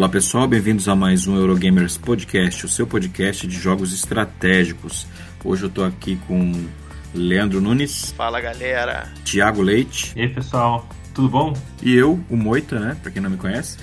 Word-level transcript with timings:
Olá 0.00 0.08
pessoal, 0.08 0.48
bem-vindos 0.48 0.88
a 0.88 0.96
mais 0.96 1.26
um 1.26 1.36
Eurogamers 1.36 1.98
Podcast, 1.98 2.64
o 2.64 2.68
seu 2.70 2.86
podcast 2.86 3.46
de 3.46 3.54
jogos 3.54 3.92
estratégicos. 3.92 5.06
Hoje 5.44 5.64
eu 5.64 5.68
tô 5.68 5.84
aqui 5.84 6.16
com 6.26 6.52
Leandro 7.12 7.60
Nunes. 7.60 8.10
Fala 8.12 8.40
galera. 8.40 9.12
Tiago 9.24 9.60
Leite. 9.60 10.14
E 10.16 10.22
aí 10.22 10.28
pessoal, 10.30 10.88
tudo 11.14 11.28
bom? 11.28 11.54
E 11.82 11.94
eu, 11.94 12.18
o 12.30 12.34
Moita, 12.34 12.80
né? 12.80 12.96
Pra 13.02 13.10
quem 13.10 13.20
não 13.20 13.28
me 13.28 13.36
conhece. 13.36 13.76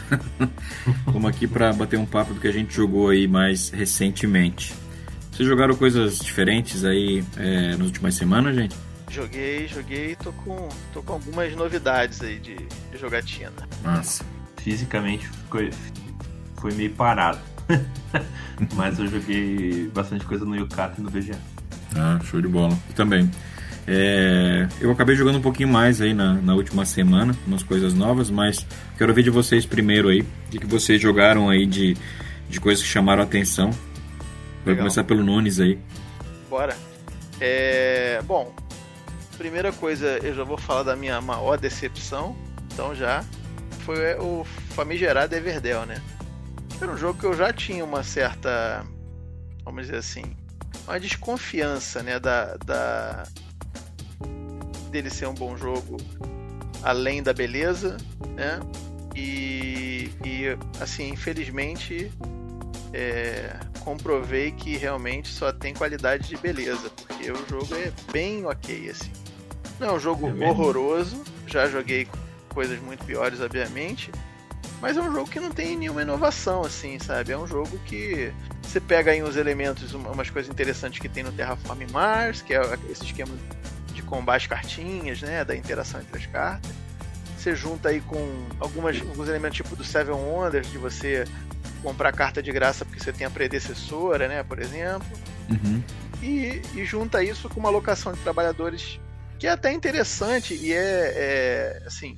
Vamos 1.06 1.30
aqui 1.30 1.46
para 1.46 1.72
bater 1.72 2.00
um 2.00 2.06
papo 2.08 2.34
do 2.34 2.40
que 2.40 2.48
a 2.48 2.52
gente 2.52 2.74
jogou 2.74 3.10
aí 3.10 3.28
mais 3.28 3.70
recentemente. 3.70 4.74
Vocês 5.32 5.48
jogaram 5.48 5.76
coisas 5.76 6.18
diferentes 6.18 6.84
aí 6.84 7.24
é, 7.38 7.76
nas 7.78 7.86
últimas 7.86 8.16
semanas, 8.16 8.56
gente? 8.56 8.76
Joguei, 9.12 9.68
joguei, 9.68 10.16
tô 10.16 10.32
com, 10.32 10.68
tô 10.92 11.04
com 11.04 11.14
algumas 11.14 11.56
novidades 11.56 12.24
aí 12.24 12.40
de, 12.40 12.56
de 12.56 12.98
jogatina. 13.00 13.54
Massa. 13.84 14.26
Fisicamente 14.58 15.30
foi, 15.50 15.72
foi 16.58 16.74
meio 16.74 16.92
parado. 16.92 17.40
Mas 18.76 19.00
eu 19.00 19.08
joguei 19.08 19.90
bastante 19.94 20.26
coisa 20.26 20.46
no 20.46 20.56
Yukata 20.56 21.00
e 21.00 21.04
no 21.04 21.10
VGA. 21.10 21.38
Ah, 21.96 22.20
show 22.24 22.42
de 22.42 22.48
bola. 22.48 22.78
Também. 22.96 23.30
É, 23.88 24.68
eu 24.82 24.92
acabei 24.92 25.16
jogando 25.16 25.38
um 25.38 25.42
pouquinho 25.42 25.70
mais 25.70 26.02
aí 26.02 26.14
na, 26.14 26.34
na, 26.34 26.54
última 26.54 26.84
semana, 26.84 27.34
umas 27.48 27.64
coisas 27.64 27.94
novas, 27.94 28.30
mas 28.30 28.68
quero 28.98 29.14
ver 29.14 29.24
de 29.24 29.30
vocês 29.30 29.66
primeiro 29.66 30.10
aí, 30.10 30.26
de 30.50 30.60
que 30.60 30.66
vocês 30.66 31.02
jogaram 31.02 31.50
aí 31.50 31.66
de, 31.66 31.96
de 32.50 32.60
coisas 32.60 32.84
que 32.84 32.90
chamaram 32.90 33.22
a 33.22 33.26
atenção. 33.26 33.72
Vai 34.66 34.76
começar 34.76 35.06
pelo 35.06 35.24
Nunes 35.24 35.62
aí. 35.62 35.80
Bora. 36.50 36.76
É, 37.40 38.22
bom, 38.28 38.54
primeira 39.38 39.72
coisa, 39.72 40.20
eu 40.22 40.36
já 40.36 40.44
vou 40.44 40.58
falar 40.58 40.84
da 40.84 40.96
minha 40.96 41.22
maior 41.22 41.58
decepção, 41.58 42.36
então 42.74 42.94
já 42.94 43.24
foi 43.86 44.16
o 44.16 44.44
famigerado 44.72 45.34
Everdell, 45.34 45.86
né? 45.86 46.02
Era 46.82 46.92
um 46.92 46.98
jogo 46.98 47.20
que 47.20 47.26
eu 47.26 47.34
já 47.34 47.52
tinha 47.52 47.84
uma 47.84 48.04
certa, 48.04 48.86
vamos 49.64 49.86
dizer 49.86 49.98
assim, 49.98 50.24
uma 50.88 51.00
desconfiança, 51.00 52.04
né, 52.04 52.20
da, 52.20 52.56
da 52.58 53.24
dele 54.92 55.10
ser 55.10 55.28
um 55.28 55.34
bom 55.34 55.58
jogo 55.58 55.98
além 56.84 57.22
da 57.22 57.34
beleza, 57.34 57.98
né? 58.36 58.60
E, 59.16 60.12
e 60.24 60.58
assim, 60.80 61.10
infelizmente, 61.10 62.12
é, 62.94 63.56
comprovei 63.80 64.52
que 64.52 64.78
realmente 64.78 65.30
só 65.30 65.52
tem 65.52 65.74
qualidade 65.74 66.28
de 66.28 66.38
beleza, 66.38 66.90
porque 66.90 67.32
o 67.32 67.50
jogo 67.50 67.76
é 67.76 67.92
bem 68.12 68.46
ok, 68.46 68.90
assim. 68.90 69.12
Não 69.80 69.90
é 69.90 69.94
um 69.94 70.00
jogo 70.00 70.28
é 70.28 70.50
horroroso, 70.50 71.24
já 71.46 71.68
joguei 71.68 72.08
coisas 72.50 72.80
muito 72.80 73.04
piores, 73.06 73.42
obviamente, 73.42 74.12
mas 74.82 74.96
é 74.96 75.02
um 75.02 75.12
jogo 75.12 75.30
que 75.30 75.40
não 75.40 75.52
tem 75.52 75.76
nenhuma 75.76 76.02
inovação, 76.02 76.62
assim, 76.62 77.00
sabe? 77.00 77.32
É 77.32 77.38
um 77.38 77.48
jogo 77.48 77.80
que 77.86 78.32
você 78.62 78.80
pega 78.80 79.12
aí 79.12 79.24
uns 79.24 79.36
elementos, 79.36 79.94
umas 79.94 80.30
coisas 80.30 80.52
interessantes 80.52 81.00
que 81.00 81.10
tem 81.10 81.24
no 81.24 81.32
Terraform 81.32 81.82
Mars, 81.92 82.42
que 82.42 82.54
é 82.54 82.62
esse 82.90 83.04
esquema 83.04 83.36
de 83.94 84.02
combate 84.04 84.48
cartinhas, 84.48 85.22
né? 85.22 85.44
Da 85.44 85.56
interação 85.56 86.00
entre 86.00 86.18
as 86.18 86.26
cartas. 86.28 86.72
Você 87.38 87.56
junta 87.56 87.90
aí 87.90 88.02
com 88.02 88.46
algumas, 88.60 89.00
alguns 89.02 89.28
elementos 89.28 89.58
tipo 89.58 89.76
do 89.76 89.84
Seven 89.84 90.14
Wonders, 90.14 90.70
de 90.70 90.78
você 90.78 91.26
comprar 91.82 92.12
carta 92.12 92.42
de 92.42 92.52
graça 92.52 92.86
porque 92.86 93.00
você 93.00 93.14
tem 93.14 93.26
a 93.26 93.30
predecessora, 93.30 94.28
né? 94.28 94.44
Por 94.44 94.60
exemplo. 94.60 95.08
Uhum. 95.50 95.82
E, 96.22 96.62
e 96.76 96.86
junta 96.86 97.24
isso 97.24 97.50
com 97.50 97.60
uma 97.60 97.70
alocação 97.70 98.12
de 98.12 98.20
trabalhadores 98.20 99.00
que 99.40 99.48
é 99.48 99.52
até 99.52 99.72
interessante 99.72 100.56
e 100.56 100.74
é, 100.74 100.78
é 100.78 101.84
assim, 101.86 102.18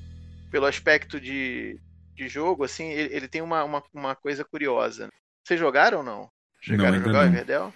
pelo 0.50 0.66
aspecto 0.66 1.20
de, 1.20 1.78
de 2.20 2.28
jogo, 2.28 2.66
assim, 2.66 2.90
ele, 2.92 3.16
ele 3.16 3.28
tem 3.28 3.42
uma, 3.42 3.64
uma, 3.64 3.84
uma, 3.94 4.16
coisa 4.16 4.44
curiosa. 4.44 5.10
Vocês 5.44 5.60
jogaram 5.60 6.00
ou 6.00 6.04
não? 6.04 6.30
Chegaram 6.60 6.92
não, 6.92 7.00
a 7.00 7.04
jogar 7.04 7.20
o 7.20 7.28
Everdell? 7.28 7.74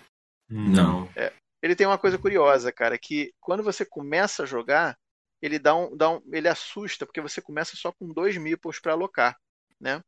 Não. 0.50 1.10
É, 1.16 1.32
ele 1.62 1.76
tem 1.76 1.88
uma 1.88 1.98
coisa 1.98 2.18
curiosa, 2.18 2.72
cara, 2.72 2.98
que 2.98 3.34
quando 3.40 3.64
você 3.64 3.86
começa 3.86 4.44
a 4.44 4.46
jogar, 4.46 4.98
ele 5.42 5.58
dá 5.58 5.74
um, 5.74 5.96
dá 5.96 6.10
um 6.10 6.22
ele 6.32 6.50
assusta, 6.50 7.06
porque 7.06 7.22
você 7.22 7.42
começa 7.42 7.78
só 7.78 7.92
com 7.94 8.10
dois 8.10 8.38
meeples 8.38 8.80
para 8.80 8.92
alocar, 8.92 9.38
né? 9.80 10.02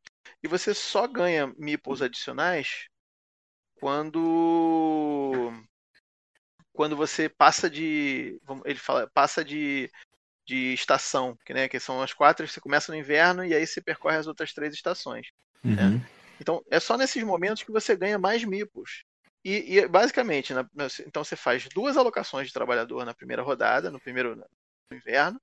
E 0.44 0.47
você 0.47 0.74
só 0.74 1.07
ganha 1.07 1.53
meeples 1.57 2.01
adicionais 2.01 2.88
quando 3.79 5.53
quando 6.74 6.95
você 6.95 7.29
passa 7.29 7.69
de. 7.69 8.38
Ele 8.66 8.79
fala, 8.79 9.09
passa 9.13 9.44
de, 9.45 9.90
de 10.45 10.73
estação, 10.73 11.38
que, 11.45 11.53
né, 11.53 11.67
que 11.67 11.79
são 11.79 12.01
as 12.01 12.13
quatro, 12.13 12.47
você 12.47 12.61
começa 12.61 12.91
no 12.91 12.97
inverno 12.97 13.44
e 13.44 13.53
aí 13.53 13.66
você 13.66 13.81
percorre 13.81 14.17
as 14.17 14.28
outras 14.28 14.53
três 14.53 14.73
estações. 14.73 15.28
Né? 15.63 15.83
Uhum. 15.83 15.97
Né? 15.97 16.09
Então 16.39 16.63
é 16.69 16.79
só 16.79 16.97
nesses 16.97 17.23
momentos 17.23 17.63
que 17.63 17.72
você 17.72 17.95
ganha 17.95 18.19
mais 18.19 18.44
mipos. 18.44 19.03
E, 19.44 19.78
e 19.78 19.88
basicamente, 19.88 20.53
na, 20.53 20.67
então 21.06 21.23
você 21.23 21.35
faz 21.35 21.67
duas 21.69 21.97
alocações 21.97 22.47
de 22.47 22.53
trabalhador 22.53 23.06
na 23.06 23.13
primeira 23.13 23.44
rodada, 23.44 23.91
no 23.91 24.00
primeiro 24.00 24.35
no 24.35 24.97
inverno, 24.97 25.39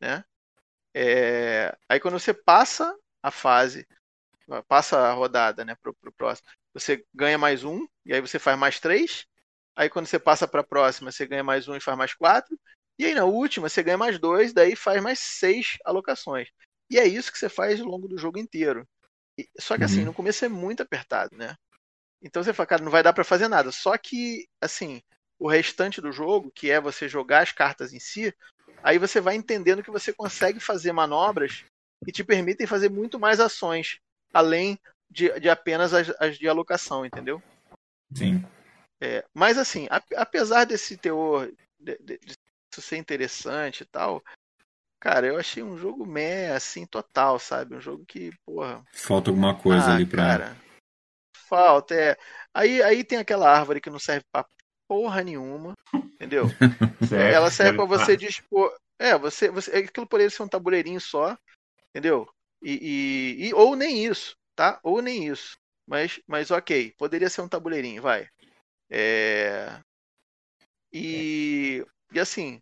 né? 0.00 0.24
É, 0.94 1.76
aí 1.88 2.00
quando 2.00 2.18
você 2.18 2.32
passa 2.32 2.94
a 3.22 3.30
fase, 3.30 3.86
passa 4.68 4.98
a 4.98 5.12
rodada, 5.12 5.64
né, 5.64 5.74
pro, 5.82 5.92
pro 5.94 6.12
próximo, 6.12 6.48
você 6.72 7.04
ganha 7.12 7.36
mais 7.36 7.64
um, 7.64 7.86
e 8.06 8.14
aí 8.14 8.20
você 8.20 8.38
faz 8.38 8.58
mais 8.58 8.78
três, 8.78 9.26
Aí 9.76 9.90
quando 9.90 10.06
você 10.06 10.18
passa 10.18 10.46
para 10.46 10.60
a 10.60 10.64
próxima, 10.64 11.10
você 11.10 11.26
ganha 11.26 11.42
mais 11.42 11.66
um 11.66 11.74
e 11.74 11.80
faz 11.80 11.98
mais 11.98 12.14
quatro. 12.14 12.58
E 12.98 13.06
aí 13.06 13.14
na 13.14 13.24
última, 13.24 13.68
você 13.68 13.82
ganha 13.82 13.98
mais 13.98 14.18
dois, 14.18 14.52
daí 14.52 14.76
faz 14.76 15.02
mais 15.02 15.18
seis 15.18 15.78
alocações. 15.84 16.48
E 16.90 16.98
é 16.98 17.06
isso 17.06 17.32
que 17.32 17.38
você 17.38 17.48
faz 17.48 17.80
ao 17.80 17.86
longo 17.86 18.06
do 18.06 18.18
jogo 18.18 18.38
inteiro. 18.38 18.86
E, 19.38 19.48
só 19.58 19.76
que 19.76 19.84
assim, 19.84 20.00
uhum. 20.00 20.06
no 20.06 20.14
começo 20.14 20.44
é 20.44 20.48
muito 20.48 20.82
apertado, 20.82 21.36
né? 21.36 21.56
Então 22.22 22.42
você 22.42 22.52
fala, 22.52 22.66
cara, 22.66 22.84
não 22.84 22.90
vai 22.90 23.02
dar 23.02 23.12
para 23.12 23.24
fazer 23.24 23.48
nada. 23.48 23.70
Só 23.70 23.98
que, 23.98 24.48
assim, 24.60 25.02
o 25.38 25.48
restante 25.48 26.00
do 26.00 26.12
jogo, 26.12 26.50
que 26.54 26.70
é 26.70 26.80
você 26.80 27.08
jogar 27.08 27.42
as 27.42 27.52
cartas 27.52 27.92
em 27.92 28.00
si, 28.00 28.34
aí 28.82 28.98
você 28.98 29.20
vai 29.20 29.34
entendendo 29.34 29.82
que 29.82 29.90
você 29.90 30.12
consegue 30.12 30.60
fazer 30.60 30.92
manobras 30.92 31.64
que 32.04 32.12
te 32.12 32.24
permitem 32.24 32.66
fazer 32.66 32.90
muito 32.90 33.18
mais 33.18 33.40
ações, 33.40 33.98
além 34.32 34.78
de, 35.10 35.38
de 35.40 35.48
apenas 35.48 35.92
as, 35.92 36.10
as 36.18 36.38
de 36.38 36.48
alocação, 36.48 37.04
entendeu? 37.04 37.42
Sim. 38.14 38.44
É, 39.00 39.24
mas 39.34 39.58
assim, 39.58 39.86
apesar 40.16 40.64
desse 40.64 40.96
teor 40.96 41.50
de, 41.78 41.98
de, 41.98 42.18
de, 42.18 42.34
ser 42.80 42.96
interessante 42.96 43.82
e 43.82 43.86
tal, 43.86 44.22
cara, 45.00 45.26
eu 45.26 45.38
achei 45.38 45.62
um 45.62 45.76
jogo 45.76 46.06
meh, 46.06 46.50
assim, 46.50 46.86
total, 46.86 47.38
sabe? 47.38 47.76
Um 47.76 47.80
jogo 47.80 48.04
que, 48.06 48.30
porra. 48.46 48.84
Falta 48.92 49.30
alguma 49.30 49.58
coisa 49.58 49.86
ah, 49.86 49.94
ali 49.94 50.06
pra. 50.06 50.22
Cara, 50.22 50.56
falta, 51.48 51.94
é. 51.94 52.16
Aí, 52.52 52.82
aí 52.82 53.04
tem 53.04 53.18
aquela 53.18 53.50
árvore 53.50 53.80
que 53.80 53.90
não 53.90 53.98
serve 53.98 54.24
pra 54.32 54.46
porra 54.88 55.22
nenhuma, 55.22 55.74
entendeu? 55.94 56.46
Ela 57.12 57.50
serve 57.50 57.76
para 57.76 57.84
você 57.84 58.16
dispor. 58.16 58.74
É, 58.98 59.16
você, 59.18 59.50
você. 59.50 59.70
Aquilo 59.76 60.06
poderia 60.06 60.30
ser 60.30 60.42
um 60.42 60.48
tabuleirinho 60.48 61.00
só, 61.00 61.36
entendeu? 61.90 62.28
E, 62.62 62.72
e, 63.42 63.48
e, 63.48 63.54
ou 63.54 63.76
nem 63.76 64.06
isso, 64.06 64.34
tá? 64.56 64.80
Ou 64.82 65.02
nem 65.02 65.28
isso. 65.28 65.56
Mas, 65.86 66.20
mas 66.26 66.50
ok, 66.50 66.94
poderia 66.96 67.28
ser 67.28 67.42
um 67.42 67.48
tabuleirinho, 67.48 68.00
vai. 68.00 68.26
É... 68.90 69.80
E, 70.92 71.84
e 72.12 72.20
assim, 72.20 72.60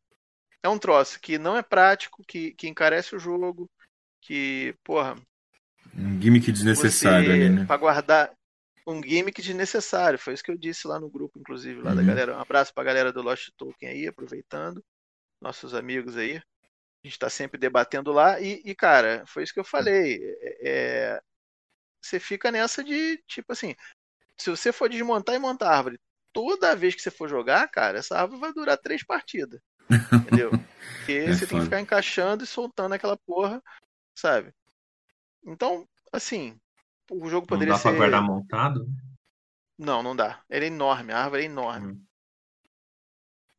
é 0.62 0.69
um 0.69 0.78
troço 0.78 1.21
que 1.21 1.39
não 1.39 1.56
é 1.56 1.62
prático, 1.62 2.23
que, 2.27 2.53
que 2.53 2.69
encarece 2.69 3.17
o 3.17 3.19
jogo, 3.19 3.69
que, 4.21 4.75
porra. 4.84 5.17
Um 5.94 6.20
gimmick 6.20 6.50
desnecessário 6.53 7.26
você, 7.26 7.32
ali, 7.32 7.49
né? 7.49 7.64
Pra 7.67 7.76
guardar 7.76 8.32
um 8.87 9.03
gimmick 9.03 9.43
desnecessário. 9.43 10.19
Foi 10.19 10.35
isso 10.35 10.43
que 10.43 10.50
eu 10.50 10.56
disse 10.56 10.87
lá 10.87 11.00
no 11.00 11.11
grupo, 11.11 11.38
inclusive, 11.38 11.81
lá 11.81 11.91
uhum. 11.91 11.97
da 11.97 12.03
galera. 12.03 12.37
Um 12.37 12.41
abraço 12.41 12.73
pra 12.73 12.85
galera 12.85 13.12
do 13.12 13.23
Lost 13.23 13.50
Token 13.56 13.88
aí, 13.88 14.06
aproveitando. 14.06 14.82
Nossos 15.41 15.75
amigos 15.75 16.17
aí. 16.17 16.37
A 16.37 17.09
gente 17.09 17.19
tá 17.19 17.29
sempre 17.29 17.59
debatendo 17.59 18.12
lá. 18.12 18.41
E, 18.41 18.62
e 18.64 18.75
cara, 18.75 19.25
foi 19.26 19.43
isso 19.43 19.53
que 19.53 19.61
eu 19.61 19.64
falei. 19.64 20.20
É, 20.41 20.59
é, 20.62 21.23
você 22.00 22.20
fica 22.20 22.50
nessa 22.50 22.82
de, 22.82 23.19
tipo 23.26 23.53
assim, 23.53 23.75
se 24.37 24.50
você 24.50 24.73
for 24.73 24.88
desmontar 24.88 25.35
e 25.35 25.38
montar 25.38 25.76
árvore 25.76 25.99
toda 26.32 26.75
vez 26.75 26.94
que 26.94 27.03
você 27.03 27.11
for 27.11 27.29
jogar, 27.29 27.69
cara, 27.69 27.99
essa 27.99 28.19
árvore 28.19 28.41
vai 28.41 28.53
durar 28.53 28.79
três 28.79 29.05
partidas. 29.05 29.61
Entendeu? 29.90 30.50
Porque 30.99 31.12
é 31.12 31.26
você 31.26 31.46
foda. 31.46 31.46
tem 31.46 31.58
que 31.58 31.64
ficar 31.64 31.81
encaixando 31.81 32.44
e 32.44 32.46
soltando 32.46 32.94
aquela 32.94 33.17
porra, 33.17 33.62
sabe? 34.14 34.52
Então, 35.44 35.87
assim, 36.12 36.58
o 37.11 37.29
jogo 37.29 37.46
poderia 37.46 37.73
não 37.73 37.79
dá 37.79 37.82
ser. 37.82 37.88
Pra 37.90 37.99
guardar 37.99 38.23
montado? 38.23 38.87
Não, 39.76 40.02
não 40.02 40.14
dá. 40.14 40.40
Ele 40.49 40.67
é 40.67 40.69
enorme, 40.69 41.12
a 41.12 41.25
árvore 41.25 41.43
é 41.43 41.46
enorme. 41.46 41.94
Hum. 41.94 42.05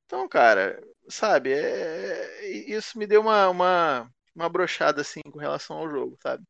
Então, 0.05 0.27
cara, 0.29 0.81
sabe, 1.09 1.51
é... 1.51 2.47
isso 2.67 2.97
me 2.97 3.07
deu 3.07 3.21
uma, 3.21 3.49
uma, 3.49 4.09
uma 4.35 4.49
brochada 4.49 5.01
assim 5.01 5.21
com 5.21 5.39
relação 5.39 5.77
ao 5.77 5.89
jogo, 5.89 6.17
sabe? 6.21 6.43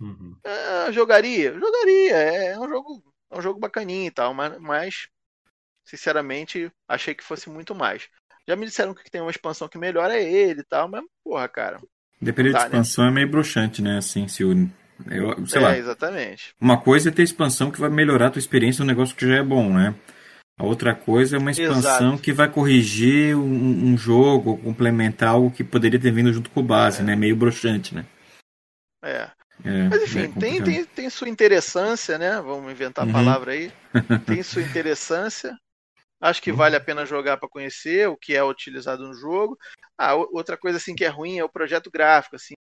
Uhum. 0.00 0.38
É, 0.44 0.92
jogaria? 0.92 1.52
Jogaria. 1.58 2.16
É 2.16 2.58
um 2.58 2.68
jogo, 2.68 3.14
é 3.30 3.38
um 3.38 3.42
jogo 3.42 3.58
bacaninho 3.58 4.06
e 4.06 4.10
tal, 4.10 4.32
mas, 4.32 4.58
mas 4.60 5.08
sinceramente, 5.84 6.70
achei 6.86 7.14
que 7.14 7.24
fosse 7.24 7.48
muito 7.50 7.74
mais. 7.74 8.08
Já 8.48 8.56
me 8.56 8.64
disseram 8.64 8.94
que 8.94 9.10
tem 9.10 9.20
uma 9.20 9.30
expansão 9.30 9.68
que 9.68 9.76
melhora 9.76 10.18
ele 10.18 10.62
e 10.62 10.64
tal, 10.64 10.88
mas, 10.88 11.04
porra, 11.22 11.46
cara. 11.46 11.78
Dependendo 12.18 12.54
tá, 12.54 12.60
de 12.60 12.64
expansão 12.68 13.04
né? 13.04 13.10
é 13.10 13.14
meio 13.14 13.28
broxante, 13.28 13.82
né? 13.82 13.98
Assim, 13.98 14.26
se 14.26 14.42
o, 14.42 14.52
Eu, 15.10 15.46
sei 15.46 15.60
é, 15.60 15.64
lá. 15.64 15.76
exatamente. 15.76 16.54
Uma 16.58 16.80
coisa 16.80 17.10
é 17.10 17.12
ter 17.12 17.24
expansão 17.24 17.70
que 17.70 17.78
vai 17.78 17.90
melhorar 17.90 18.28
a 18.28 18.30
tua 18.30 18.40
experiência 18.40 18.82
no 18.82 18.88
negócio 18.88 19.14
que 19.14 19.28
já 19.28 19.36
é 19.36 19.42
bom, 19.42 19.70
né? 19.70 19.94
A 20.58 20.64
outra 20.64 20.94
coisa 20.94 21.36
é 21.36 21.38
uma 21.38 21.50
expansão 21.50 22.08
Exato. 22.08 22.22
que 22.22 22.32
vai 22.32 22.50
corrigir 22.50 23.36
um, 23.36 23.92
um, 23.92 23.98
jogo, 23.98 24.56
complementar 24.56 25.28
algo 25.28 25.50
que 25.50 25.62
poderia 25.62 26.00
ter 26.00 26.10
vindo 26.10 26.32
junto 26.32 26.48
com 26.48 26.60
o 26.60 26.64
base, 26.64 27.02
é. 27.02 27.04
né? 27.04 27.14
Meio 27.14 27.36
broxante, 27.36 27.94
né? 27.94 28.06
É. 29.04 29.28
é 29.62 29.88
Mas 29.90 30.02
enfim, 30.04 30.20
é 30.20 30.40
tem, 30.40 30.62
tem, 30.64 30.84
tem 30.86 31.10
sua 31.10 31.28
interessância, 31.28 32.16
né? 32.16 32.40
Vamos 32.40 32.72
inventar 32.72 33.04
uhum. 33.04 33.10
a 33.10 33.12
palavra 33.12 33.52
aí. 33.52 33.70
tem 34.26 34.42
sua 34.42 34.62
interessância. 34.62 35.54
Acho 36.20 36.42
que 36.42 36.50
uhum. 36.50 36.56
vale 36.56 36.76
a 36.76 36.80
pena 36.80 37.06
jogar 37.06 37.36
para 37.36 37.48
conhecer 37.48 38.08
o 38.08 38.16
que 38.16 38.34
é 38.34 38.42
utilizado 38.42 39.06
no 39.06 39.14
jogo. 39.14 39.56
Ah, 39.96 40.14
outra 40.14 40.56
coisa 40.56 40.78
assim 40.78 40.94
que 40.94 41.04
é 41.04 41.08
ruim 41.08 41.38
é 41.38 41.44
o 41.44 41.48
projeto 41.48 41.90
gráfico, 41.90 42.36
assim. 42.36 42.54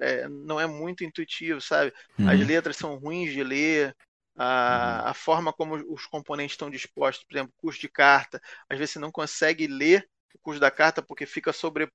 É, 0.00 0.28
não 0.28 0.58
é 0.58 0.66
muito 0.66 1.04
intuitivo, 1.04 1.60
sabe? 1.60 1.92
Uhum. 2.18 2.28
As 2.28 2.40
letras 2.40 2.76
são 2.76 2.96
ruins 2.96 3.32
de 3.32 3.44
ler, 3.44 3.94
a, 4.36 5.02
uhum. 5.04 5.10
a 5.10 5.14
forma 5.14 5.52
como 5.52 5.76
os 5.92 6.06
componentes 6.06 6.54
estão 6.54 6.70
dispostos, 6.70 7.24
por 7.24 7.36
exemplo, 7.36 7.52
custo 7.56 7.80
de 7.80 7.88
carta, 7.88 8.40
às 8.68 8.78
vezes 8.78 8.94
você 8.94 8.98
não 8.98 9.12
consegue 9.12 9.66
ler 9.66 10.08
o 10.34 10.38
custo 10.38 10.60
da 10.60 10.70
carta 10.70 11.02
porque 11.02 11.26
fica 11.26 11.52
sobre, 11.52 11.88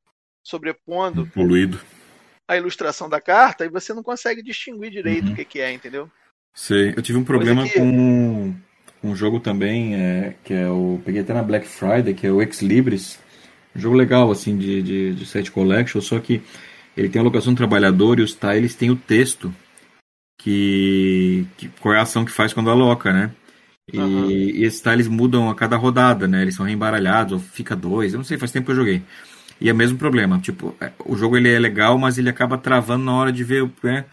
sobrepondo 0.44 1.28
Poluído. 1.28 1.82
a 2.48 2.56
ilustração 2.56 3.10
da 3.10 3.20
carta 3.20 3.66
e 3.66 3.70
você 3.70 3.94
não 3.94 4.04
consegue 4.04 4.42
distinguir 4.42 4.92
direito 4.92 5.28
uhum. 5.28 5.34
o 5.34 5.36
que, 5.36 5.44
que, 5.44 5.60
é, 5.60 5.72
entendeu? 5.72 6.10
Sei, 6.54 6.94
eu 6.96 7.02
tive 7.02 7.18
um 7.18 7.26
problema 7.26 7.68
que... 7.68 7.74
com 7.74 8.56
um 9.08 9.16
jogo 9.16 9.40
também, 9.40 9.96
é, 9.96 10.36
que 10.44 10.54
é 10.54 10.70
o. 10.70 11.00
Peguei 11.06 11.22
até 11.22 11.34
na 11.34 11.44
Black 11.44 11.68
Friday, 11.68 12.14
que 12.14 12.28
é 12.28 12.32
o 12.32 12.42
Ex 12.42 12.62
Libris. 12.62 13.20
Um 13.76 13.80
jogo 13.80 13.96
legal, 13.96 14.32
assim, 14.32 14.58
de, 14.58 14.82
de, 14.82 15.14
de 15.14 15.26
set 15.26 15.52
collection, 15.52 16.02
só 16.02 16.20
que 16.20 16.42
ele 16.96 17.10
tem 17.10 17.20
a 17.20 17.24
locação 17.24 17.54
do 17.54 17.58
trabalhador 17.58 18.20
e 18.20 18.24
os 18.24 18.34
tiles 18.34 18.74
têm 18.74 18.90
o 18.90 18.96
texto 18.96 19.54
que, 20.38 21.46
que 21.58 21.70
qual 21.80 21.94
é 21.94 22.00
a 22.00 22.02
ação 22.02 22.26
que 22.26 22.32
faz 22.32 22.54
quando 22.54 22.70
aloca, 22.70 23.14
né? 23.14 23.32
E, 23.92 23.98
uhum. 23.98 24.30
e 24.30 24.64
esses 24.64 24.82
tiles 24.82 25.08
mudam 25.08 25.50
a 25.50 25.56
cada 25.56 25.78
rodada, 25.78 26.28
né? 26.28 26.42
Eles 26.42 26.56
são 26.56 26.66
reembaralhados, 26.66 27.34
ou 27.34 27.40
fica 27.40 27.76
dois, 27.76 28.14
eu 28.14 28.18
não 28.18 28.24
sei, 28.24 28.38
faz 28.38 28.52
tempo 28.52 28.66
que 28.66 28.72
eu 28.72 28.76
joguei. 28.76 29.02
E 29.60 29.70
é 29.70 29.74
o 29.74 29.76
mesmo 29.76 29.98
problema, 29.98 30.40
tipo, 30.40 30.76
é, 30.80 30.92
o 31.06 31.16
jogo 31.16 31.38
ele 31.38 31.50
é 31.50 31.58
legal, 31.58 31.98
mas 31.98 32.18
ele 32.18 32.30
acaba 32.30 32.58
travando 32.58 33.04
na 33.06 33.14
hora 33.14 33.32
de 33.32 33.44
ver, 33.44 33.70
né? 33.84 34.06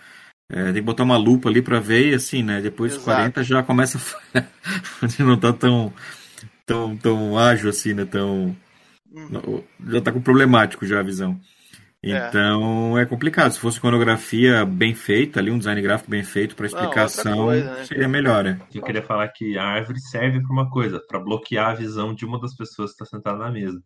É, 0.50 0.64
tem 0.64 0.74
que 0.74 0.80
botar 0.82 1.04
uma 1.04 1.16
lupa 1.16 1.48
ali 1.48 1.62
para 1.62 1.80
ver 1.80 2.10
e 2.10 2.14
assim, 2.14 2.42
né? 2.42 2.60
Depois 2.60 2.94
dos 2.94 3.02
40 3.02 3.42
já 3.42 3.62
começa 3.62 3.98
a... 4.34 4.44
não 5.22 5.38
tá 5.38 5.52
tão, 5.52 5.92
tão, 6.66 6.96
tão 6.96 7.38
ágil 7.38 7.70
assim, 7.70 7.94
né? 7.94 8.04
Tão... 8.04 8.56
Uhum. 9.12 9.62
Já 9.88 10.00
tá 10.00 10.12
com 10.12 10.20
problemático 10.20 10.86
já 10.86 11.00
a 11.00 11.02
visão. 11.02 11.40
É. 12.12 12.28
Então 12.28 12.98
é. 12.98 13.02
é 13.02 13.06
complicado. 13.06 13.52
Se 13.52 13.58
fosse 13.58 13.78
iconografia 13.78 14.64
bem 14.66 14.94
feita, 14.94 15.40
ali 15.40 15.50
um 15.50 15.58
design 15.58 15.80
gráfico 15.80 16.10
bem 16.10 16.22
feito 16.22 16.54
para 16.54 16.66
explicação, 16.66 17.36
Não, 17.36 17.44
coisa, 17.46 17.74
né? 17.74 17.84
seria 17.84 18.08
melhor. 18.08 18.44
Né? 18.44 18.60
Eu 18.74 18.82
queria 18.82 19.02
falar 19.02 19.28
que 19.28 19.56
a 19.56 19.64
árvore 19.64 20.00
serve 20.00 20.42
para 20.42 20.52
uma 20.52 20.68
coisa, 20.68 21.00
para 21.08 21.18
bloquear 21.18 21.70
a 21.70 21.74
visão 21.74 22.14
de 22.14 22.26
uma 22.26 22.38
das 22.38 22.54
pessoas 22.54 22.90
que 22.90 23.02
está 23.02 23.16
sentada 23.16 23.38
na 23.38 23.50
mesa. 23.50 23.80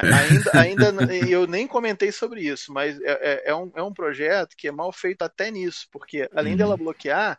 Ainda, 0.54 0.90
ainda 0.90 1.28
eu 1.28 1.46
nem 1.46 1.66
comentei 1.66 2.12
sobre 2.12 2.42
isso, 2.42 2.72
mas 2.72 3.00
é, 3.00 3.10
é, 3.12 3.50
é, 3.50 3.54
um, 3.54 3.70
é 3.74 3.82
um 3.82 3.92
projeto 3.92 4.56
que 4.56 4.68
é 4.68 4.72
mal 4.72 4.92
feito 4.92 5.22
até 5.22 5.50
nisso, 5.50 5.86
porque 5.90 6.28
além 6.32 6.52
uhum. 6.52 6.58
dela 6.58 6.76
bloquear, 6.76 7.38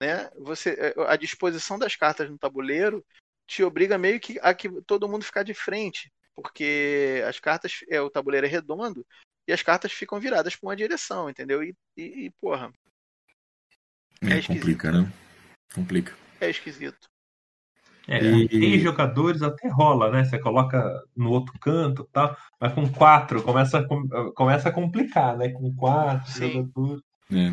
né, 0.00 0.30
você, 0.36 0.70
é, 0.70 0.94
a 1.06 1.16
disposição 1.16 1.78
das 1.78 1.96
cartas 1.96 2.30
no 2.30 2.38
tabuleiro 2.38 3.04
te 3.46 3.64
obriga 3.64 3.98
meio 3.98 4.20
que 4.20 4.38
a 4.42 4.54
que 4.54 4.68
todo 4.82 5.08
mundo 5.08 5.24
ficar 5.24 5.42
de 5.42 5.54
frente, 5.54 6.12
porque 6.34 7.22
as 7.26 7.40
cartas, 7.40 7.80
é, 7.88 8.00
o 8.00 8.10
tabuleiro 8.10 8.46
é 8.46 8.50
redondo 8.50 9.04
e 9.46 9.52
as 9.52 9.62
cartas 9.62 9.92
ficam 9.92 10.20
viradas 10.20 10.54
para 10.54 10.68
uma 10.68 10.76
direção, 10.76 11.30
entendeu? 11.30 11.62
E, 11.62 11.74
e, 11.96 12.26
e 12.26 12.30
porra. 12.40 12.70
É, 14.22 14.38
é 14.38 14.42
complica, 14.42 14.92
né? 14.92 15.10
Complica. 15.74 16.14
É 16.40 16.50
esquisito. 16.50 17.08
É, 18.08 18.20
e... 18.20 18.48
Tem 18.48 18.78
jogadores 18.78 19.42
até 19.42 19.68
rola, 19.68 20.10
né? 20.10 20.24
Você 20.24 20.38
coloca 20.38 20.82
no 21.14 21.30
outro 21.30 21.52
canto 21.60 22.08
tal, 22.12 22.36
mas 22.60 22.72
com 22.72 22.88
quatro 22.88 23.42
começa 23.42 23.78
a, 23.78 24.32
começa 24.34 24.68
a 24.70 24.72
complicar, 24.72 25.36
né? 25.36 25.50
Com 25.50 25.74
quatro 25.74 26.30
Sim. 26.30 26.52
jogadores. 26.52 27.02
É. 27.30 27.52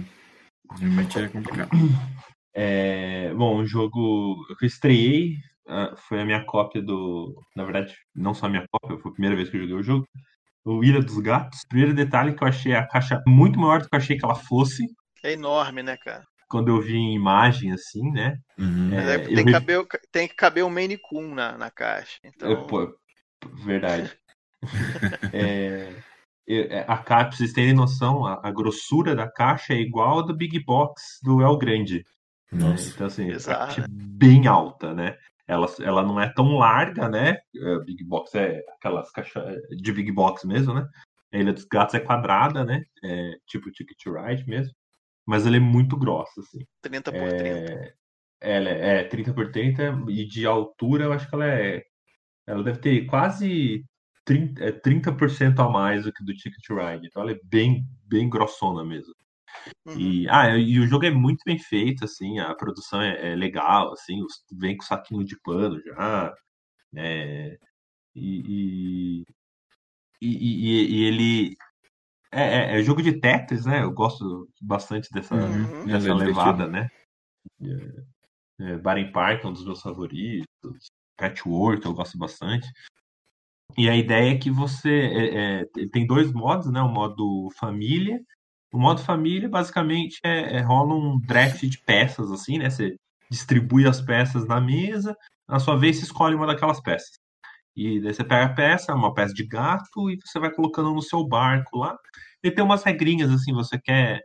Realmente 0.80 1.19
é 1.19 1.28
complicado. 1.28 1.69
É, 2.57 3.34
bom, 3.34 3.57
o 3.57 3.66
jogo 3.66 4.38
que 4.57 4.63
eu 4.63 4.68
estreiei 4.68 5.34
uh, 5.68 5.94
foi 6.07 6.22
a 6.22 6.25
minha 6.25 6.42
cópia 6.46 6.81
do. 6.81 7.36
Na 7.54 7.66
verdade, 7.66 7.94
não 8.16 8.34
só 8.34 8.46
a 8.46 8.50
minha 8.50 8.66
cópia, 8.72 8.98
foi 8.98 9.12
a 9.12 9.13
primeira 9.13 9.36
vez 9.36 9.50
que 9.50 9.58
eu 9.58 9.60
joguei 9.60 9.75
o 9.75 9.84
jogo 9.84 10.08
o 10.66 10.84
Ilha 10.84 11.01
dos 11.01 11.19
Gatos. 11.19 11.63
Primeiro 11.69 11.94
detalhe 11.94 12.34
que 12.34 12.44
eu 12.44 12.48
achei 12.48 12.74
a 12.74 12.86
caixa 12.88 13.22
muito 13.28 13.60
maior 13.60 13.81
do 13.81 13.88
que 13.88 13.96
eu 13.96 14.00
achei 14.00 14.18
que 14.18 14.25
ela 14.25 14.36
fosse. 14.36 14.84
É 15.24 15.34
enorme, 15.34 15.84
né, 15.84 15.96
cara? 15.98 16.24
Quando 16.47 16.69
eu 16.69 16.81
vi 16.81 16.95
em 16.95 17.15
imagem, 17.15 17.71
assim, 17.71 18.12
né? 18.12 18.38
Uhum. 18.57 18.94
É, 18.94 19.18
tem, 19.19 19.45
que 19.45 19.51
caber, 19.51 19.88
tem, 20.12 20.27
que 20.27 20.36
caber, 20.36 20.63
um 20.63 20.69
Maine 20.69 20.97
Coon 20.97 21.33
na, 21.33 21.57
na 21.57 21.71
caixa. 21.71 22.19
Então... 22.24 22.50
Eu, 22.50 22.68
pô, 22.68 22.95
verdade. 23.63 24.12
é, 25.33 25.94
é, 26.47 26.86
a 26.88 26.97
caixa, 26.97 27.30
pra 27.30 27.38
vocês 27.38 27.53
terem 27.53 27.74
noção, 27.74 28.25
a, 28.25 28.42
a, 28.44 28.51
grossura 28.51 29.15
da 29.15 29.30
caixa 29.30 29.74
é 29.74 29.77
igual 29.77 30.19
a 30.19 30.21
do 30.21 30.36
Big 30.36 30.63
Box 30.63 31.19
do 31.24 31.42
El 31.42 31.57
Grande. 31.57 32.03
Nossa. 32.51 32.89
Então, 32.89 33.07
assim, 33.07 33.31
é 33.31 33.38
bem 33.89 34.48
alta, 34.48 34.94
né? 34.94 35.18
ela, 35.48 35.68
ela 35.81 36.03
não 36.03 36.19
é 36.19 36.31
tão 36.33 36.57
larga, 36.57 37.07
né? 37.07 37.38
É, 37.56 37.80
Big 37.80 38.03
Box 38.03 38.33
é 38.36 38.62
aquelas 38.77 39.12
caixas 39.12 39.56
de 39.69 39.91
Big 39.91 40.12
Box 40.12 40.45
mesmo, 40.45 40.74
né? 40.74 40.88
A 41.31 41.38
Ilha 41.38 41.53
dos 41.53 41.65
Gatos 41.65 41.95
é 41.95 42.00
quadrada, 42.00 42.63
né? 42.63 42.83
É, 43.03 43.33
tipo 43.45 43.71
Ticket 43.71 43.98
to 44.03 44.13
Ride 44.13 44.48
mesmo. 44.48 44.74
Mas 45.25 45.45
ela 45.45 45.57
é 45.57 45.60
muito 45.60 45.98
grossa, 45.98 46.42
assim. 46.42 46.66
30 46.81 47.12
por 47.12 47.22
é, 47.22 47.66
30. 47.66 47.95
Ela 48.42 48.69
é, 48.69 49.00
é 49.00 49.04
30 49.06 49.33
por 49.33 49.51
30 49.51 50.04
e 50.10 50.25
de 50.25 50.45
altura 50.45 51.06
eu 51.06 51.13
acho 51.13 51.27
que 51.27 51.36
ela 51.36 51.45
é. 51.45 51.83
Ela 52.48 52.63
deve 52.63 52.80
ter 52.80 53.06
quase 53.07 53.83
30, 54.25 54.63
é, 54.63 54.72
30% 54.72 55.60
a 55.60 55.69
mais 55.69 56.04
do 56.04 56.13
que 56.13 56.24
do 56.24 56.33
Ticket 56.33 56.69
Ride. 56.69 57.07
Então 57.07 57.22
ela 57.22 57.31
é 57.31 57.39
bem, 57.44 57.88
bem 58.04 58.30
grossona 58.30 58.83
mesmo. 58.83 59.13
Uhum. 59.86 60.00
E, 60.00 60.27
ah, 60.30 60.57
e 60.57 60.80
o 60.80 60.88
jogo 60.88 61.06
é 61.06 61.12
muito 61.12 61.41
bem 61.46 61.58
feito, 61.58 62.05
assim, 62.05 62.39
a 62.39 62.53
produção 62.53 63.01
é, 63.01 63.32
é 63.32 63.36
legal, 63.36 63.94
assim, 63.94 64.22
vem 64.51 64.75
com 64.75 64.84
saquinho 64.84 65.24
de 65.24 65.39
pano 65.41 65.82
já, 65.82 66.36
né? 66.91 67.58
E, 68.15 69.24
e, 69.24 69.25
e, 70.22 71.01
e 71.01 71.03
ele 71.05 71.58
é, 72.36 72.75
é, 72.75 72.80
é, 72.80 72.84
jogo 72.84 73.01
de 73.01 73.20
Tetris, 73.20 73.65
né? 73.65 73.84
Eu 73.84 73.92
gosto 73.92 74.50
bastante 74.62 75.10
dessa, 75.12 75.36
uhum. 75.36 75.86
dessa 75.86 76.13
levada, 76.13 76.68
né? 76.68 76.89
É, 77.62 78.74
é, 78.74 78.77
Baden 78.77 79.12
Park 79.12 79.44
é 79.44 79.48
um 79.48 79.54
dos 79.54 79.65
meus 79.65 79.82
favoritos. 79.82 80.46
Patchwork 81.18 81.86
eu 81.86 81.94
gosto 81.94 82.18
bastante. 82.18 82.68
E 83.77 83.89
a 83.89 83.96
ideia 83.96 84.34
é 84.34 84.38
que 84.38 84.51
você 84.51 84.89
é, 84.92 85.62
é, 85.62 85.88
tem 85.92 86.06
dois 86.06 86.32
modos, 86.32 86.72
né? 86.72 86.82
O 86.82 86.89
modo 86.89 87.50
família 87.58 88.20
o 88.75 88.77
modo 88.77 89.01
família, 89.01 89.48
basicamente, 89.48 90.20
é, 90.22 90.58
é, 90.58 90.60
rola 90.60 90.94
um 90.94 91.18
draft 91.18 91.63
de 91.65 91.77
peças, 91.77 92.30
assim, 92.30 92.58
né? 92.58 92.70
Você 92.70 92.98
distribui 93.32 93.88
as 93.88 94.01
peças 94.01 94.46
na 94.46 94.60
mesa, 94.60 95.15
na 95.48 95.60
sua 95.60 95.77
vez 95.77 95.96
você 95.96 96.04
escolhe 96.04 96.36
uma 96.36 96.46
daquelas 96.46 96.82
peças. 96.82 97.18
E 97.75 98.00
daí 98.00 98.13
você 98.13 98.24
pega 98.24 98.46
a 98.46 98.53
peça, 98.53 98.96
uma 98.96 99.13
peça 99.13 99.34
de 99.34 99.46
gato, 99.46 100.10
e 100.10 100.17
você 100.24 100.39
vai 100.39 100.51
colocando 100.51 100.94
no 100.94 101.01
seu 101.01 101.27
barco 101.27 101.77
lá. 101.77 101.98
E 102.44 102.50
tem 102.50 102.63
umas 102.63 102.84
regrinhas, 102.84 103.32
assim, 103.32 103.53
você 103.53 103.79
quer 103.79 104.22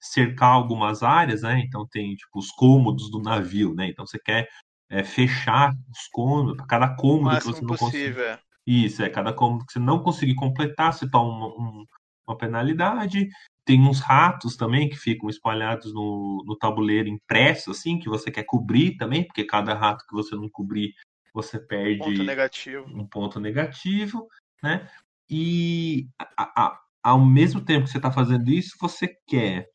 cercar 0.00 0.50
algumas 0.50 1.02
áreas, 1.02 1.42
né? 1.42 1.60
Então 1.66 1.86
tem, 1.90 2.14
tipo, 2.14 2.38
os 2.38 2.50
cômodos 2.50 3.10
do 3.10 3.20
navio, 3.20 3.74
né? 3.74 3.88
Então 3.88 4.06
você 4.06 4.18
quer 4.18 4.48
é, 4.90 5.02
fechar 5.02 5.72
os 5.90 6.08
cômodos, 6.12 6.64
cada 6.68 6.94
cômodo 6.96 7.38
que 7.38 7.44
você 7.44 7.60
não 7.62 7.76
conseguir. 7.76 8.18
É. 8.20 8.38
Isso, 8.66 9.02
é, 9.02 9.08
cada 9.08 9.32
cômodo 9.32 9.64
que 9.66 9.72
você 9.72 9.78
não 9.78 10.02
conseguir 10.02 10.34
completar, 10.34 10.92
você 10.92 11.08
toma 11.10 11.46
um, 11.48 11.84
uma 12.26 12.36
penalidade. 12.36 13.28
Tem 13.64 13.80
uns 13.80 14.00
ratos 14.00 14.56
também 14.56 14.88
que 14.88 14.96
ficam 14.96 15.28
espalhados 15.28 15.92
no, 15.94 16.44
no 16.46 16.56
tabuleiro 16.56 17.08
impresso, 17.08 17.70
assim, 17.70 17.98
que 17.98 18.08
você 18.08 18.30
quer 18.30 18.44
cobrir 18.44 18.96
também, 18.96 19.24
porque 19.24 19.44
cada 19.44 19.74
rato 19.74 20.04
que 20.08 20.14
você 20.14 20.34
não 20.34 20.48
cobrir, 20.50 20.92
você 21.32 21.58
perde 21.58 21.98
ponto 21.98 22.22
negativo. 22.22 22.86
um 22.88 23.06
ponto 23.06 23.40
negativo, 23.40 24.28
né? 24.62 24.88
E 25.28 26.08
a, 26.36 26.64
a, 26.64 26.80
ao 27.02 27.20
mesmo 27.24 27.60
tempo 27.60 27.84
que 27.84 27.90
você 27.90 27.98
está 27.98 28.12
fazendo 28.12 28.50
isso, 28.50 28.76
você 28.80 29.16
quer 29.26 29.68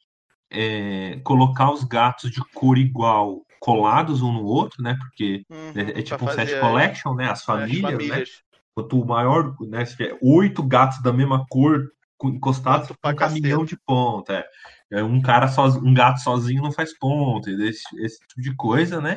é, 0.52 1.20
colocar 1.24 1.72
os 1.72 1.84
gatos 1.84 2.32
de 2.32 2.42
cor 2.54 2.78
igual 2.78 3.44
colados 3.60 4.22
um 4.22 4.32
no 4.32 4.44
outro, 4.44 4.82
né? 4.82 4.96
Porque 5.00 5.44
uhum, 5.50 5.74
é, 5.76 6.00
é, 6.00 6.02
tipo 6.02 6.24
um 6.24 6.30
set 6.30 6.60
collection, 6.60 7.16
né? 7.16 7.30
As 7.30 7.44
famílias, 7.44 7.86
as 7.86 7.92
famílias. 7.92 8.30
né? 8.30 8.60
Quanto 8.76 9.06
maior, 9.06 9.56
né? 9.62 9.86
Se 9.86 9.98
tiver 9.98 10.18
oito 10.22 10.64
gatos 10.64 11.02
da 11.02 11.12
mesma 11.12 11.46
cor 11.50 11.92
encostado 12.24 12.88
com 12.88 13.10
um 13.10 13.16
caminhão 13.16 13.66
de 13.66 13.78
ponta. 13.86 14.34
É. 14.34 14.46
é. 14.92 15.04
Um 15.04 15.22
cara 15.22 15.48
sozinho, 15.48 15.86
um 15.86 15.94
gato 15.94 16.20
sozinho 16.22 16.64
não 16.64 16.72
faz 16.72 16.98
ponta, 16.98 17.50
esse, 17.52 17.84
esse 18.00 18.20
tipo 18.28 18.42
de 18.42 18.56
coisa, 18.56 19.02
né? 19.02 19.16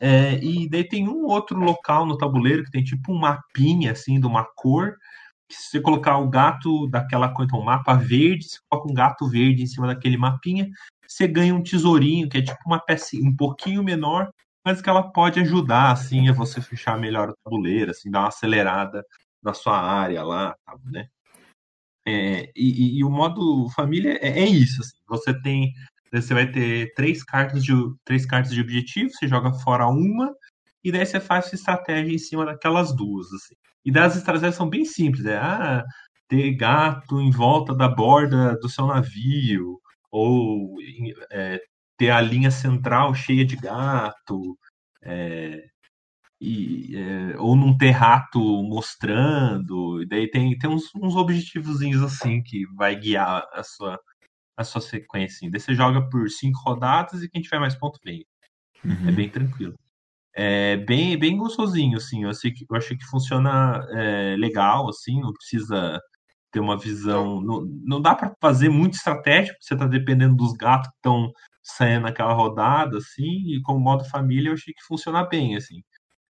É, 0.00 0.34
e 0.42 0.68
daí 0.68 0.84
tem 0.84 1.08
um 1.08 1.24
outro 1.26 1.58
local 1.58 2.06
no 2.06 2.16
tabuleiro 2.16 2.64
que 2.64 2.70
tem 2.70 2.82
tipo 2.84 3.12
um 3.12 3.18
mapinha 3.18 3.92
assim 3.92 4.20
de 4.20 4.26
uma 4.26 4.44
cor. 4.56 4.96
Que 5.48 5.54
se 5.56 5.70
você 5.70 5.80
colocar 5.80 6.18
o 6.18 6.28
gato 6.30 6.86
daquela 6.88 7.28
coisa, 7.28 7.48
então, 7.48 7.60
um 7.60 7.64
mapa 7.64 7.94
verde, 7.94 8.44
você 8.48 8.58
coloca 8.68 8.90
um 8.90 8.94
gato 8.94 9.28
verde 9.28 9.62
em 9.62 9.66
cima 9.66 9.86
daquele 9.86 10.16
mapinha. 10.16 10.68
você 11.06 11.28
ganha 11.28 11.54
um 11.54 11.62
tesourinho, 11.62 12.28
que 12.28 12.38
é 12.38 12.42
tipo 12.42 12.58
uma 12.66 12.80
peça 12.80 13.16
um 13.16 13.34
pouquinho 13.36 13.82
menor, 13.84 14.30
mas 14.64 14.80
que 14.80 14.88
ela 14.88 15.12
pode 15.12 15.40
ajudar, 15.40 15.92
assim, 15.92 16.28
a 16.28 16.32
você 16.32 16.60
fechar 16.60 16.98
melhor 16.98 17.30
o 17.30 17.36
tabuleiro, 17.44 17.90
assim, 17.90 18.10
dar 18.10 18.20
uma 18.20 18.28
acelerada 18.28 19.04
na 19.42 19.52
sua 19.54 19.78
área 19.80 20.22
lá, 20.22 20.56
né? 20.84 21.08
É, 22.06 22.50
e, 22.56 22.98
e, 22.98 23.04
o 23.04 23.10
modo 23.10 23.68
família 23.70 24.18
é, 24.20 24.40
é 24.40 24.46
isso, 24.46 24.80
assim, 24.82 24.96
você 25.08 25.40
tem, 25.42 25.72
você 26.12 26.34
vai 26.34 26.50
ter 26.50 26.92
três 26.94 27.22
cartas 27.22 27.62
de 27.64 27.72
três 28.04 28.26
cartas 28.26 28.52
de 28.52 28.60
objetivo, 28.60 29.10
você 29.10 29.28
joga 29.28 29.52
fora 29.52 29.86
uma 29.86 30.34
e 30.84 30.90
daí 30.90 31.06
você 31.06 31.20
faz 31.20 31.46
sua 31.46 31.56
estratégia 31.56 32.14
em 32.14 32.18
cima 32.18 32.44
daquelas 32.44 32.94
duas, 32.94 33.32
assim. 33.32 33.54
E 33.84 33.92
das 33.92 34.16
estratégias 34.16 34.56
são 34.56 34.68
bem 34.68 34.84
simples, 34.84 35.26
é 35.26 35.36
ah, 35.36 35.84
ter 36.28 36.52
gato 36.54 37.20
em 37.20 37.30
volta 37.30 37.74
da 37.74 37.88
borda 37.88 38.56
do 38.58 38.68
seu 38.68 38.86
navio, 38.86 39.80
ou 40.10 40.76
é, 41.30 41.60
ter 41.96 42.10
a 42.10 42.20
linha 42.20 42.50
central 42.50 43.14
cheia 43.14 43.44
de 43.44 43.56
gato, 43.56 44.58
é, 45.02 45.64
e, 46.42 46.96
é, 46.96 47.38
ou 47.38 47.54
não 47.54 47.76
ter 47.76 47.90
rato 47.90 48.40
mostrando, 48.64 50.02
e 50.02 50.06
daí 50.06 50.28
tem, 50.28 50.58
tem 50.58 50.68
uns, 50.68 50.92
uns 50.96 51.14
objetivozinhos 51.14 52.02
assim 52.02 52.42
que 52.42 52.66
vai 52.74 52.96
guiar 52.96 53.46
a 53.52 53.62
sua, 53.62 53.96
a 54.56 54.64
sua 54.64 54.80
sequência. 54.80 55.48
Daí 55.48 55.60
você 55.60 55.72
joga 55.72 56.08
por 56.10 56.28
cinco 56.28 56.58
rodadas 56.64 57.22
e 57.22 57.28
quem 57.28 57.40
tiver 57.40 57.60
mais 57.60 57.76
ponto 57.76 58.00
vem. 58.04 58.26
É 58.84 58.88
uhum. 58.88 59.08
É 59.08 59.12
bem 59.12 59.28
tranquilo. 59.30 59.74
É 60.34 60.76
bem, 60.78 61.16
bem 61.16 61.36
gostosinho, 61.36 61.98
assim. 61.98 62.24
Eu 62.24 62.30
achei 62.30 62.50
que, 62.50 62.66
eu 62.68 62.76
achei 62.76 62.96
que 62.96 63.06
funciona 63.06 63.86
é, 63.90 64.34
legal, 64.36 64.88
assim, 64.88 65.20
não 65.20 65.32
precisa 65.32 66.00
ter 66.50 66.58
uma 66.58 66.76
visão. 66.76 67.40
Não, 67.40 67.64
não 67.84 68.00
dá 68.00 68.16
para 68.16 68.34
fazer 68.40 68.68
muito 68.68 68.94
estratégico, 68.94 69.58
você 69.60 69.76
tá 69.76 69.86
dependendo 69.86 70.34
dos 70.34 70.54
gatos 70.54 70.88
que 70.88 70.96
estão 70.96 71.30
saindo 71.62 72.02
naquela 72.02 72.32
rodada, 72.32 72.98
assim, 72.98 73.54
e 73.54 73.62
com 73.62 73.74
o 73.74 73.80
modo 73.80 74.04
família 74.06 74.48
eu 74.48 74.54
achei 74.54 74.74
que 74.74 74.82
funciona 74.82 75.24
bem, 75.24 75.54
assim. 75.54 75.82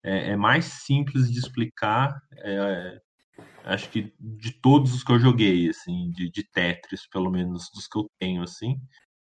É, 0.04 0.30
é 0.30 0.37
mais 0.37 0.64
simples 0.64 1.30
de 1.30 1.38
explicar, 1.38 2.21
é, 2.38 3.00
acho 3.64 3.88
que 3.88 4.12
de 4.18 4.52
todos 4.52 4.94
os 4.94 5.04
que 5.04 5.12
eu 5.12 5.18
joguei, 5.18 5.68
assim, 5.68 6.11
de, 6.11 6.30
de 6.30 6.42
Tetris, 6.42 7.06
pelo 7.09 7.30
menos 7.30 7.71
dos 7.75 7.87
que 7.87 7.99
eu 7.99 8.11
tenho, 8.18 8.42
assim. 8.42 8.76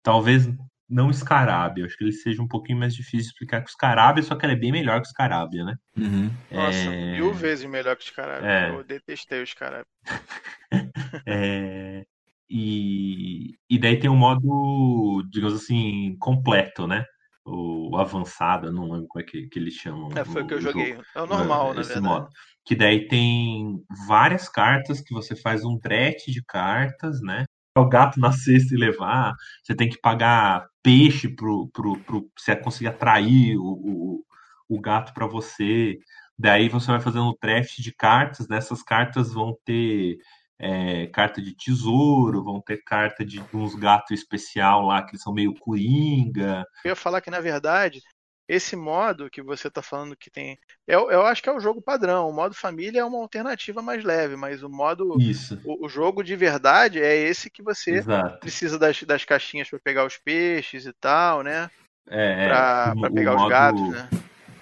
Talvez 0.03 0.49
não 0.89 1.13
Scarabia. 1.13 1.85
Acho 1.85 1.97
que 1.97 2.05
ele 2.05 2.13
seja 2.13 2.43
um 2.43 2.49
pouquinho 2.49 2.79
mais 2.79 2.95
difícil 2.95 3.21
de 3.21 3.27
explicar 3.27 3.63
que 3.63 3.69
o 3.69 3.73
Scarabia, 3.73 4.23
só 4.23 4.35
que 4.37 4.47
ele 4.47 4.53
é 4.53 4.57
bem 4.57 4.73
melhor 4.73 5.01
que 5.01 5.09
o 5.09 5.11
Scarabia, 5.11 5.65
né? 5.65 5.77
Uhum. 5.97 6.31
Nossa, 6.51 6.79
é... 6.79 7.13
mil 7.13 7.33
vezes 7.33 7.69
melhor 7.69 7.97
que 7.97 8.05
o 8.05 8.07
Scarabia. 8.07 8.49
É... 8.49 8.71
Eu 8.71 8.85
detestei 8.85 9.43
o 9.43 9.47
Scarabia. 9.47 9.87
é... 11.27 12.05
E... 12.49 13.57
e 13.69 13.79
daí 13.79 13.99
tem 13.99 14.09
um 14.09 14.17
modo, 14.17 15.25
digamos 15.29 15.55
assim, 15.55 16.17
completo, 16.21 16.87
né? 16.87 17.05
O 17.49 17.97
avançado, 17.97 18.73
não 18.73 18.91
lembro 18.91 19.07
como 19.07 19.23
é 19.23 19.27
que, 19.27 19.47
que 19.47 19.59
eles 19.59 19.75
chamam. 19.75 20.09
É, 20.17 20.25
foi 20.25 20.43
o 20.43 20.47
que 20.47 20.55
eu 20.55 20.61
joguei. 20.61 20.95
Jogo. 20.95 21.05
É 21.15 21.23
o 21.23 21.27
normal, 21.27 21.75
é, 21.75 21.81
Esse 21.81 22.01
Modo. 22.01 22.29
Que 22.65 22.75
daí 22.75 23.07
tem 23.07 23.81
várias 24.09 24.49
cartas 24.49 25.01
que 25.01 25.15
você 25.15 25.37
faz 25.37 25.65
um 25.65 25.79
draft 25.79 26.27
de 26.27 26.43
cartas, 26.45 27.21
né? 27.23 27.45
o 27.81 27.89
gato 27.89 28.19
na 28.19 28.33
cesta 28.33 28.75
e 28.75 28.79
levar, 28.79 29.35
você 29.63 29.75
tem 29.75 29.89
que 29.89 30.01
pagar 30.01 30.67
peixe 30.83 31.29
pro, 31.29 31.69
pro, 31.69 31.99
pro 32.01 32.31
você 32.37 32.57
conseguir 32.57 32.89
atrair 32.89 33.57
o, 33.59 33.65
o, 33.65 34.25
o 34.69 34.81
gato 34.81 35.13
para 35.13 35.27
você. 35.27 35.99
Daí 36.39 36.69
você 36.69 36.89
vai 36.89 37.01
fazendo 37.01 37.31
um 37.31 37.35
draft 37.41 37.79
de 37.79 37.93
cartas, 37.95 38.49
nessas 38.49 38.83
cartas 38.83 39.33
vão 39.33 39.57
ter 39.65 40.19
é, 40.59 41.07
carta 41.09 41.41
de 41.41 41.55
tesouro, 41.55 42.43
vão 42.43 42.61
ter 42.61 42.83
carta 42.85 43.25
de 43.25 43.43
uns 43.53 43.75
gatos 43.75 44.13
especial 44.13 44.83
lá 44.83 45.03
que 45.03 45.19
são 45.19 45.33
meio 45.33 45.55
coringa. 45.55 46.67
Eu 46.85 46.91
ia 46.91 46.97
falar 46.97 47.21
que 47.21 47.31
na 47.31 47.41
verdade 47.41 48.03
esse 48.49 48.77
modo 48.77 49.29
que 49.29 49.43
você 49.43 49.69
está 49.69 49.83
falando 49.83 50.17
que 50.17 50.31
tem. 50.31 50.59
Eu, 50.87 51.11
eu 51.11 51.27
acho 51.27 51.43
que 51.43 51.49
é 51.49 51.53
o 51.53 51.61
jogo 51.61 51.83
padrão. 51.83 52.29
O 52.29 52.33
modo 52.33 52.55
família 52.55 53.01
é 53.01 53.05
uma 53.05 53.19
alternativa 53.19 53.83
mais 53.83 54.05
leve, 54.05 54.37
mas 54.37 54.63
o 54.63 54.69
modo. 54.69 55.17
Isso. 55.21 55.61
O, 55.65 55.87
o 55.87 55.89
jogo 55.89 56.23
de 56.23 56.37
verdade 56.37 57.03
é 57.03 57.15
esse 57.17 57.51
que 57.51 57.63
você 57.63 57.97
Exato. 57.97 58.39
precisa 58.39 58.79
das, 58.79 59.03
das 59.03 59.25
caixinhas 59.25 59.69
para 59.69 59.81
pegar 59.81 60.07
os 60.07 60.17
peixes 60.17 60.87
e 60.87 60.93
tal, 60.93 61.43
né? 61.43 61.69
É, 62.09 62.49
para 62.49 62.95
é, 62.97 63.11
pegar 63.11 63.35
os 63.35 63.43
modo... 63.43 63.51
gatos, 63.51 63.89
né? 63.91 64.09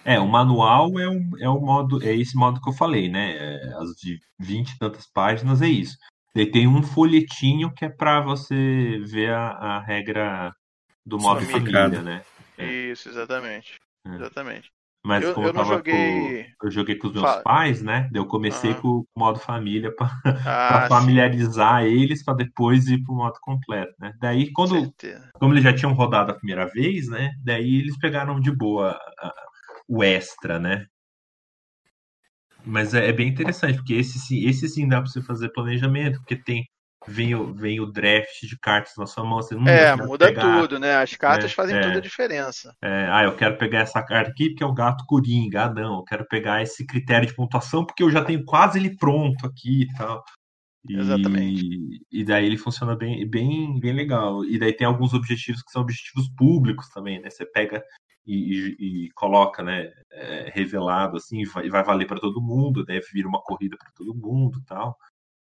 É, 0.04 0.20
o 0.20 0.28
manual 0.28 0.98
é, 0.98 1.08
um, 1.08 1.30
é 1.40 1.48
o 1.48 1.60
modo, 1.60 2.02
é 2.06 2.14
esse 2.14 2.36
modo 2.36 2.60
que 2.60 2.68
eu 2.68 2.74
falei, 2.74 3.08
né? 3.08 3.36
É, 3.36 3.74
as 3.78 3.90
de 3.96 4.20
20 4.38 4.70
e 4.70 4.78
tantas 4.78 5.06
páginas 5.06 5.62
é 5.62 5.68
isso. 5.68 5.96
Daí 6.34 6.50
tem 6.50 6.66
um 6.66 6.82
folhetinho 6.82 7.72
que 7.72 7.84
é 7.84 7.88
para 7.88 8.20
você 8.20 9.00
ver 9.06 9.32
a, 9.32 9.50
a 9.50 9.80
regra 9.80 10.52
do 11.06 11.18
modo 11.18 11.40
família, 11.46 12.02
né? 12.02 12.22
É. 12.58 12.66
Isso, 12.66 13.08
exatamente. 13.08 13.78
É. 14.06 14.14
Exatamente. 14.14 14.70
Mas 15.06 15.22
eu, 15.22 15.34
como 15.34 15.48
eu, 15.48 15.54
eu 15.54 15.64
joguei... 15.64 16.44
Com, 16.58 16.66
eu 16.66 16.70
joguei 16.70 16.96
com 16.96 17.08
os 17.08 17.12
meus 17.12 17.26
Fala. 17.26 17.42
pais, 17.42 17.82
né? 17.82 18.08
Eu 18.12 18.26
comecei 18.26 18.72
ah. 18.72 18.74
com 18.74 18.88
o 18.88 19.06
modo 19.16 19.38
família 19.38 19.94
para 19.94 20.10
ah, 20.46 20.88
familiarizar 20.88 21.82
sim. 21.82 21.88
eles 21.90 22.24
para 22.24 22.34
depois 22.34 22.88
ir 22.88 23.02
pro 23.02 23.14
modo 23.14 23.38
completo, 23.40 23.92
né? 23.98 24.14
Daí 24.18 24.50
quando 24.52 24.92
como 25.34 25.52
eles 25.52 25.62
já 25.62 25.74
tinham 25.74 25.92
rodado 25.92 26.32
a 26.32 26.34
primeira 26.34 26.66
vez, 26.66 27.06
né? 27.08 27.32
Daí 27.44 27.80
eles 27.80 27.98
pegaram 27.98 28.40
de 28.40 28.50
boa 28.50 28.98
o 29.88 30.02
extra, 30.02 30.58
né? 30.58 30.86
Mas 32.64 32.94
é, 32.94 33.08
é, 33.08 33.12
bem 33.12 33.28
interessante, 33.28 33.76
porque 33.76 33.94
esse 33.94 34.18
sim, 34.18 34.46
esse 34.46 34.68
sim 34.68 34.88
dá 34.88 35.00
para 35.00 35.10
você 35.10 35.20
fazer 35.20 35.50
planejamento, 35.50 36.18
porque 36.20 36.36
tem 36.36 36.64
vem 37.06 37.34
o, 37.34 37.52
vem 37.52 37.80
o 37.80 37.86
draft 37.86 38.40
de 38.42 38.58
cartas 38.58 38.94
na 38.96 39.06
sua 39.06 39.24
mão. 39.24 39.42
Você 39.42 39.54
não 39.54 39.68
é, 39.68 39.94
muda 39.96 40.26
pegar, 40.26 40.60
tudo, 40.60 40.78
né? 40.78 40.96
As 40.96 41.14
cartas 41.14 41.50
é, 41.50 41.54
fazem 41.54 41.76
é, 41.76 41.80
toda 41.80 41.98
a 41.98 42.00
diferença. 42.00 42.74
É, 42.82 43.08
ah, 43.10 43.24
eu 43.24 43.36
quero 43.36 43.58
pegar 43.58 43.80
essa 43.80 44.02
carta 44.02 44.30
aqui 44.30 44.50
porque 44.50 44.64
é 44.64 44.66
o 44.66 44.74
gato 44.74 45.04
coringa. 45.06 45.64
Ah, 45.64 45.72
não, 45.72 45.98
eu 45.98 46.04
quero 46.04 46.26
pegar 46.26 46.62
esse 46.62 46.86
critério 46.86 47.26
de 47.26 47.34
pontuação 47.34 47.84
porque 47.84 48.02
eu 48.02 48.10
já 48.10 48.24
tenho 48.24 48.44
quase 48.44 48.78
ele 48.78 48.96
pronto 48.96 49.46
aqui 49.46 49.82
e 49.82 49.94
tal. 49.94 50.24
E, 50.88 50.96
Exatamente. 50.96 52.06
E 52.10 52.24
daí 52.24 52.44
ele 52.44 52.58
funciona 52.58 52.94
bem, 52.94 53.26
bem, 53.28 53.78
bem 53.80 53.92
legal. 53.92 54.44
E 54.44 54.58
daí 54.58 54.72
tem 54.72 54.86
alguns 54.86 55.14
objetivos 55.14 55.62
que 55.62 55.70
são 55.70 55.82
objetivos 55.82 56.28
públicos 56.36 56.88
também, 56.90 57.20
né? 57.20 57.30
Você 57.30 57.46
pega 57.46 57.82
e, 58.26 58.76
e, 58.78 59.06
e 59.06 59.10
coloca, 59.12 59.62
né, 59.62 59.92
é, 60.12 60.50
revelado 60.54 61.16
assim, 61.16 61.44
vai, 61.44 61.68
vai 61.68 61.84
valer 61.84 62.06
para 62.06 62.20
todo 62.20 62.42
mundo, 62.42 62.84
deve 62.84 63.06
vir 63.12 63.26
uma 63.26 63.42
corrida 63.42 63.76
para 63.76 63.90
todo 63.92 64.14
mundo, 64.14 64.62
tal. 64.66 64.96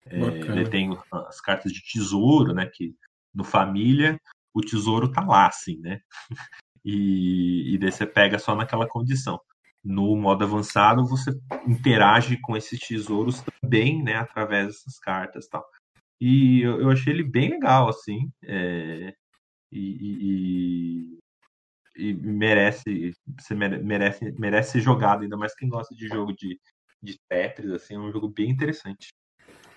É, 0.10 0.19
ele 0.19 0.69
tem 0.69 0.98
as 1.12 1.41
cartas 1.41 1.72
de 1.72 1.81
tesouro, 1.84 2.53
né? 2.53 2.69
Que 2.74 2.96
no 3.34 3.43
família 3.43 4.19
o 4.53 4.62
tesouro 4.62 5.12
tá 5.12 5.22
lá, 5.25 5.48
assim, 5.48 5.79
né? 5.79 6.00
e, 6.84 7.74
e 7.74 7.77
daí 7.77 7.91
você 7.91 8.05
pega 8.05 8.39
só 8.39 8.55
naquela 8.55 8.88
condição. 8.88 9.39
No 9.84 10.15
modo 10.15 10.43
avançado, 10.43 11.05
você 11.05 11.31
interage 11.67 12.39
com 12.41 12.57
esses 12.57 12.79
tesouros 12.79 13.43
também, 13.62 14.03
né? 14.03 14.15
Através 14.15 14.67
dessas 14.67 15.00
cartas 15.00 15.48
tal. 15.48 15.65
E 16.19 16.62
eu, 16.62 16.81
eu 16.81 16.89
achei 16.89 17.13
ele 17.13 17.24
bem 17.24 17.51
legal, 17.51 17.89
assim. 17.89 18.31
É, 18.43 19.13
e, 19.72 19.98
e, 20.01 21.19
e, 21.98 22.13
merece, 22.13 23.13
você 23.39 23.56
merece, 23.56 24.34
merece 24.38 24.72
ser 24.74 24.82
jogado, 24.82 25.24
ainda 25.24 25.38
mais 25.38 25.56
quem 25.56 25.68
gosta 25.70 25.96
de 25.96 26.08
jogo 26.08 26.34
de, 26.34 26.60
de 27.01 27.20
Tetris, 27.27 27.72
assim, 27.72 27.96
é 27.96 28.00
um 28.00 28.12
jogo 28.12 28.27
bem 28.27 28.50
interessante. 28.50 29.10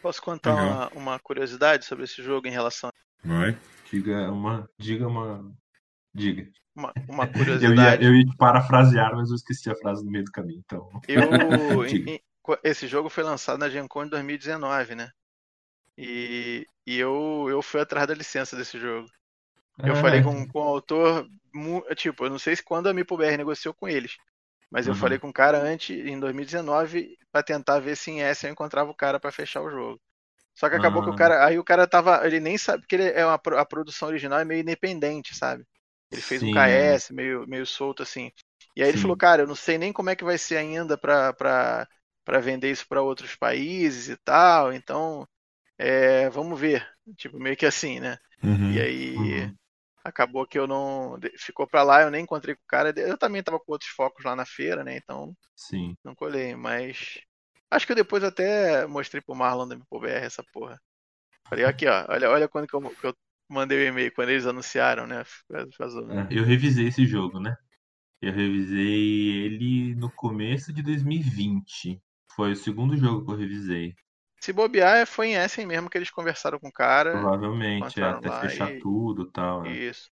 Posso 0.02 0.22
contar 0.22 0.54
uma, 0.54 0.88
uma, 0.88 1.18
curiosidade 1.18 1.84
sobre 1.84 2.04
esse 2.04 2.22
jogo 2.22 2.46
em 2.46 2.50
relação. 2.50 2.90
Vai. 3.22 3.56
Diga 3.90 4.30
uma. 4.30 4.68
Diga 4.78 5.06
uma. 5.06 5.52
Diga. 6.14 6.50
Uma, 6.74 6.92
uma 7.08 7.26
curiosidade. 7.26 8.04
eu, 8.04 8.10
ia, 8.10 8.12
eu 8.12 8.16
ia 8.16 8.24
te 8.24 8.36
parafrasear, 8.36 9.14
mas 9.14 9.28
eu 9.28 9.36
esqueci 9.36 9.70
a 9.70 9.74
frase 9.74 10.04
no 10.04 10.10
meio 10.10 10.24
do 10.24 10.32
caminho, 10.32 10.62
então. 10.64 10.88
Eu, 11.06 11.20
em, 11.84 12.20
esse 12.64 12.86
jogo 12.86 13.08
foi 13.08 13.22
lançado 13.22 13.58
na 13.58 13.68
Gen 13.68 13.86
Con 13.86 14.04
em 14.04 14.08
2019, 14.08 14.94
né? 14.94 15.10
E, 15.98 16.66
e 16.86 16.98
eu, 16.98 17.46
eu 17.50 17.60
fui 17.60 17.80
atrás 17.80 18.08
da 18.08 18.14
licença 18.14 18.56
desse 18.56 18.78
jogo. 18.78 19.06
Eu 19.78 19.92
ah, 19.92 19.96
falei 19.96 20.22
com, 20.22 20.46
com 20.48 20.58
o 20.58 20.62
autor, 20.62 21.28
tipo, 21.96 22.24
eu 22.24 22.30
não 22.30 22.38
sei 22.38 22.56
se 22.56 22.62
quando 22.62 22.88
a 22.88 22.94
MipoBR 22.94 23.36
negociou 23.36 23.74
com 23.74 23.88
eles, 23.88 24.16
mas 24.70 24.86
eu 24.86 24.92
uhum. 24.92 24.98
falei 24.98 25.18
com 25.18 25.28
o 25.28 25.32
cara 25.32 25.58
antes, 25.58 25.90
em 25.90 26.18
2019, 26.18 27.16
para 27.32 27.42
tentar 27.42 27.80
ver 27.80 27.96
se 27.96 28.10
em 28.10 28.22
S 28.22 28.46
eu 28.46 28.52
encontrava 28.52 28.90
o 28.90 28.94
cara 28.94 29.18
para 29.18 29.32
fechar 29.32 29.62
o 29.62 29.70
jogo. 29.70 30.00
Só 30.54 30.68
que 30.68 30.76
acabou 30.76 31.02
que 31.02 31.10
o 31.10 31.12
ah. 31.12 31.16
cara. 31.16 31.46
Aí 31.46 31.58
o 31.58 31.64
cara 31.64 31.86
tava. 31.86 32.26
Ele 32.26 32.38
nem 32.38 32.58
sabe, 32.58 32.82
porque 32.82 32.94
ele 32.94 33.08
é 33.08 33.24
uma, 33.24 33.40
a 33.56 33.64
produção 33.64 34.08
original 34.08 34.40
é 34.40 34.44
meio 34.44 34.60
independente, 34.60 35.34
sabe? 35.34 35.64
Ele 36.10 36.20
fez 36.20 36.40
Sim. 36.40 36.50
um 36.50 36.54
KS 36.54 37.10
meio, 37.12 37.46
meio 37.48 37.64
solto 37.64 38.02
assim. 38.02 38.30
E 38.76 38.82
aí 38.82 38.88
Sim. 38.88 38.92
ele 38.92 39.02
falou, 39.02 39.16
cara, 39.16 39.42
eu 39.42 39.46
não 39.46 39.54
sei 39.54 39.78
nem 39.78 39.92
como 39.92 40.10
é 40.10 40.16
que 40.16 40.24
vai 40.24 40.36
ser 40.36 40.56
ainda 40.56 40.98
pra, 40.98 41.32
pra, 41.32 41.88
pra 42.24 42.40
vender 42.40 42.70
isso 42.70 42.86
para 42.86 43.02
outros 43.02 43.36
países 43.36 44.08
e 44.08 44.16
tal. 44.16 44.72
Então, 44.72 45.26
é, 45.78 46.28
vamos 46.30 46.58
ver. 46.58 46.86
Tipo, 47.16 47.38
meio 47.38 47.56
que 47.56 47.66
assim, 47.66 48.00
né? 48.00 48.18
Uhum. 48.42 48.72
E 48.72 48.80
aí. 48.80 49.54
Acabou 50.02 50.46
que 50.46 50.58
eu 50.58 50.66
não. 50.66 51.18
Ficou 51.36 51.66
pra 51.66 51.82
lá, 51.82 52.02
eu 52.02 52.10
nem 52.10 52.22
encontrei 52.22 52.54
com 52.54 52.62
o 52.62 52.68
cara. 52.68 52.92
Eu 52.96 53.18
também 53.18 53.42
tava 53.42 53.60
com 53.60 53.72
outros 53.72 53.90
focos 53.90 54.24
lá 54.24 54.34
na 54.34 54.46
feira, 54.46 54.82
né? 54.82 54.96
Então. 54.96 55.36
Sim. 55.54 55.96
Não 56.04 56.14
colhei, 56.14 56.54
mas. 56.54 57.20
Acho 57.70 57.86
que 57.86 57.92
eu 57.92 57.96
depois 57.96 58.24
até 58.24 58.86
mostrei 58.86 59.20
pro 59.20 59.34
Marlon 59.34 59.68
da 59.68 59.74
MPBR 59.76 60.24
essa 60.24 60.42
porra. 60.52 60.80
Falei, 61.48 61.64
aqui, 61.64 61.86
ó, 61.86 62.06
olha, 62.08 62.30
olha 62.30 62.48
quando 62.48 62.66
que 62.66 62.74
eu, 62.74 62.80
que 62.80 63.06
eu 63.06 63.14
mandei 63.48 63.78
o 63.78 63.88
e-mail 63.88 64.12
quando 64.12 64.30
eles 64.30 64.46
anunciaram, 64.46 65.06
né? 65.06 65.24
É, 65.50 66.38
eu 66.38 66.44
revisei 66.44 66.88
esse 66.88 67.06
jogo, 67.06 67.40
né? 67.40 67.56
Eu 68.20 68.32
revisei 68.32 69.44
ele 69.44 69.94
no 69.94 70.10
começo 70.10 70.72
de 70.72 70.82
2020. 70.82 72.00
Foi 72.34 72.52
o 72.52 72.56
segundo 72.56 72.96
jogo 72.96 73.24
que 73.24 73.32
eu 73.32 73.36
revisei. 73.36 73.94
Se 74.40 74.52
bobear, 74.54 75.06
foi 75.06 75.28
em 75.28 75.34
Essen 75.34 75.66
mesmo 75.66 75.90
que 75.90 75.98
eles 75.98 76.10
conversaram 76.10 76.58
com 76.58 76.68
o 76.68 76.72
cara. 76.72 77.12
Provavelmente, 77.12 78.00
é, 78.00 78.04
até 78.04 78.40
fechar 78.40 78.72
e... 78.72 78.78
tudo 78.78 79.24
e 79.24 79.32
tal. 79.32 79.62
Né? 79.62 79.72
Isso. 79.72 80.10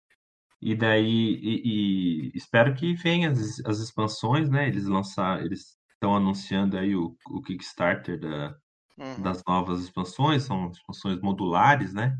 E 0.61 0.77
daí, 0.77 1.41
e, 1.43 1.63
e 1.65 2.33
espero 2.37 2.73
que 2.73 2.95
venham 2.95 3.33
as, 3.33 3.61
as 3.67 3.81
expansões, 3.81 4.49
né? 4.49 4.69
Eles 4.69 4.87
lançar, 4.87 5.45
eles 5.45 5.77
estão 5.93 6.15
anunciando 6.15 6.79
aí 6.79 6.95
o, 6.95 7.17
o 7.31 7.43
Kickstarter 7.43 8.21
da, 8.21 8.57
uhum. 8.97 9.21
das 9.23 9.43
novas 9.45 9.83
expansões, 9.83 10.45
são 10.45 10.71
expansões 10.71 11.21
modulares, 11.21 11.93
né? 11.93 12.17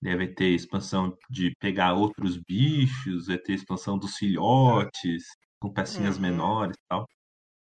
Deve 0.00 0.28
ter 0.28 0.50
expansão 0.50 1.18
de 1.28 1.52
pegar 1.58 1.94
outros 1.94 2.36
bichos, 2.36 3.26
vai 3.26 3.38
ter 3.38 3.54
expansão 3.54 3.98
dos 3.98 4.16
filhotes, 4.16 5.24
com 5.60 5.72
pecinhas 5.72 6.14
uhum. 6.14 6.22
menores 6.22 6.76
e 6.76 6.88
tal. 6.88 7.08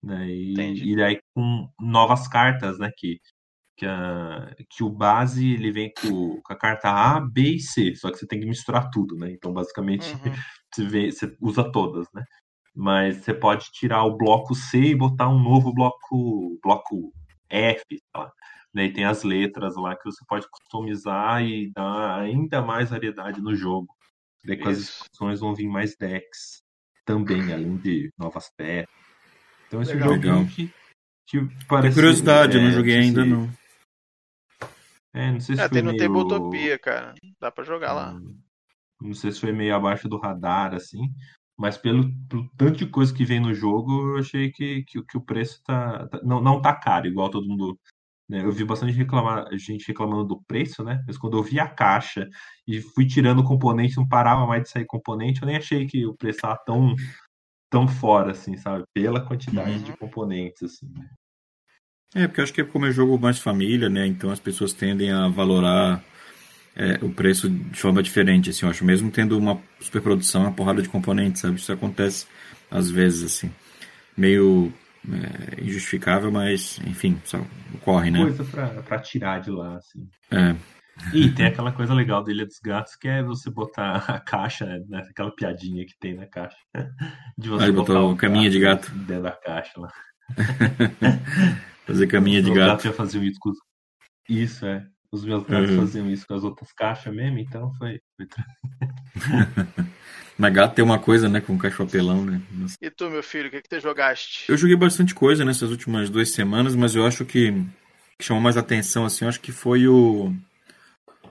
Né? 0.05 0.29
E, 0.29 0.93
e 0.93 0.97
daí 0.97 1.21
com 1.35 1.69
novas 1.81 2.29
cartas, 2.29 2.79
né? 2.79 2.91
Que 2.97 3.19
que, 3.83 3.87
a, 3.87 4.55
que 4.71 4.85
o 4.85 4.89
base 4.89 5.55
ele 5.55 5.73
vem 5.73 5.93
com, 6.01 6.41
com, 6.41 6.53
a 6.53 6.57
carta 6.57 6.89
A, 6.89 7.21
B 7.21 7.57
e 7.57 7.61
C, 7.61 7.97
só 7.97 8.13
que 8.13 8.19
você 8.19 8.27
tem 8.29 8.39
que 8.39 8.47
misturar 8.47 8.89
tudo, 8.91 9.17
né? 9.17 9.33
Então, 9.33 9.53
basicamente, 9.53 10.15
uhum. 10.15 10.21
você, 10.73 10.87
vê, 10.87 11.11
você 11.11 11.37
usa 11.41 11.71
todas, 11.73 12.07
né? 12.15 12.23
Mas 12.73 13.17
você 13.17 13.35
pode 13.35 13.73
tirar 13.73 14.05
o 14.05 14.17
bloco 14.17 14.55
C 14.55 14.79
e 14.79 14.95
botar 14.95 15.29
um 15.29 15.43
novo 15.43 15.75
bloco, 15.75 16.61
bloco 16.63 17.13
F, 17.51 17.85
tá? 18.13 18.31
Né? 18.73 18.85
E 18.85 18.93
tem 18.93 19.05
as 19.05 19.25
letras 19.25 19.75
lá 19.77 19.97
que 19.97 20.05
você 20.05 20.25
pode 20.29 20.49
customizar 20.49 21.43
e 21.43 21.71
dar 21.73 22.21
ainda 22.21 22.63
mais 22.63 22.91
variedade 22.91 23.41
no 23.41 23.55
jogo. 23.57 23.89
Daí 24.45 24.57
com 24.57 24.69
as 24.69 24.79
instruções 24.79 25.41
vão 25.41 25.55
vir 25.55 25.69
mais 25.69 25.97
decks 25.97 26.63
também, 27.05 27.53
além 27.53 27.77
de 27.79 28.11
novas 28.17 28.49
peças. 28.57 28.89
Então 29.67 29.83
esse 29.83 29.93
Legal. 29.93 30.15
jogo 30.15 30.47
que, 30.51 30.73
que 31.27 31.41
parece. 31.67 31.95
Tem 31.95 32.03
curiosidade, 32.03 32.57
é, 32.57 32.61
eu 32.61 32.65
não 32.65 32.73
joguei 32.73 32.97
ainda 32.97 33.25
não. 33.25 33.62
É, 35.15 35.31
não 35.31 35.41
sei 35.41 35.57
se 35.57 35.63
é, 35.63 35.69
foi 35.69 35.75
tem 35.75 35.83
no 35.83 35.93
meio... 35.93 36.03
Tabletopia, 36.03 36.79
cara. 36.79 37.15
Dá 37.41 37.51
pra 37.51 37.65
jogar 37.65 37.93
lá. 37.93 38.13
Hum, 38.13 38.39
não 39.01 39.15
sei 39.15 39.31
se 39.31 39.41
foi 39.41 39.53
meio 39.53 39.75
abaixo 39.75 40.09
do 40.09 40.19
radar, 40.19 40.75
assim. 40.75 41.13
Mas 41.57 41.77
pelo, 41.77 42.11
pelo 42.29 42.49
tanto 42.57 42.79
de 42.79 42.87
coisa 42.87 43.13
que 43.13 43.25
vem 43.25 43.39
no 43.39 43.53
jogo, 43.53 44.15
eu 44.15 44.19
achei 44.19 44.51
que, 44.51 44.85
que, 44.85 45.03
que 45.05 45.17
o 45.17 45.21
preço 45.21 45.63
tá, 45.65 46.09
tá, 46.09 46.21
não, 46.23 46.41
não 46.41 46.61
tá 46.61 46.75
caro, 46.75 47.07
igual 47.07 47.31
todo 47.31 47.47
mundo. 47.47 47.79
Né? 48.29 48.43
Eu 48.43 48.51
vi 48.51 48.65
bastante 48.65 48.93
reclamar, 48.93 49.47
gente 49.59 49.87
reclamando 49.87 50.25
do 50.25 50.43
preço, 50.43 50.83
né? 50.83 51.05
Mas 51.07 51.19
quando 51.19 51.37
eu 51.37 51.43
vi 51.43 51.61
a 51.61 51.69
caixa 51.69 52.27
e 52.67 52.81
fui 52.81 53.07
tirando 53.07 53.45
componente, 53.45 53.97
não 53.97 54.09
parava 54.09 54.47
mais 54.47 54.63
de 54.63 54.71
sair 54.71 54.87
componente, 54.87 55.43
eu 55.43 55.47
nem 55.47 55.57
achei 55.57 55.87
que 55.87 56.07
o 56.07 56.17
preço 56.17 56.41
tava 56.41 56.59
tão, 56.65 56.95
tão 57.69 57.87
fora, 57.87 58.33
assim, 58.33 58.57
sabe? 58.57 58.85
Pela 58.95 59.21
quantidade 59.21 59.73
uhum. 59.73 59.83
de 59.83 59.97
componentes, 59.97 60.63
assim. 60.63 60.89
Né? 60.89 61.09
É, 62.15 62.27
porque 62.27 62.41
eu 62.41 62.45
acho 62.45 62.53
que 62.53 62.61
é 62.61 62.65
como 62.65 62.87
é 62.87 62.93
jogo 62.93 63.19
mais 63.19 63.39
família, 63.39 63.89
né? 63.89 64.07
Então 64.07 64.31
as 64.31 64.41
pessoas 64.41 64.73
tendem 64.73 65.11
a 65.11 65.29
valorar 65.29 66.03
é, 66.77 66.99
o 67.03 67.11
preço 67.11 67.49
de 67.49 67.79
forma 67.79 68.03
diferente, 68.03 68.51
assim, 68.51 68.67
eu 68.67 68.71
acho. 68.71 68.85
Mesmo 68.85 69.11
tendo 69.11 69.39
uma 69.39 69.59
superprodução, 69.81 70.43
uma 70.43 70.53
porrada 70.53 70.83
de 70.83 70.89
componentes, 70.89 71.41
sabe? 71.41 71.57
Isso 71.57 71.73
acontece 71.73 72.27
às 72.71 72.91
vezes, 72.91 73.23
assim. 73.23 73.51
Meio 74.17 74.73
é, 75.09 75.63
injustificável, 75.63 76.31
mas, 76.31 76.81
enfim, 76.87 77.21
só 77.25 77.41
ocorre, 77.75 78.11
né? 78.11 78.21
Coisa 78.21 78.45
pra, 78.45 78.69
pra 78.69 78.99
tirar 78.99 79.41
de 79.41 79.51
lá, 79.51 79.77
assim. 79.77 80.07
É. 80.31 80.55
E 81.15 81.31
tem 81.31 81.47
aquela 81.47 81.73
coisa 81.73 81.95
legal 81.95 82.23
da 82.23 82.31
Ilha 82.31 82.45
dos 82.45 82.61
Gatos, 82.61 82.95
que 82.97 83.09
é 83.09 83.23
você 83.23 83.51
botar 83.51 84.05
a 84.09 84.21
caixa, 84.21 84.67
né? 84.89 85.03
aquela 85.11 85.35
piadinha 85.35 85.85
que 85.87 85.99
tem 85.99 86.15
na 86.15 86.27
caixa. 86.27 86.57
De 87.37 87.49
você 87.49 87.65
Aí 87.65 87.73
botar 87.73 88.01
o 88.03 88.15
caminho 88.15 88.51
de 88.51 88.61
gato 88.61 88.91
dentro 88.91 89.25
da 89.25 89.33
caixa 89.33 89.81
lá. 89.81 89.93
Fazer 91.87 92.07
caminha 92.07 92.43
de 92.43 92.51
gato. 92.51 92.69
gato. 92.69 92.85
já 92.85 92.93
faziam 92.93 93.25
isso 93.25 93.39
com... 93.41 93.53
Isso, 94.29 94.65
é. 94.67 94.87
Os 95.11 95.25
meus 95.25 95.45
gatos 95.45 95.71
uhum. 95.71 95.77
faziam 95.77 96.11
isso 96.11 96.27
com 96.27 96.35
as 96.35 96.43
outras 96.43 96.73
caixas 96.73 97.15
mesmo, 97.15 97.39
então 97.39 97.71
foi. 97.75 98.01
Mas 100.39 100.55
gato 100.55 100.75
tem 100.75 100.85
uma 100.85 100.99
coisa, 100.99 101.29
né? 101.29 101.41
Com 101.41 101.59
caixa 101.59 101.85
papelão, 101.85 102.25
né? 102.25 102.41
Nossa. 102.51 102.77
E 102.81 102.91
tu, 102.91 103.11
meu 103.11 103.23
filho, 103.23 103.49
o 103.49 103.51
que, 103.51 103.61
que 103.61 103.69
tu 103.69 103.79
jogaste? 103.79 104.51
Eu 104.51 104.57
joguei 104.57 104.75
bastante 104.75 105.15
coisa 105.15 105.45
nessas 105.45 105.71
últimas 105.71 106.09
duas 106.09 106.31
semanas, 106.31 106.75
mas 106.75 106.95
eu 106.95 107.07
acho 107.07 107.27
que, 107.27 107.53
que 108.19 108.25
chamou 108.25 108.43
mais 108.43 108.57
atenção, 108.57 109.05
assim, 109.05 109.25
eu 109.25 109.29
acho 109.29 109.41
que 109.41 109.53
foi 109.53 109.87
o. 109.87 110.35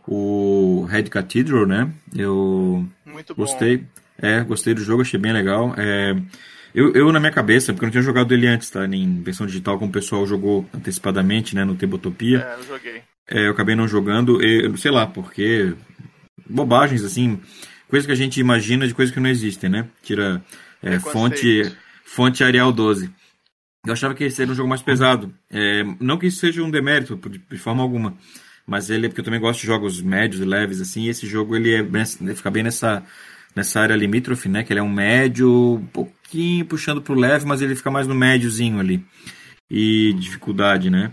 O 0.08 0.86
Red 0.90 1.04
Cathedral, 1.04 1.66
né? 1.66 1.92
Eu 2.16 2.88
Muito 3.06 3.36
gostei. 3.36 3.78
Bom. 3.78 3.86
É, 4.18 4.44
gostei 4.44 4.74
do 4.74 4.84
jogo, 4.84 5.02
achei 5.02 5.20
bem 5.20 5.34
legal. 5.34 5.74
É, 5.78 6.16
eu, 6.73 6.93
eu, 6.93 7.12
na 7.12 7.19
minha 7.19 7.31
cabeça, 7.31 7.73
porque 7.73 7.86
eu 7.86 7.88
não 7.88 7.91
tinha 7.91 8.03
jogado 8.03 8.34
ele 8.34 8.47
antes, 8.47 8.69
tá? 8.69 8.86
Em 8.86 9.21
versão 9.21 9.45
digital, 9.45 9.77
como 9.77 9.89
o 9.89 9.93
pessoal 9.93 10.25
jogou 10.25 10.67
antecipadamente, 10.73 11.55
né? 11.55 11.63
No 11.63 11.75
Tabletopia. 11.75 12.39
É, 12.39 12.60
eu 12.60 12.63
joguei. 12.63 13.01
É, 13.29 13.47
eu 13.47 13.51
acabei 13.51 13.75
não 13.75 13.88
jogando, 13.88 14.41
eu, 14.41 14.75
sei 14.77 14.91
lá, 14.91 15.05
porque. 15.05 15.73
Bobagens, 16.49 17.03
assim. 17.03 17.39
Coisas 17.88 18.05
que 18.05 18.13
a 18.13 18.15
gente 18.15 18.39
imagina 18.39 18.88
de 18.88 18.93
coisas 18.93 19.13
que 19.13 19.19
não 19.19 19.29
existem, 19.29 19.69
né? 19.69 19.88
Tira 20.01 20.41
é, 20.81 20.97
fonte, 20.99 21.71
fonte 22.05 22.43
Arial 22.43 22.71
12. 22.71 23.12
Eu 23.86 23.93
achava 23.93 24.13
que 24.13 24.23
esse 24.23 24.38
seria 24.38 24.53
um 24.53 24.55
jogo 24.55 24.69
mais 24.69 24.81
pesado. 24.81 25.34
É, 25.49 25.84
não 25.99 26.17
que 26.17 26.27
isso 26.27 26.39
seja 26.39 26.63
um 26.63 26.71
demérito, 26.71 27.19
de 27.49 27.57
forma 27.57 27.81
alguma. 27.81 28.15
Mas 28.65 28.89
ele 28.89 29.07
é 29.07 29.10
porque 29.10 29.21
eu 29.21 29.25
também 29.25 29.39
gosto 29.39 29.62
de 29.62 29.67
jogos 29.67 30.01
médios 30.01 30.41
e 30.41 30.45
leves, 30.45 30.79
assim. 30.79 31.03
E 31.03 31.10
esse 31.10 31.27
jogo 31.27 31.55
ele, 31.55 31.73
é, 31.73 31.79
ele 31.79 32.36
fica 32.36 32.51
bem 32.51 32.63
nessa 32.63 33.03
nessa 33.56 33.80
área 33.80 33.96
limítrofe, 33.96 34.50
né? 34.50 34.64
Que 34.64 34.74
ele 34.74 34.80
é 34.80 34.84
um 34.84 34.92
médio, 34.92 35.76
um 35.76 35.86
pouquinho 35.86 36.66
puxando 36.66 37.02
pro 37.02 37.14
leve, 37.14 37.46
mas 37.46 37.62
ele 37.62 37.76
fica 37.76 37.92
mais 37.92 38.08
no 38.08 38.16
médiozinho 38.16 38.80
ali. 38.80 39.04
E 39.70 40.14
dificuldade, 40.14 40.90
né? 40.90 41.12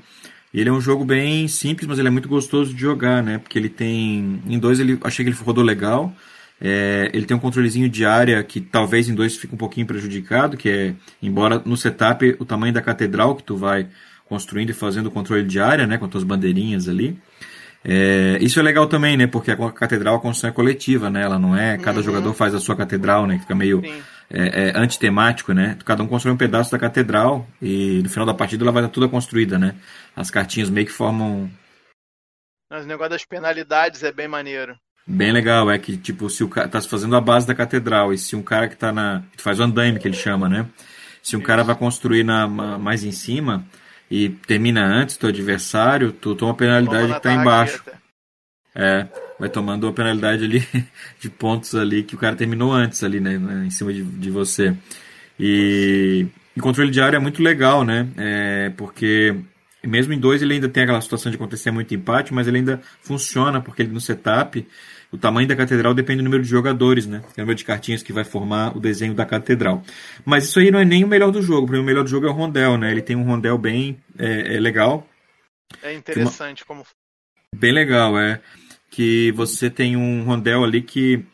Ele 0.52 0.68
é 0.68 0.72
um 0.72 0.80
jogo 0.80 1.04
bem 1.04 1.46
simples, 1.46 1.86
mas 1.86 1.98
ele 1.98 2.08
é 2.08 2.10
muito 2.10 2.28
gostoso 2.28 2.74
de 2.74 2.80
jogar, 2.80 3.22
né? 3.22 3.38
Porque 3.38 3.58
ele 3.58 3.68
tem. 3.68 4.42
Em 4.46 4.58
dois 4.58 4.80
ele 4.80 4.98
achei 5.04 5.24
que 5.24 5.30
ele 5.30 5.38
rodou 5.38 5.62
legal. 5.62 6.14
É, 6.60 7.10
ele 7.14 7.24
tem 7.24 7.36
um 7.36 7.40
controlezinho 7.40 7.88
de 7.88 8.04
área 8.04 8.42
que 8.42 8.60
talvez 8.60 9.08
em 9.08 9.14
dois 9.14 9.36
fique 9.36 9.54
um 9.54 9.58
pouquinho 9.58 9.86
prejudicado, 9.86 10.56
que 10.56 10.68
é, 10.68 10.94
embora 11.22 11.62
no 11.64 11.76
setup 11.76 12.36
o 12.40 12.44
tamanho 12.44 12.72
da 12.72 12.82
catedral 12.82 13.36
que 13.36 13.44
tu 13.44 13.56
vai 13.56 13.88
construindo 14.28 14.70
e 14.70 14.74
fazendo 14.74 15.06
o 15.06 15.10
controle 15.10 15.44
de 15.44 15.60
área, 15.60 15.86
né, 15.86 15.96
com 15.96 16.04
as 16.04 16.10
tuas 16.10 16.24
bandeirinhas 16.24 16.88
ali. 16.88 17.16
É, 17.84 18.38
isso 18.40 18.58
é 18.58 18.62
legal 18.62 18.86
também, 18.86 19.16
né? 19.16 19.26
Porque 19.26 19.50
a 19.50 19.72
catedral 19.72 20.16
a 20.16 20.20
construção 20.20 20.50
é 20.50 20.52
coletiva, 20.52 21.08
né? 21.08 21.22
Ela 21.22 21.38
não 21.38 21.56
é. 21.56 21.78
Cada 21.78 21.98
uhum. 21.98 22.04
jogador 22.04 22.34
faz 22.34 22.54
a 22.54 22.60
sua 22.60 22.76
catedral, 22.76 23.26
né? 23.26 23.38
Fica 23.38 23.54
meio 23.54 23.82
é, 24.30 24.68
é, 24.68 24.72
antitemático, 24.76 25.52
né? 25.52 25.76
Cada 25.84 26.02
um 26.02 26.06
constrói 26.06 26.34
um 26.34 26.38
pedaço 26.38 26.70
da 26.70 26.78
catedral 26.78 27.46
e 27.62 28.00
no 28.02 28.08
final 28.08 28.26
da 28.26 28.34
partida 28.34 28.64
ela 28.64 28.72
vai 28.72 28.82
estar 28.82 28.92
toda 28.92 29.08
construída, 29.08 29.58
né? 29.58 29.74
As 30.14 30.30
cartinhas 30.30 30.70
meio 30.70 30.86
que 30.86 30.92
formam. 30.92 31.50
Mas 32.70 32.84
o 32.84 32.88
negócio 32.88 33.10
das 33.10 33.24
penalidades 33.24 34.02
é 34.02 34.12
bem 34.12 34.28
maneiro. 34.28 34.76
Bem 35.06 35.32
legal, 35.32 35.70
é 35.70 35.78
que 35.78 35.96
tipo, 35.96 36.28
se 36.28 36.44
o 36.44 36.48
cara 36.48 36.68
tá 36.68 36.82
fazendo 36.82 37.16
a 37.16 37.20
base 37.20 37.46
da 37.46 37.54
catedral 37.54 38.12
e 38.12 38.18
se 38.18 38.36
um 38.36 38.42
cara 38.42 38.68
que 38.68 38.76
tá 38.76 38.92
na. 38.92 39.22
faz 39.38 39.58
o 39.58 39.62
andaime 39.62 39.98
que 39.98 40.06
ele 40.06 40.16
chama, 40.16 40.48
né? 40.48 40.66
Se 41.22 41.34
um 41.34 41.40
cara 41.40 41.64
vai 41.64 41.74
construir 41.74 42.24
na, 42.24 42.46
mais 42.46 43.04
em 43.04 43.12
cima, 43.12 43.64
e 44.10 44.28
termina 44.28 44.84
antes 44.84 45.16
do 45.16 45.26
adversário, 45.26 46.12
tu 46.12 46.34
toma 46.34 46.52
a 46.52 46.56
penalidade 46.56 47.14
que 47.14 47.22
tá 47.22 47.32
embaixo. 47.32 47.82
É, 48.74 49.06
vai 49.38 49.48
tomando 49.48 49.84
uma 49.84 49.92
penalidade 49.92 50.44
ali 50.44 50.66
de 51.20 51.28
pontos 51.28 51.74
ali 51.74 52.02
que 52.02 52.14
o 52.14 52.18
cara 52.18 52.36
terminou 52.36 52.72
antes 52.72 53.02
ali, 53.02 53.20
né, 53.20 53.36
né 53.38 53.66
em 53.66 53.70
cima 53.70 53.92
de, 53.92 54.02
de 54.02 54.30
você. 54.30 54.74
E, 55.38 56.26
o 56.56 56.60
controle 56.60 56.90
de 56.90 57.00
área 57.00 57.16
é 57.16 57.20
muito 57.20 57.42
legal, 57.42 57.84
né? 57.84 58.08
É, 58.16 58.72
porque 58.76 59.34
mesmo 59.84 60.12
em 60.12 60.18
dois 60.18 60.42
ele 60.42 60.54
ainda 60.54 60.68
tem 60.68 60.82
aquela 60.82 61.00
situação 61.00 61.30
de 61.30 61.36
acontecer 61.36 61.70
muito 61.70 61.94
empate, 61.94 62.34
mas 62.34 62.48
ele 62.48 62.58
ainda 62.58 62.80
funciona 63.00 63.60
porque 63.60 63.82
ele 63.82 63.92
no 63.92 64.00
setup 64.00 64.66
o 65.10 65.16
tamanho 65.16 65.48
da 65.48 65.56
catedral 65.56 65.94
depende 65.94 66.18
do 66.18 66.24
número 66.24 66.42
de 66.42 66.48
jogadores, 66.48 67.06
né? 67.06 67.22
É 67.36 67.40
o 67.40 67.42
número 67.42 67.56
de 67.56 67.64
cartinhas 67.64 68.02
que 68.02 68.12
vai 68.12 68.24
formar 68.24 68.76
o 68.76 68.80
desenho 68.80 69.14
da 69.14 69.24
catedral. 69.24 69.82
Mas 70.24 70.44
isso 70.44 70.58
aí 70.58 70.70
não 70.70 70.78
é 70.78 70.84
nem 70.84 71.02
o 71.02 71.08
melhor 71.08 71.30
do 71.30 71.40
jogo. 71.40 71.74
O 71.74 71.82
melhor 71.82 72.04
do 72.04 72.10
jogo 72.10 72.26
é 72.26 72.30
o 72.30 72.34
rondel, 72.34 72.76
né? 72.76 72.90
Ele 72.90 73.00
tem 73.00 73.16
um 73.16 73.22
rondel 73.22 73.56
bem 73.56 73.98
é, 74.18 74.56
é 74.56 74.60
legal. 74.60 75.08
É 75.82 75.94
interessante 75.94 76.62
uma... 76.62 76.66
como. 76.66 76.86
Bem 77.54 77.72
legal, 77.72 78.18
é. 78.18 78.40
Que 78.90 79.32
você 79.32 79.70
tem 79.70 79.96
um 79.96 80.24
rondel 80.24 80.62
ali 80.62 80.82
que 80.82 81.24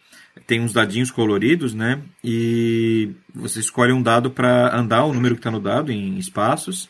tem 0.46 0.60
uns 0.60 0.72
dadinhos 0.72 1.10
coloridos, 1.10 1.74
né? 1.74 2.00
E 2.22 3.10
você 3.34 3.58
escolhe 3.58 3.92
um 3.92 4.02
dado 4.02 4.30
para 4.30 4.76
andar 4.76 5.04
o 5.04 5.12
número 5.12 5.34
que 5.34 5.40
está 5.40 5.50
no 5.50 5.60
dado 5.60 5.90
em 5.90 6.16
espaços. 6.16 6.88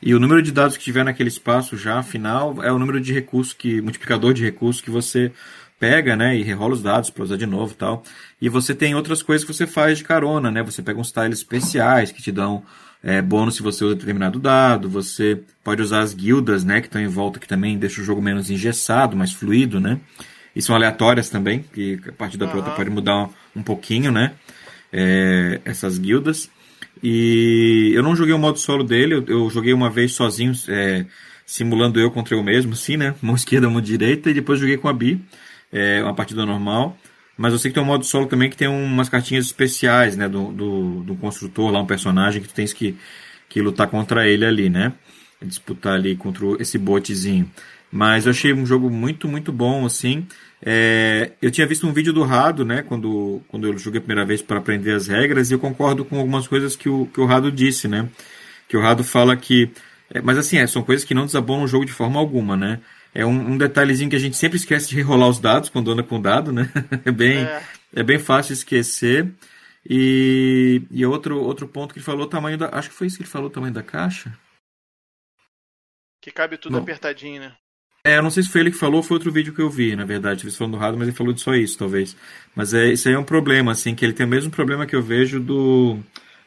E 0.00 0.14
o 0.14 0.20
número 0.20 0.42
de 0.42 0.52
dados 0.52 0.76
que 0.76 0.84
tiver 0.84 1.04
naquele 1.04 1.28
espaço 1.28 1.76
já 1.76 2.02
final 2.02 2.62
é 2.62 2.70
o 2.70 2.78
número 2.78 3.00
de 3.00 3.12
recursos 3.12 3.54
que 3.54 3.80
multiplicador 3.80 4.34
de 4.34 4.44
recursos 4.44 4.82
que 4.82 4.90
você 4.90 5.32
pega, 5.78 6.16
né, 6.16 6.36
e 6.36 6.42
rerola 6.42 6.74
os 6.74 6.82
dados 6.82 7.10
para 7.10 7.24
usar 7.24 7.36
de 7.36 7.46
novo 7.46 7.72
e 7.72 7.76
tal. 7.76 8.02
E 8.40 8.48
você 8.48 8.74
tem 8.74 8.94
outras 8.94 9.22
coisas 9.22 9.46
que 9.46 9.52
você 9.52 9.66
faz 9.66 9.98
de 9.98 10.04
carona, 10.04 10.50
né? 10.50 10.62
Você 10.62 10.82
pega 10.82 11.00
uns 11.00 11.12
tiles 11.12 11.38
especiais 11.38 12.10
que 12.10 12.22
te 12.22 12.32
dão 12.32 12.62
é, 13.02 13.20
bônus 13.20 13.56
se 13.56 13.62
você 13.62 13.84
usa 13.84 13.94
determinado 13.94 14.38
dado. 14.38 14.88
Você 14.88 15.40
pode 15.62 15.82
usar 15.82 16.00
as 16.00 16.14
guildas, 16.14 16.64
né, 16.64 16.80
que 16.80 16.86
estão 16.86 17.00
em 17.00 17.08
volta, 17.08 17.38
que 17.38 17.48
também 17.48 17.78
deixa 17.78 18.00
o 18.00 18.04
jogo 18.04 18.22
menos 18.22 18.50
engessado, 18.50 19.16
mais 19.16 19.32
fluido, 19.32 19.80
né? 19.80 20.00
e 20.54 20.62
são 20.62 20.74
aleatórias 20.74 21.28
também, 21.28 21.64
que 21.72 21.98
a 22.08 22.12
partir 22.12 22.36
da 22.36 22.46
uhum. 22.46 22.56
outra 22.56 22.72
pode 22.72 22.90
mudar 22.90 23.24
um, 23.24 23.28
um 23.56 23.62
pouquinho, 23.62 24.12
né? 24.12 24.32
É, 24.92 25.60
essas 25.64 25.98
guildas. 25.98 26.48
E 27.02 27.90
eu 27.94 28.02
não 28.02 28.14
joguei 28.14 28.32
o 28.32 28.38
modo 28.38 28.58
solo 28.58 28.84
dele, 28.84 29.14
eu, 29.14 29.24
eu 29.26 29.50
joguei 29.50 29.72
uma 29.72 29.90
vez 29.90 30.12
sozinho, 30.12 30.52
é, 30.68 31.04
simulando 31.44 31.98
eu 31.98 32.10
contra 32.10 32.36
eu 32.36 32.42
mesmo, 32.42 32.74
assim, 32.74 32.96
né? 32.96 33.14
Mão 33.20 33.34
esquerda, 33.34 33.68
mão 33.68 33.80
direita, 33.80 34.30
e 34.30 34.34
depois 34.34 34.60
joguei 34.60 34.76
com 34.76 34.88
a 34.88 34.92
Bi, 34.92 35.20
é, 35.74 36.02
uma 36.02 36.14
partida 36.14 36.46
normal. 36.46 36.96
Mas 37.36 37.52
eu 37.52 37.58
sei 37.58 37.70
que 37.70 37.74
tem 37.74 37.82
um 37.82 37.86
modo 37.86 38.04
solo 38.04 38.26
também 38.26 38.48
que 38.48 38.56
tem 38.56 38.68
umas 38.68 39.08
cartinhas 39.08 39.46
especiais, 39.46 40.16
né? 40.16 40.28
Do, 40.28 40.52
do, 40.52 41.02
do 41.02 41.16
construtor 41.16 41.72
lá, 41.72 41.80
um 41.80 41.86
personagem 41.86 42.40
que 42.40 42.48
tu 42.48 42.54
tens 42.54 42.72
que, 42.72 42.96
que 43.48 43.60
lutar 43.60 43.88
contra 43.88 44.28
ele 44.28 44.46
ali, 44.46 44.70
né? 44.70 44.92
Disputar 45.42 45.94
ali 45.94 46.14
contra 46.14 46.46
esse 46.60 46.78
botezinho. 46.78 47.50
Mas 47.90 48.26
eu 48.26 48.30
achei 48.30 48.52
um 48.52 48.64
jogo 48.64 48.88
muito, 48.88 49.28
muito 49.28 49.52
bom, 49.52 49.84
assim. 49.84 50.26
É, 50.62 51.32
eu 51.42 51.50
tinha 51.50 51.66
visto 51.66 51.86
um 51.86 51.92
vídeo 51.92 52.12
do 52.12 52.22
Rado, 52.22 52.64
né, 52.64 52.82
quando, 52.82 53.42
quando 53.48 53.66
eu 53.66 53.76
joguei 53.76 53.98
a 53.98 54.00
primeira 54.00 54.24
vez 54.24 54.40
para 54.40 54.58
aprender 54.58 54.92
as 54.92 55.08
regras, 55.08 55.50
e 55.50 55.54
eu 55.54 55.58
concordo 55.58 56.04
com 56.04 56.18
algumas 56.18 56.48
coisas 56.48 56.74
que 56.74 56.88
o, 56.88 57.06
que 57.06 57.20
o 57.20 57.26
Rado 57.26 57.52
disse, 57.52 57.86
né? 57.86 58.08
Que 58.68 58.76
o 58.76 58.80
Rado 58.80 59.04
fala 59.04 59.36
que. 59.36 59.70
É, 60.12 60.20
mas 60.22 60.38
assim, 60.38 60.56
é, 60.56 60.66
são 60.66 60.82
coisas 60.82 61.04
que 61.04 61.14
não 61.14 61.26
desabonam 61.26 61.64
o 61.64 61.68
jogo 61.68 61.84
de 61.84 61.92
forma 61.92 62.18
alguma, 62.18 62.56
né? 62.56 62.80
É 63.14 63.24
um, 63.24 63.52
um, 63.52 63.56
detalhezinho 63.56 64.10
que 64.10 64.16
a 64.16 64.20
gente 64.20 64.36
sempre 64.36 64.56
esquece 64.56 64.88
de 64.88 64.96
rerolar 64.96 65.28
os 65.28 65.38
dados 65.38 65.68
quando 65.68 65.90
anda 65.90 66.02
com 66.02 66.20
dado, 66.20 66.52
né? 66.52 66.68
É 67.04 67.12
bem, 67.12 67.44
é. 67.44 67.62
é 67.94 68.02
bem 68.02 68.18
fácil 68.18 68.52
esquecer. 68.52 69.32
E, 69.88 70.82
e 70.90 71.06
outro, 71.06 71.40
outro 71.40 71.68
ponto 71.68 71.92
que 71.92 72.00
ele 72.00 72.04
falou, 72.04 72.26
o 72.26 72.28
tamanho 72.28 72.58
da. 72.58 72.70
Acho 72.72 72.88
que 72.88 72.94
foi 72.96 73.06
isso 73.06 73.16
que 73.16 73.22
ele 73.22 73.30
falou, 73.30 73.48
o 73.48 73.52
tamanho 73.52 73.72
da 73.72 73.82
caixa. 73.82 74.36
Que 76.20 76.30
cabe 76.30 76.56
tudo 76.56 76.78
apertadinho, 76.78 77.40
né? 77.40 77.54
É, 78.06 78.18
eu 78.18 78.22
não 78.22 78.30
sei 78.30 78.42
se 78.42 78.50
foi 78.50 78.60
ele 78.60 78.70
que 78.70 78.76
falou 78.76 78.96
ou 78.96 79.02
foi 79.02 79.14
outro 79.14 79.32
vídeo 79.32 79.54
que 79.54 79.62
eu 79.62 79.70
vi, 79.70 79.94
na 79.94 80.04
verdade. 80.04 80.44
Eles 80.44 80.56
falando 80.56 80.74
do 80.74 80.78
rádio, 80.78 80.98
mas 80.98 81.08
ele 81.08 81.16
falou 81.16 81.32
de 81.32 81.40
só 81.40 81.54
isso, 81.54 81.78
talvez. 81.78 82.16
Mas 82.54 82.74
é, 82.74 82.92
isso 82.92 83.08
aí 83.08 83.14
é 83.14 83.18
um 83.18 83.24
problema, 83.24 83.72
assim, 83.72 83.94
que 83.94 84.04
ele 84.04 84.12
tem 84.12 84.26
o 84.26 84.28
mesmo 84.28 84.50
problema 84.50 84.86
que 84.86 84.96
eu 84.96 85.02
vejo 85.02 85.38
do. 85.40 85.98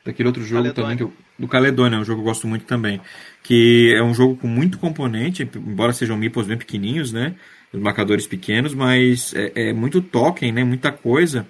daquele 0.03 0.27
outro 0.27 0.43
jogo 0.43 0.63
Caledônia. 0.63 0.84
também, 0.84 0.97
que 0.97 1.03
eu, 1.03 1.13
do 1.38 1.47
Caledônia, 1.47 1.97
é 1.97 2.00
um 2.00 2.04
jogo 2.04 2.21
que 2.21 2.28
eu 2.28 2.32
gosto 2.32 2.47
muito 2.47 2.65
também. 2.65 3.00
Que 3.43 3.93
é 3.95 4.04
um 4.04 4.13
jogo 4.13 4.36
com 4.36 4.47
muito 4.47 4.78
componente, 4.78 5.50
embora 5.56 5.93
sejam 5.93 6.17
meeples 6.17 6.47
bem 6.47 6.58
pequenininhos, 6.58 7.12
né? 7.12 7.36
Os 7.71 7.80
marcadores 7.80 8.26
pequenos, 8.26 8.73
mas 8.73 9.34
é, 9.36 9.69
é 9.69 9.73
muito 9.73 10.02
token, 10.02 10.52
né? 10.52 10.63
Muita 10.63 10.91
coisa. 10.91 11.47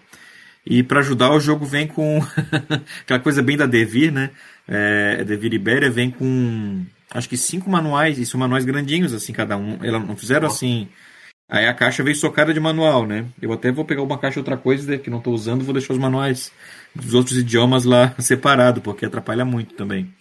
E 0.66 0.84
para 0.84 1.00
ajudar, 1.00 1.32
o 1.32 1.40
jogo 1.40 1.66
vem 1.66 1.88
com 1.88 2.22
aquela 3.02 3.20
coisa 3.20 3.42
bem 3.42 3.56
da 3.56 3.66
Devir, 3.66 4.12
né? 4.12 4.32
É, 4.68 5.24
Devir 5.24 5.54
Ibéria 5.54 5.90
vem 5.90 6.12
com 6.12 6.86
acho 7.14 7.30
que 7.30 7.38
cinco 7.38 7.70
manuais, 7.70 8.20
e 8.20 8.26
são 8.26 8.40
manuais 8.40 8.66
grandinhos, 8.66 9.14
assim, 9.14 9.32
cada 9.32 9.56
um. 9.56 9.80
Elas 9.82 10.06
não 10.06 10.18
fizeram 10.18 10.48
assim. 10.48 10.90
Aí 11.50 11.66
a 11.66 11.74
caixa 11.74 12.04
veio 12.04 12.16
socada 12.16 12.54
de 12.54 12.60
manual, 12.60 13.08
né? 13.08 13.26
Eu 13.42 13.54
até 13.54 13.72
vou 13.72 13.86
pegar 13.86 14.04
uma 14.04 14.20
caixa 14.20 14.40
outra 14.40 14.58
coisa 14.58 14.98
que 14.98 15.10
não 15.10 15.20
estou 15.20 15.34
usando, 15.34 15.64
vou 15.64 15.74
deixar 15.74 15.94
os 15.94 16.00
manuais 16.00 16.52
dos 16.94 17.14
outros 17.14 17.38
idiomas 17.38 17.86
lá 17.86 18.14
separado, 18.20 18.82
porque 18.82 19.06
atrapalha 19.06 19.46
muito 19.46 19.74
também. 19.74 20.14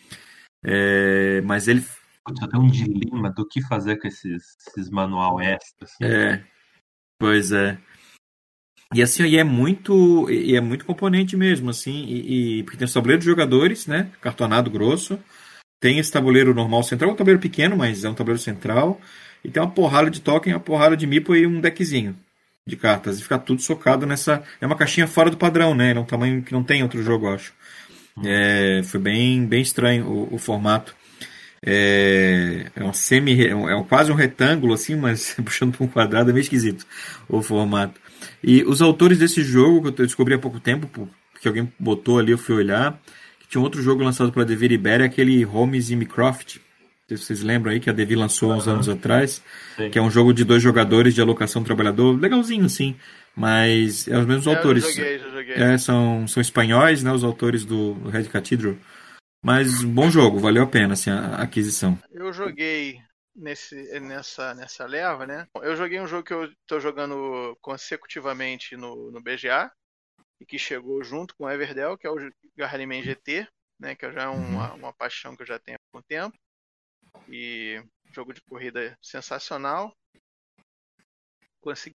É, 0.64 1.40
mas 1.42 1.66
ele. 1.66 1.84
Putz, 2.24 2.40
eu 2.52 2.60
um 2.60 2.70
dilema 2.70 3.30
do 3.30 3.46
que 3.46 3.60
fazer 3.62 3.96
com 3.96 4.06
esses, 4.06 4.56
esses 4.68 4.90
manual 4.90 5.40
extras. 5.40 5.90
Assim. 5.92 6.04
É. 6.04 6.44
Pois 7.18 7.50
é. 7.50 7.78
E 8.94 9.02
assim, 9.02 9.24
e 9.24 9.36
é 9.36 9.42
muito, 9.42 10.30
e 10.30 10.54
é 10.54 10.60
muito 10.60 10.84
componente 10.84 11.36
mesmo, 11.36 11.70
assim, 11.70 12.04
e, 12.04 12.58
e 12.58 12.62
porque 12.62 12.76
tem 12.76 12.86
o 12.86 12.92
tabuleiro 12.92 13.20
de 13.20 13.26
jogadores, 13.26 13.86
né? 13.86 14.12
Cartonado 14.20 14.70
grosso. 14.70 15.18
Tem 15.80 15.98
esse 15.98 16.10
tabuleiro 16.10 16.54
normal 16.54 16.82
central, 16.82 17.10
é 17.10 17.12
um 17.12 17.16
tabuleiro 17.16 17.40
pequeno, 17.40 17.76
mas 17.76 18.04
é 18.04 18.08
um 18.08 18.14
tabuleiro 18.14 18.40
central. 18.40 19.00
E 19.46 19.50
tem 19.50 19.62
uma 19.62 19.70
porrada 19.70 20.11
de 20.11 20.20
token, 20.20 20.54
uma 20.54 20.61
porrada 20.61 20.96
de 20.96 21.06
mipo 21.06 21.32
e 21.32 21.46
um 21.46 21.61
deckzinho 21.61 22.16
de 22.66 22.74
cartas. 22.74 23.20
E 23.20 23.22
fica 23.22 23.38
tudo 23.38 23.62
socado 23.62 24.04
nessa. 24.04 24.42
É 24.61 24.66
uma 24.66 24.74
caixinha 24.74 25.06
fora 25.06 25.30
do 25.30 25.37
padrão, 25.37 25.72
né? 25.72 25.92
É 25.92 25.98
um 26.00 26.04
tamanho 26.04 26.42
que 26.42 26.52
não 26.52 26.64
tem 26.64 26.82
outro 26.82 27.00
jogo, 27.00 27.26
eu 27.26 27.35
acho. 27.35 27.52
É, 28.24 28.80
foi 28.82 28.98
bem, 28.98 29.46
bem 29.46 29.62
estranho 29.62 30.04
o, 30.04 30.35
o 30.35 30.38
formato. 30.38 30.96
É, 31.64 32.66
é 32.74 32.82
um 32.82 32.92
semi. 32.92 33.46
É, 33.46 33.54
um, 33.54 33.70
é 33.70 33.85
quase 33.85 34.11
um 34.11 34.16
retângulo, 34.16 34.74
assim, 34.74 34.96
mas 34.96 35.37
puxando 35.44 35.76
para 35.76 35.87
um 35.87 35.88
quadrado 35.88 36.30
é 36.30 36.32
meio 36.32 36.42
esquisito 36.42 36.85
o 37.28 37.40
formato. 37.40 38.00
E 38.42 38.64
os 38.64 38.82
autores 38.82 39.16
desse 39.16 39.44
jogo, 39.44 39.92
que 39.92 40.02
eu 40.02 40.06
descobri 40.06 40.35
há 40.35 40.38
pouco 40.40 40.59
tempo, 40.59 40.88
porque 41.32 41.46
alguém 41.46 41.72
botou 41.78 42.18
ali, 42.18 42.32
eu 42.32 42.38
fui 42.38 42.56
olhar. 42.56 43.00
Tinha 43.48 43.62
outro 43.62 43.80
jogo 43.80 44.02
lançado 44.02 44.32
pela 44.32 44.44
Devir 44.44 44.72
Iberia, 44.72 45.06
aquele 45.06 45.46
Homes 45.46 45.92
Imcroft. 45.92 46.56
Não 46.56 46.62
sei 46.64 46.64
se 47.08 47.16
vocês 47.16 47.42
lembram 47.42 47.72
aí, 47.72 47.80
que 47.80 47.88
a 47.88 47.92
Devir 47.92 48.18
lançou 48.18 48.52
uns 48.52 48.66
anos 48.66 48.88
atrás. 48.88 49.42
Sim. 49.76 49.90
Que 49.90 49.98
é 49.98 50.02
um 50.02 50.10
jogo 50.10 50.32
de 50.32 50.44
dois 50.44 50.62
jogadores 50.62 51.14
de 51.14 51.20
alocação 51.20 51.62
trabalhador. 51.62 52.18
Legalzinho, 52.18 52.68
sim. 52.68 52.96
Mas 53.34 54.08
é 54.08 54.18
os 54.18 54.26
mesmos 54.26 54.46
é, 54.46 54.54
autores. 54.54 54.84
joguei, 54.84 55.18
joguei. 55.18 55.54
É, 55.54 55.78
são, 55.78 56.26
são 56.26 56.40
espanhóis, 56.40 57.02
né? 57.02 57.12
Os 57.12 57.22
autores 57.22 57.64
do 57.64 57.94
Red 58.08 58.24
Cathedral. 58.24 58.76
Mas 59.44 59.84
bom 59.84 60.10
jogo, 60.10 60.40
valeu 60.40 60.64
a 60.64 60.66
pena 60.66 60.94
assim, 60.94 61.10
a 61.10 61.36
aquisição. 61.36 61.96
Eu 62.10 62.32
joguei 62.32 63.00
nesse, 63.36 63.76
nessa, 64.00 64.54
nessa 64.54 64.86
leva, 64.86 65.26
né? 65.26 65.46
Eu 65.62 65.76
joguei 65.76 66.00
um 66.00 66.06
jogo 66.06 66.24
que 66.24 66.34
eu 66.34 66.50
tô 66.66 66.80
jogando 66.80 67.56
consecutivamente 67.60 68.76
no, 68.76 69.12
no 69.12 69.20
BGA, 69.20 69.70
e 70.40 70.44
que 70.44 70.58
chegou 70.58 71.02
junto 71.02 71.34
com 71.36 71.44
o 71.44 71.50
Everdell, 71.50 71.96
que 71.96 72.06
é 72.06 72.10
o 72.10 72.16
Garryman 72.56 73.02
GT, 73.02 73.46
né, 73.78 73.94
que 73.94 74.10
já 74.12 74.22
é 74.22 74.28
uma, 74.28 74.72
uhum. 74.72 74.78
uma 74.78 74.92
paixão 74.92 75.36
que 75.36 75.42
eu 75.42 75.46
já 75.46 75.58
tenho 75.58 75.76
há 75.76 75.96
algum 75.96 76.04
tempo. 76.06 76.36
E 77.29 77.83
jogo 78.12 78.33
de 78.33 78.40
corrida 78.42 78.96
sensacional. 79.02 79.94
Consegui 81.61 81.96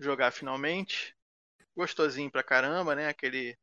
jogar 0.00 0.30
finalmente. 0.30 1.14
Gostosinho 1.76 2.30
pra 2.30 2.42
caramba, 2.42 2.94
né? 2.94 3.08
Aquele. 3.08 3.56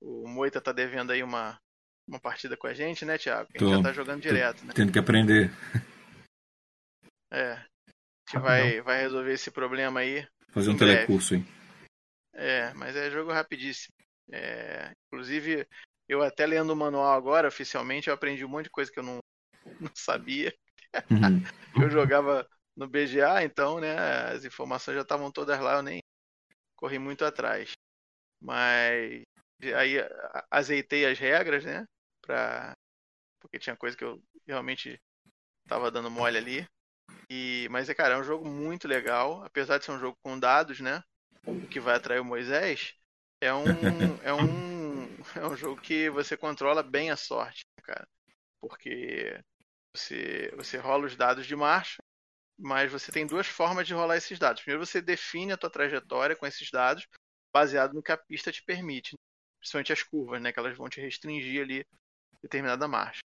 O 0.00 0.28
Moita 0.28 0.60
tá 0.60 0.72
devendo 0.72 1.12
aí 1.12 1.22
uma, 1.22 1.58
uma 2.06 2.20
partida 2.20 2.56
com 2.56 2.66
a 2.66 2.74
gente, 2.74 3.04
né, 3.04 3.18
Thiago? 3.18 3.48
A 3.54 3.58
gente 3.58 3.58
Tô, 3.58 3.76
já 3.76 3.82
tá 3.82 3.92
jogando 3.92 4.22
direto, 4.22 4.64
né? 4.64 4.72
Tendo 4.74 4.92
que 4.92 4.98
aprender. 4.98 5.50
É. 7.32 7.52
A 7.52 8.30
gente 8.30 8.42
vai, 8.42 8.80
vai 8.80 9.00
resolver 9.00 9.32
esse 9.32 9.50
problema 9.50 10.00
aí. 10.00 10.26
Fazer 10.50 10.70
um 10.70 10.76
telecurso, 10.76 11.34
hein? 11.34 11.44
É, 12.32 12.72
mas 12.74 12.94
é 12.96 13.10
jogo 13.10 13.32
rapidíssimo. 13.32 13.94
É, 14.30 14.92
inclusive, 15.06 15.66
eu 16.08 16.22
até 16.22 16.46
lendo 16.46 16.72
o 16.72 16.76
manual 16.76 17.12
agora, 17.16 17.48
oficialmente, 17.48 18.08
eu 18.08 18.14
aprendi 18.14 18.44
um 18.44 18.48
monte 18.48 18.64
de 18.64 18.70
coisa 18.70 18.90
que 18.90 18.98
eu 18.98 19.02
não, 19.02 19.18
não 19.80 19.90
sabia. 19.94 20.54
Uhum. 21.10 21.82
eu 21.82 21.90
jogava 21.90 22.48
no 22.76 22.88
BGA, 22.88 23.42
então, 23.42 23.80
né, 23.80 23.96
as 24.32 24.44
informações 24.44 24.96
já 24.96 25.02
estavam 25.02 25.30
todas 25.30 25.58
lá, 25.60 25.74
eu 25.74 25.82
nem 25.82 26.00
corri 26.76 26.98
muito 26.98 27.24
atrás. 27.24 27.72
Mas 28.40 29.22
aí 29.76 29.96
azeitei 30.50 31.06
as 31.06 31.18
regras, 31.18 31.64
né, 31.64 31.84
pra... 32.22 32.72
porque 33.40 33.58
tinha 33.58 33.76
coisa 33.76 33.96
que 33.96 34.04
eu 34.04 34.22
realmente 34.46 35.00
tava 35.68 35.90
dando 35.90 36.10
mole 36.10 36.38
ali. 36.38 36.66
E, 37.30 37.66
mas, 37.70 37.88
é, 37.88 37.94
cara, 37.94 38.14
é 38.14 38.18
um 38.18 38.24
jogo 38.24 38.48
muito 38.48 38.86
legal, 38.86 39.42
apesar 39.44 39.78
de 39.78 39.84
ser 39.84 39.92
um 39.92 39.98
jogo 39.98 40.16
com 40.22 40.38
dados, 40.38 40.80
né? 40.80 41.02
o 41.46 41.66
que 41.66 41.80
vai 41.80 41.96
atrair 41.96 42.20
o 42.20 42.24
Moisés, 42.24 42.94
é 43.40 43.52
um, 43.52 43.64
é 44.22 44.32
um, 44.32 45.08
é 45.36 45.46
um 45.46 45.56
jogo 45.56 45.80
que 45.80 46.08
você 46.10 46.36
controla 46.36 46.82
bem 46.82 47.10
a 47.10 47.16
sorte, 47.16 47.64
né, 47.76 47.82
cara. 47.84 48.08
Porque 48.60 49.38
você, 49.94 50.52
você 50.56 50.76
rola 50.76 51.06
os 51.06 51.16
dados 51.16 51.46
de 51.46 51.54
marcha, 51.54 52.02
mas 52.58 52.90
você 52.90 53.12
tem 53.12 53.26
duas 53.26 53.46
formas 53.46 53.86
de 53.86 53.94
rolar 53.94 54.16
esses 54.16 54.38
dados. 54.38 54.62
Primeiro, 54.62 54.84
você 54.84 55.00
define 55.00 55.52
a 55.52 55.56
tua 55.56 55.70
trajetória 55.70 56.36
com 56.36 56.46
esses 56.46 56.70
dados, 56.70 57.06
baseado 57.52 57.94
no 57.94 58.02
que 58.02 58.12
a 58.12 58.16
pista 58.16 58.50
te 58.50 58.62
permite, 58.62 59.14
principalmente 59.58 59.92
as 59.92 60.02
curvas, 60.02 60.42
né, 60.42 60.52
que 60.52 60.58
elas 60.58 60.76
vão 60.76 60.88
te 60.88 61.00
restringir 61.00 61.62
ali 61.62 61.86
determinada 62.42 62.88
marcha. 62.88 63.20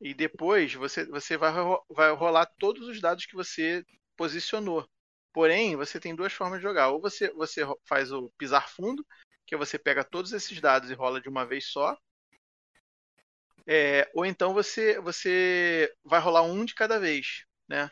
E 0.00 0.14
depois 0.14 0.72
você, 0.74 1.04
você 1.06 1.36
vai, 1.36 1.52
vai 1.90 2.12
rolar 2.14 2.46
todos 2.58 2.86
os 2.86 3.00
dados 3.00 3.26
que 3.26 3.34
você 3.34 3.84
posicionou. 4.16 4.88
Porém, 5.32 5.76
você 5.76 5.98
tem 6.00 6.14
duas 6.14 6.32
formas 6.32 6.60
de 6.60 6.62
jogar. 6.62 6.88
Ou 6.88 7.00
você, 7.00 7.32
você 7.32 7.62
faz 7.86 8.12
o 8.12 8.30
pisar 8.38 8.68
fundo, 8.68 9.04
que 9.46 9.56
você 9.56 9.78
pega 9.78 10.04
todos 10.04 10.32
esses 10.32 10.60
dados 10.60 10.90
e 10.90 10.94
rola 10.94 11.20
de 11.20 11.28
uma 11.28 11.44
vez 11.44 11.66
só. 11.66 11.98
É, 13.68 14.10
ou 14.14 14.24
então 14.24 14.54
você, 14.54 14.98
você 15.00 15.92
vai 16.04 16.20
rolar 16.20 16.42
um 16.42 16.64
de 16.64 16.74
cada 16.74 16.98
vez. 16.98 17.44
Né? 17.68 17.90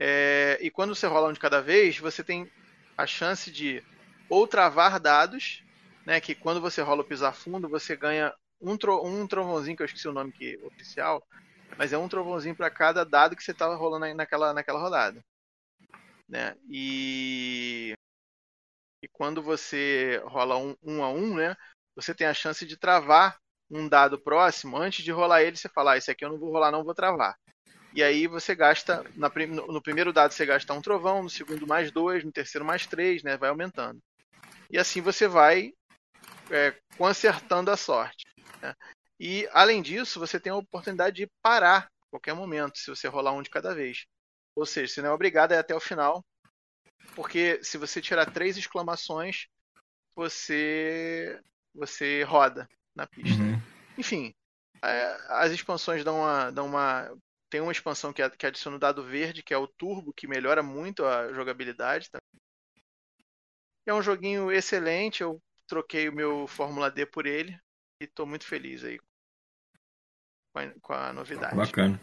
É, 0.00 0.58
e 0.60 0.70
quando 0.70 0.94
você 0.94 1.06
rola 1.06 1.28
um 1.28 1.32
de 1.32 1.40
cada 1.40 1.62
vez, 1.62 1.98
você 1.98 2.24
tem 2.24 2.50
a 2.98 3.06
chance 3.06 3.50
de 3.50 3.82
ou 4.28 4.46
travar 4.46 4.98
dados, 4.98 5.62
né, 6.04 6.20
que 6.20 6.34
quando 6.34 6.60
você 6.60 6.82
rola 6.82 7.02
o 7.02 7.04
pisar 7.04 7.32
fundo, 7.32 7.68
você 7.68 7.94
ganha 7.94 8.34
um, 8.60 8.76
tro 8.76 9.04
um 9.06 9.26
trovãozinho, 9.26 9.76
que 9.76 9.82
eu 9.82 9.86
esqueci 9.86 10.08
o 10.08 10.12
nome 10.12 10.32
que, 10.32 10.58
oficial, 10.64 11.24
mas 11.78 11.92
é 11.92 11.98
um 11.98 12.08
trovãozinho 12.08 12.56
para 12.56 12.70
cada 12.70 13.04
dado 13.04 13.36
que 13.36 13.44
você 13.44 13.52
estava 13.52 13.76
rolando 13.76 14.12
naquela, 14.14 14.52
naquela 14.52 14.80
rodada 14.80 15.22
né? 16.28 16.56
E, 16.68 17.94
e 19.02 19.08
quando 19.08 19.42
você 19.42 20.20
rola 20.24 20.56
um, 20.56 20.76
um 20.82 21.02
a 21.02 21.10
um, 21.10 21.34
né? 21.36 21.56
Você 21.94 22.14
tem 22.14 22.26
a 22.26 22.34
chance 22.34 22.66
de 22.66 22.76
travar 22.76 23.38
um 23.70 23.88
dado 23.88 24.18
próximo 24.18 24.76
antes 24.76 25.04
de 25.04 25.10
rolar 25.10 25.42
ele. 25.42 25.56
Você 25.56 25.68
fala, 25.68 25.92
ah, 25.92 25.96
esse 25.96 26.10
aqui 26.10 26.24
eu 26.24 26.30
não 26.30 26.38
vou 26.38 26.52
rolar, 26.52 26.70
não 26.70 26.84
vou 26.84 26.94
travar. 26.94 27.36
E 27.92 28.02
aí 28.02 28.26
você 28.26 28.54
gasta, 28.54 29.04
na, 29.14 29.30
no 29.68 29.80
primeiro 29.80 30.12
dado 30.12 30.32
você 30.32 30.44
gasta 30.44 30.72
um 30.74 30.82
trovão, 30.82 31.22
no 31.22 31.30
segundo 31.30 31.66
mais 31.66 31.90
dois, 31.90 32.22
no 32.24 32.32
terceiro 32.32 32.64
mais 32.64 32.86
três, 32.86 33.22
né? 33.22 33.36
Vai 33.36 33.48
aumentando. 33.48 34.00
E 34.70 34.78
assim 34.78 35.00
você 35.00 35.26
vai 35.26 35.72
é, 36.50 36.74
consertando 36.98 37.70
a 37.70 37.76
sorte. 37.76 38.24
Né? 38.60 38.74
E 39.18 39.48
além 39.52 39.80
disso, 39.80 40.20
você 40.20 40.38
tem 40.38 40.52
a 40.52 40.56
oportunidade 40.56 41.16
de 41.16 41.30
parar 41.42 41.84
a 41.84 42.06
qualquer 42.10 42.34
momento, 42.34 42.78
se 42.78 42.90
você 42.90 43.08
rolar 43.08 43.32
um 43.32 43.42
de 43.42 43.50
cada 43.50 43.74
vez. 43.74 44.04
Ou 44.54 44.66
seja, 44.66 44.92
você 44.92 45.02
não 45.02 45.10
é 45.10 45.12
obrigado 45.12 45.52
a 45.52 45.56
ir 45.56 45.58
até 45.58 45.74
o 45.74 45.80
final, 45.80 46.24
porque 47.14 47.62
se 47.62 47.78
você 47.78 48.00
tirar 48.00 48.30
três 48.30 48.56
exclamações, 48.56 49.46
você 50.14 51.40
você 51.74 52.22
roda 52.22 52.68
na 52.96 53.06
pista. 53.06 53.42
Uhum. 53.42 53.60
Enfim, 53.98 54.34
é, 54.82 55.16
as 55.28 55.52
expansões 55.52 56.02
dão 56.02 56.20
uma, 56.20 56.50
dão 56.50 56.66
uma 56.66 57.14
tem 57.48 57.60
uma 57.60 57.72
expansão 57.72 58.12
que, 58.12 58.28
que 58.30 58.46
adiciona 58.46 58.76
o 58.76 58.80
dado 58.80 59.04
verde, 59.04 59.42
que 59.42 59.54
é 59.54 59.58
o 59.58 59.68
turbo, 59.68 60.12
que 60.12 60.26
melhora 60.26 60.62
muito 60.62 61.04
a 61.04 61.32
jogabilidade. 61.32 62.10
Tá? 62.10 62.18
É 63.86 63.94
um 63.94 64.02
joguinho 64.02 64.50
excelente, 64.50 65.22
eu 65.22 65.40
troquei 65.66 66.08
o 66.08 66.12
meu 66.12 66.46
Fórmula 66.48 66.90
D 66.90 67.06
por 67.06 67.24
ele 67.24 67.56
e 68.00 68.04
estou 68.04 68.26
muito 68.26 68.44
feliz 68.44 68.82
aí 68.82 68.98
com 70.52 70.58
a, 70.58 70.70
com 70.80 70.92
a 70.92 71.12
novidade. 71.12 71.54
Bacana. 71.54 72.00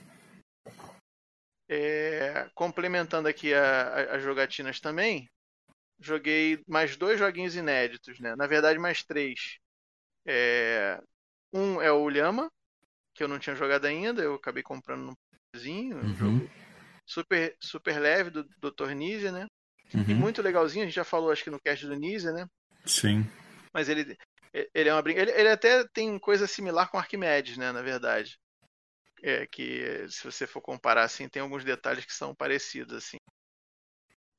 É, 1.68 2.50
complementando 2.54 3.28
aqui 3.28 3.54
as 3.54 4.22
jogatinas 4.22 4.80
também, 4.80 5.30
joguei 6.00 6.64
mais 6.68 6.96
dois 6.96 7.20
joguinhos 7.20 7.56
inéditos, 7.56 8.20
né? 8.20 8.36
Na 8.36 8.48
verdade, 8.48 8.78
mais 8.78 9.04
três. 9.04 9.60
É, 10.26 11.02
um 11.52 11.82
é 11.82 11.92
o 11.92 12.08
Lhama, 12.10 12.50
que 13.14 13.24
eu 13.24 13.28
não 13.28 13.40
tinha 13.40 13.56
jogado 13.56 13.86
ainda, 13.86 14.22
eu 14.22 14.36
acabei 14.36 14.64
comprando 14.64 15.02
num 15.02 15.14
um 15.56 15.96
uhum. 15.96 16.16
jogo 16.16 16.50
super, 17.06 17.56
super 17.62 18.00
leve 18.00 18.32
do 18.32 18.44
Dr. 18.44 18.92
Nise, 18.96 19.32
né? 19.32 19.46
Uhum. 19.94 20.06
E 20.08 20.14
muito 20.16 20.42
legalzinho, 20.42 20.84
a 20.84 20.88
gente 20.88 20.96
já 20.96 21.04
falou 21.04 21.32
acho 21.32 21.44
que 21.44 21.52
no 21.52 21.60
cast 21.60 21.86
do 21.86 21.96
Nise, 21.96 22.32
né? 22.32 22.48
Sim. 22.86 23.24
Mas 23.72 23.88
ele, 23.88 24.18
ele 24.74 24.90
é 24.90 24.94
uma 24.94 25.12
ele, 25.12 25.32
ele 25.32 25.50
até 25.50 25.88
tem 25.90 26.18
coisa 26.18 26.48
similar 26.48 26.90
com 26.90 26.98
Arquimedes, 26.98 27.58
né, 27.58 27.72
na 27.72 27.82
verdade. 27.82 28.40
É, 29.22 29.48
que 29.48 30.06
se 30.10 30.24
você 30.24 30.46
for 30.46 30.62
comparar 30.62 31.04
assim, 31.04 31.30
tem 31.30 31.42
alguns 31.42 31.64
detalhes 31.64 32.04
que 32.04 32.14
são 32.14 32.36
parecidos 32.36 32.96
assim. 32.96 33.18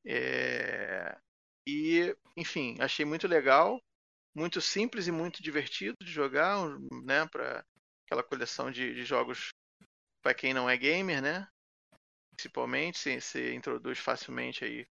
É... 0.05 1.16
E, 1.66 2.14
enfim, 2.37 2.77
achei 2.81 3.07
muito 3.07 3.27
legal, 3.27 3.81
muito 4.35 4.61
simples 4.61 5.07
e 5.07 5.12
muito 5.12 5.42
divertido 5.42 5.97
de 6.01 6.11
jogar, 6.11 6.57
né, 7.05 7.27
para 7.29 7.64
aquela 8.05 8.23
coleção 8.23 8.70
de, 8.70 8.94
de 8.94 9.05
jogos 9.05 9.51
para 10.23 10.35
quem 10.35 10.53
não 10.53 10.68
é 10.68 10.77
gamer, 10.77 11.23
né? 11.23 11.47
Principalmente, 12.35 12.99
se, 12.99 13.20
se 13.20 13.55
introduz 13.55 13.99
facilmente 13.99 14.64
aí 14.64 14.87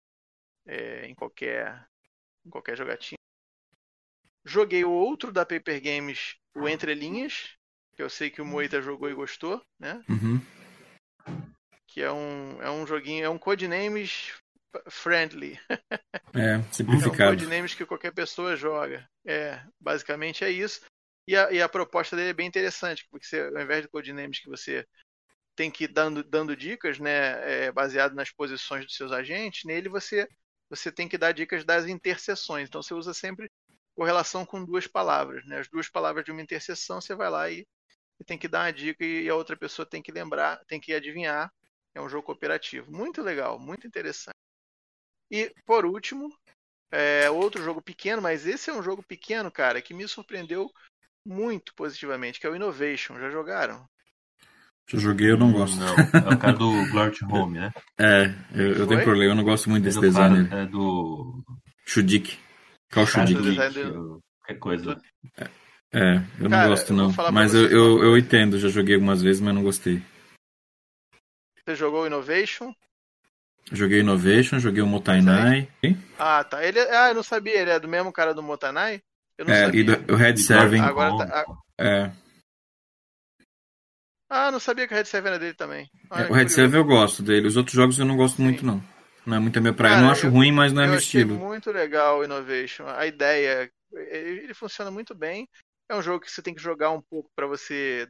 é, 0.65 1.07
em 1.07 1.15
qualquer 1.15 1.87
em 2.45 2.49
qualquer 2.49 2.77
jogatina. 2.77 3.17
Joguei 4.45 4.83
o 4.83 4.91
outro 4.91 5.31
da 5.31 5.45
Paper 5.45 5.81
Games, 5.81 6.35
o 6.53 6.67
Entre 6.67 6.93
Linhas, 6.93 7.55
que 7.95 8.03
eu 8.03 8.09
sei 8.09 8.29
que 8.29 8.41
o 8.41 8.45
Moita 8.45 8.81
jogou 8.81 9.09
e 9.09 9.13
gostou, 9.13 9.65
né? 9.79 10.03
Uhum. 10.09 10.39
Que 11.87 12.01
é 12.01 12.11
um, 12.11 12.61
é 12.61 12.69
um 12.69 12.85
joguinho, 12.85 13.23
é 13.23 13.29
um 13.29 13.39
Codenames 13.39 14.33
friendly. 14.89 15.59
É, 16.33 16.61
simplificado. 16.71 17.23
É 17.23 17.27
um 17.27 17.29
Codenames 17.37 17.75
que 17.75 17.85
qualquer 17.85 18.11
pessoa 18.11 18.55
joga. 18.55 19.07
É, 19.25 19.61
basicamente 19.79 20.43
é 20.43 20.49
isso. 20.49 20.81
E 21.27 21.35
a, 21.35 21.51
e 21.51 21.61
a 21.61 21.69
proposta 21.69 22.15
dele 22.15 22.29
é 22.29 22.33
bem 22.33 22.47
interessante, 22.47 23.07
porque 23.09 23.25
você, 23.25 23.41
ao 23.41 23.61
invés 23.61 23.81
de 23.81 23.87
Codenames 23.87 24.39
que 24.39 24.49
você 24.49 24.85
tem 25.55 25.69
que 25.69 25.85
ir 25.85 25.87
dando, 25.87 26.23
dando 26.23 26.55
dicas, 26.55 26.99
né, 26.99 27.65
é, 27.65 27.71
baseado 27.71 28.13
nas 28.15 28.31
posições 28.31 28.85
dos 28.85 28.95
seus 28.95 29.11
agentes, 29.11 29.63
nele 29.65 29.87
você, 29.87 30.27
você 30.69 30.91
tem 30.91 31.07
que 31.07 31.17
dar 31.17 31.31
dicas 31.31 31.63
das 31.63 31.87
interseções. 31.87 32.67
Então 32.67 32.81
você 32.81 32.93
usa 32.93 33.13
sempre 33.13 33.49
correlação 33.95 34.45
com 34.45 34.65
duas 34.65 34.87
palavras. 34.87 35.45
Né? 35.45 35.59
As 35.59 35.69
duas 35.69 35.89
palavras 35.89 36.25
de 36.25 36.31
uma 36.31 36.41
interseção, 36.41 36.99
você 36.99 37.15
vai 37.15 37.29
lá 37.29 37.49
e, 37.49 37.65
e 38.19 38.23
tem 38.23 38.37
que 38.37 38.47
dar 38.47 38.65
uma 38.65 38.73
dica 38.73 39.05
e 39.05 39.29
a 39.29 39.35
outra 39.35 39.55
pessoa 39.55 39.85
tem 39.85 40.01
que 40.01 40.11
lembrar, 40.11 40.63
tem 40.65 40.79
que 40.79 40.93
adivinhar. 40.93 41.51
É 41.95 42.01
um 42.01 42.09
jogo 42.09 42.23
cooperativo. 42.23 42.91
Muito 42.91 43.21
legal, 43.21 43.59
muito 43.59 43.85
interessante. 43.85 44.33
E, 45.31 45.51
por 45.65 45.85
último, 45.85 46.29
é 46.91 47.29
outro 47.29 47.63
jogo 47.63 47.81
pequeno, 47.81 48.21
mas 48.21 48.45
esse 48.45 48.69
é 48.69 48.73
um 48.73 48.83
jogo 48.83 49.01
pequeno, 49.01 49.51
cara, 49.51 49.81
que 49.81 49.93
me 49.93 50.07
surpreendeu 50.07 50.71
muito 51.25 51.73
positivamente, 51.73 52.39
que 52.39 52.45
é 52.45 52.49
o 52.49 52.55
Innovation. 52.55 53.19
Já 53.19 53.29
jogaram? 53.29 53.87
Já 54.87 54.99
joguei, 54.99 55.31
eu 55.31 55.37
não 55.37 55.51
gosto. 55.51 55.77
Não, 55.79 55.95
é 55.95 56.35
o 56.35 56.37
cara 56.37 56.53
do 56.53 56.91
Glart 56.91 57.21
Home, 57.23 57.59
né? 57.59 57.71
É, 57.97 58.33
eu, 58.53 58.73
eu 58.73 58.87
tenho 58.87 59.03
problema, 59.03 59.31
eu 59.31 59.35
não 59.35 59.43
gosto 59.43 59.69
muito 59.69 59.83
é 59.83 59.85
desse 59.85 59.99
design. 59.99 60.47
Cara, 60.47 60.63
é 60.63 60.65
do. 60.65 61.43
Shudik. 61.85 62.37
Qual 62.91 63.05
Shudik? 63.05 63.55
Qualquer 63.55 64.59
coisa. 64.59 65.01
É, 65.37 65.43
é 65.93 66.15
eu 66.39 66.43
não 66.43 66.49
cara, 66.49 66.69
gosto 66.69 66.93
não. 66.93 67.13
Mas 67.31 67.53
eu, 67.53 67.69
eu, 67.69 68.03
eu 68.03 68.17
entendo, 68.17 68.59
já 68.59 68.67
joguei 68.67 68.95
algumas 68.95 69.21
vezes, 69.21 69.41
mas 69.41 69.55
não 69.55 69.63
gostei. 69.63 70.01
Você 71.65 71.75
jogou 71.75 72.05
Innovation? 72.05 72.73
Joguei 73.71 74.01
Innovation, 74.01 74.59
joguei 74.59 74.81
o 74.81 74.87
Motainai. 74.87 75.67
Ah, 76.19 76.43
tá. 76.43 76.63
Ele, 76.63 76.79
é, 76.79 76.95
ah, 76.95 77.09
eu 77.09 77.15
não 77.15 77.23
sabia, 77.23 77.59
ele 77.59 77.71
é 77.71 77.79
do 77.79 77.87
mesmo 77.87 78.11
cara 78.11 78.33
do 78.33 78.43
Motainai? 78.43 79.01
Eu 79.37 79.45
não 79.45 79.53
é, 79.53 79.65
sabia. 79.65 79.81
e 79.81 79.83
do, 79.83 80.13
o 80.13 80.15
Red 80.15 80.37
Seven. 80.37 80.81
Agora 80.81 81.25
tá, 81.25 81.45
é. 81.79 82.11
Ah, 84.29 84.51
não 84.51 84.59
sabia 84.59 84.87
que 84.87 84.93
o 84.93 84.97
Red 84.97 85.05
Seven 85.05 85.29
era 85.29 85.39
dele 85.39 85.53
também. 85.53 85.89
Ah, 86.09 86.23
o 86.29 86.33
Red 86.33 86.49
Seven 86.49 86.79
eu 86.79 86.85
gosto 86.85 87.23
dele. 87.23 87.47
Os 87.47 87.55
outros 87.55 87.75
jogos 87.75 87.97
eu 87.99 88.05
não 88.05 88.17
gosto 88.17 88.37
Sim. 88.37 88.43
muito, 88.43 88.65
não. 88.65 88.83
Não 89.25 89.37
é 89.37 89.39
muito 89.39 89.57
a 89.57 89.61
minha 89.61 89.73
praia. 89.73 89.93
Cara, 89.93 90.01
eu 90.01 90.05
não 90.05 90.11
acho 90.11 90.27
eu, 90.27 90.31
ruim, 90.31 90.51
mas 90.51 90.73
não 90.73 90.81
é 90.81 90.87
meu 90.87 90.97
estilo. 90.97 91.35
muito 91.35 91.71
legal 91.71 92.19
o 92.19 92.23
Innovation. 92.23 92.85
A 92.87 93.07
ideia, 93.07 93.71
ele 93.93 94.53
funciona 94.53 94.91
muito 94.91 95.15
bem. 95.15 95.47
É 95.89 95.95
um 95.95 96.01
jogo 96.01 96.19
que 96.25 96.31
você 96.31 96.41
tem 96.41 96.53
que 96.53 96.61
jogar 96.61 96.91
um 96.91 97.01
pouco 97.01 97.29
para 97.35 97.47
você 97.47 98.07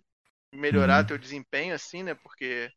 melhorar 0.54 1.02
uhum. 1.02 1.08
teu 1.08 1.18
desempenho, 1.18 1.76
assim, 1.76 2.04
né? 2.04 2.16
Porque 2.16 2.70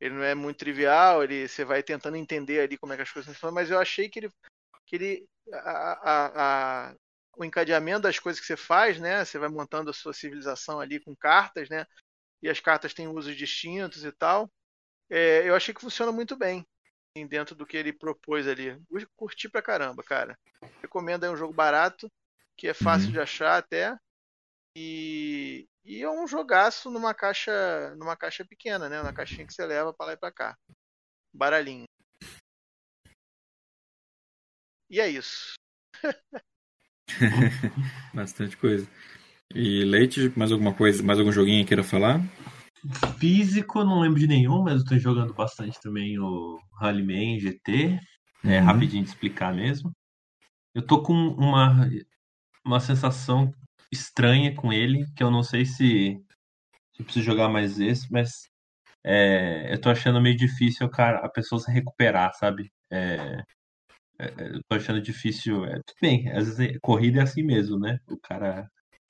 ele 0.00 0.14
não 0.14 0.22
é 0.22 0.34
muito 0.34 0.58
trivial, 0.58 1.24
ele, 1.24 1.48
você 1.48 1.64
vai 1.64 1.82
tentando 1.82 2.16
entender 2.16 2.60
ali 2.60 2.78
como 2.78 2.92
é 2.92 2.96
que 2.96 3.02
as 3.02 3.10
coisas 3.10 3.32
funcionam, 3.32 3.54
mas 3.54 3.70
eu 3.70 3.78
achei 3.78 4.08
que 4.08 4.20
ele, 4.20 4.30
que 4.86 4.96
ele 4.96 5.28
a, 5.52 5.92
a, 6.10 6.90
a, 6.90 6.94
o 7.36 7.44
encadeamento 7.44 8.02
das 8.02 8.18
coisas 8.18 8.40
que 8.40 8.46
você 8.46 8.56
faz, 8.56 8.98
né? 8.98 9.24
Você 9.24 9.38
vai 9.38 9.48
montando 9.48 9.90
a 9.90 9.94
sua 9.94 10.12
civilização 10.12 10.80
ali 10.80 11.00
com 11.00 11.16
cartas, 11.16 11.68
né? 11.68 11.86
e 12.42 12.48
as 12.48 12.60
cartas 12.60 12.94
têm 12.94 13.08
usos 13.08 13.36
distintos 13.36 14.04
e 14.04 14.12
tal. 14.12 14.50
É, 15.10 15.48
eu 15.48 15.54
achei 15.54 15.74
que 15.74 15.80
funciona 15.80 16.12
muito 16.12 16.36
bem 16.36 16.66
assim, 17.16 17.26
dentro 17.26 17.54
do 17.54 17.66
que 17.66 17.76
ele 17.76 17.92
propôs 17.92 18.46
ali. 18.46 18.80
Curti 19.16 19.48
pra 19.48 19.62
caramba, 19.62 20.02
cara. 20.02 20.38
Recomendo 20.80 21.24
é 21.24 21.30
um 21.30 21.36
jogo 21.36 21.52
barato, 21.52 22.10
que 22.56 22.68
é 22.68 22.74
fácil 22.74 23.06
uhum. 23.06 23.12
de 23.12 23.20
achar 23.20 23.58
até. 23.58 23.96
E, 24.76 25.66
e 25.88 26.02
é 26.02 26.10
um 26.10 26.26
jogaço 26.26 26.90
numa 26.90 27.14
caixa 27.14 27.94
numa 27.96 28.14
caixa 28.14 28.44
pequena, 28.44 28.90
né? 28.90 29.00
Uma 29.00 29.12
caixinha 29.12 29.46
que 29.46 29.54
você 29.54 29.64
leva 29.64 29.90
para 29.90 30.08
lá 30.08 30.12
e 30.12 30.16
para 30.18 30.30
cá. 30.30 30.58
Baralhinho. 31.32 31.86
E 34.90 35.00
é 35.00 35.08
isso. 35.08 35.54
Bastante 38.12 38.54
coisa. 38.58 38.86
E 39.54 39.82
Leite, 39.82 40.30
mais 40.36 40.52
alguma 40.52 40.74
coisa, 40.74 41.02
mais 41.02 41.18
algum 41.18 41.32
joguinho 41.32 41.66
queira 41.66 41.82
falar? 41.82 42.20
Físico, 43.18 43.82
não 43.82 44.00
lembro 44.00 44.20
de 44.20 44.26
nenhum, 44.26 44.62
mas 44.62 44.82
eu 44.82 44.86
tô 44.86 44.98
jogando 44.98 45.32
bastante 45.32 45.80
também 45.80 46.18
o 46.18 46.60
Rallyman 46.78 47.40
GT. 47.40 47.98
É 48.44 48.60
uhum. 48.60 48.66
rapidinho 48.66 49.04
de 49.04 49.08
explicar 49.08 49.54
mesmo. 49.54 49.90
Eu 50.74 50.86
tô 50.86 51.02
com 51.02 51.14
uma, 51.14 51.88
uma 52.62 52.78
sensação 52.78 53.54
estranha 53.92 54.54
com 54.54 54.72
ele, 54.72 55.04
que 55.16 55.22
eu 55.22 55.30
não 55.30 55.42
sei 55.42 55.64
se, 55.64 56.20
se 56.92 57.00
eu 57.00 57.04
preciso 57.04 57.24
jogar 57.24 57.48
mais 57.48 57.80
esse, 57.80 58.10
mas 58.12 58.48
é, 59.04 59.72
eu 59.72 59.80
tô 59.80 59.90
achando 59.90 60.20
meio 60.20 60.36
difícil 60.36 60.88
cara, 60.90 61.18
a 61.24 61.28
pessoa 61.28 61.60
se 61.60 61.70
recuperar, 61.70 62.34
sabe? 62.34 62.70
É, 62.90 63.42
é, 64.18 64.26
eu 64.56 64.60
tô 64.68 64.76
achando 64.76 65.00
difícil. 65.00 65.64
É, 65.64 65.72
tudo 65.86 65.96
bem, 66.02 66.30
às 66.32 66.46
vezes 66.46 66.60
é, 66.60 66.78
corrida 66.82 67.20
é 67.20 67.22
assim 67.22 67.42
mesmo, 67.42 67.78
né? 67.78 67.98
O 68.08 68.18
cara 68.18 68.68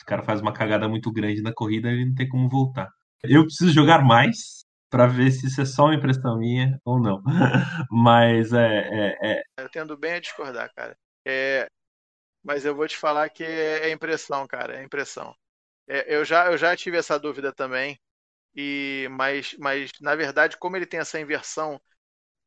cara 0.08 0.22
faz 0.22 0.40
uma 0.40 0.52
cagada 0.52 0.88
muito 0.88 1.12
grande 1.12 1.42
na 1.42 1.52
corrida, 1.52 1.90
ele 1.90 2.06
não 2.06 2.14
tem 2.14 2.28
como 2.28 2.48
voltar. 2.48 2.88
Eu 3.22 3.44
preciso 3.44 3.70
jogar 3.72 4.02
mais 4.02 4.64
para 4.90 5.06
ver 5.06 5.30
se 5.30 5.46
isso 5.46 5.60
é 5.60 5.66
só 5.66 5.84
uma 5.84 5.94
impressão 5.94 6.38
minha 6.38 6.80
ou 6.84 6.98
não. 6.98 7.22
Mas 7.90 8.52
é, 8.54 8.88
é, 8.90 9.16
é... 9.22 9.42
Eu 9.58 9.68
tendo 9.68 9.98
bem 9.98 10.14
a 10.14 10.20
discordar, 10.20 10.72
cara. 10.74 10.96
É... 11.26 11.66
Mas 12.42 12.64
eu 12.64 12.74
vou 12.74 12.86
te 12.86 12.96
falar 12.96 13.28
que 13.28 13.44
é 13.44 13.90
impressão, 13.90 14.46
cara, 14.46 14.76
é 14.78 14.82
impressão. 14.84 15.34
É, 15.88 16.14
eu, 16.14 16.24
já, 16.24 16.46
eu 16.46 16.58
já 16.58 16.76
tive 16.76 16.96
essa 16.96 17.18
dúvida 17.18 17.52
também. 17.52 17.98
E, 18.54 19.08
mas, 19.10 19.54
mas, 19.58 19.90
na 20.00 20.14
verdade, 20.14 20.56
como 20.56 20.76
ele 20.76 20.86
tem 20.86 21.00
essa 21.00 21.20
inversão 21.20 21.80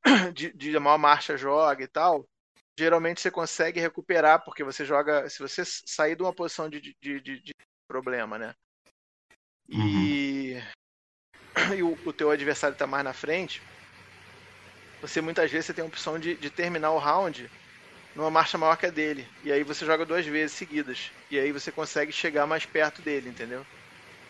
de, 0.33 0.51
de 0.53 0.79
maior 0.79 0.97
marcha 0.97 1.37
joga 1.37 1.83
e 1.83 1.87
tal, 1.87 2.27
geralmente 2.77 3.21
você 3.21 3.31
consegue 3.31 3.79
recuperar, 3.79 4.43
porque 4.43 4.63
você 4.63 4.85
joga. 4.85 5.29
Se 5.29 5.39
você 5.39 5.63
sair 5.65 6.15
de 6.15 6.23
uma 6.23 6.33
posição 6.33 6.69
de, 6.69 6.79
de, 6.81 7.19
de, 7.21 7.39
de 7.39 7.51
problema, 7.87 8.37
né? 8.37 8.55
E. 9.69 10.55
Uhum. 10.55 10.81
e 11.77 11.83
o, 11.83 11.97
o 12.05 12.13
teu 12.13 12.31
adversário 12.31 12.73
está 12.73 12.87
mais 12.87 13.03
na 13.03 13.13
frente, 13.13 13.61
você 15.01 15.21
muitas 15.21 15.51
vezes 15.51 15.67
você 15.67 15.73
tem 15.73 15.83
a 15.83 15.87
opção 15.87 16.19
de, 16.19 16.35
de 16.35 16.49
terminar 16.49 16.91
o 16.91 16.99
round 16.99 17.49
numa 18.15 18.29
marcha 18.29 18.57
maior 18.57 18.75
que 18.75 18.85
a 18.85 18.89
dele. 18.89 19.27
E 19.43 19.51
aí 19.51 19.63
você 19.63 19.85
joga 19.85 20.05
duas 20.05 20.25
vezes 20.25 20.55
seguidas. 20.55 21.11
E 21.29 21.39
aí 21.39 21.51
você 21.51 21.71
consegue 21.71 22.11
chegar 22.11 22.45
mais 22.45 22.65
perto 22.65 23.01
dele, 23.01 23.29
entendeu? 23.29 23.65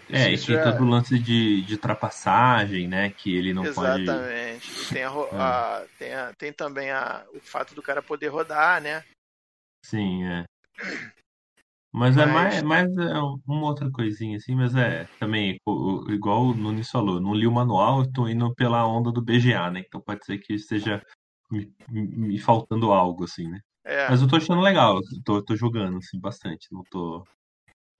É, 0.10 0.32
isso, 0.32 0.52
e 0.52 0.56
tem 0.56 0.58
é... 0.58 0.72
todo 0.72 0.84
o 0.84 0.90
lance 0.90 1.18
de, 1.18 1.62
de 1.62 1.74
ultrapassagem, 1.74 2.88
né? 2.88 3.12
Que 3.12 3.36
ele 3.36 3.54
não 3.54 3.66
Exatamente. 3.66 4.06
pode. 4.06 4.20
Exatamente. 4.20 4.94
Tem, 4.94 5.04
a, 5.04 5.10
é. 5.10 5.36
a, 5.36 5.86
tem, 5.98 6.14
a, 6.14 6.34
tem 6.34 6.54
também 6.54 6.92
a, 6.92 7.26
o 7.34 7.40
fato 7.40 7.74
do 7.74 7.82
cara 7.82 8.02
poder 8.02 8.28
rodar, 8.28 8.82
né? 8.82 9.04
Sim, 9.86 10.24
é. 10.26 10.46
Mas, 11.94 12.16
é 12.16 12.26
mais, 12.26 12.64
mais 12.64 12.98
é 12.98 13.20
uma 13.46 13.68
outra 13.68 13.92
coisinha 13.92 14.38
assim, 14.38 14.56
mas 14.56 14.74
é 14.76 15.06
também, 15.20 15.58
igual 16.08 16.46
o 16.46 16.54
Nunes 16.54 16.90
falou, 16.90 17.20
não 17.20 17.34
li 17.34 17.46
o 17.46 17.52
manual, 17.52 18.00
eu 18.00 18.12
tô 18.12 18.30
indo 18.30 18.54
pela 18.56 18.88
onda 18.88 19.12
do 19.12 19.22
BGA, 19.22 19.70
né? 19.70 19.84
Então 19.86 20.00
pode 20.00 20.24
ser 20.26 20.38
que 20.38 20.54
esteja 20.54 21.04
me, 21.52 21.70
me 21.90 22.40
faltando 22.40 22.94
algo, 22.94 23.26
assim, 23.26 23.50
né? 23.50 23.60
É. 23.84 24.10
Mas 24.10 24.22
eu 24.22 24.28
tô 24.28 24.36
achando 24.36 24.62
legal, 24.62 24.98
eu 24.98 25.24
tô, 25.24 25.44
tô 25.44 25.56
jogando, 25.56 25.98
assim, 25.98 26.20
bastante. 26.20 26.68
Não 26.72 26.84
tô. 26.90 27.26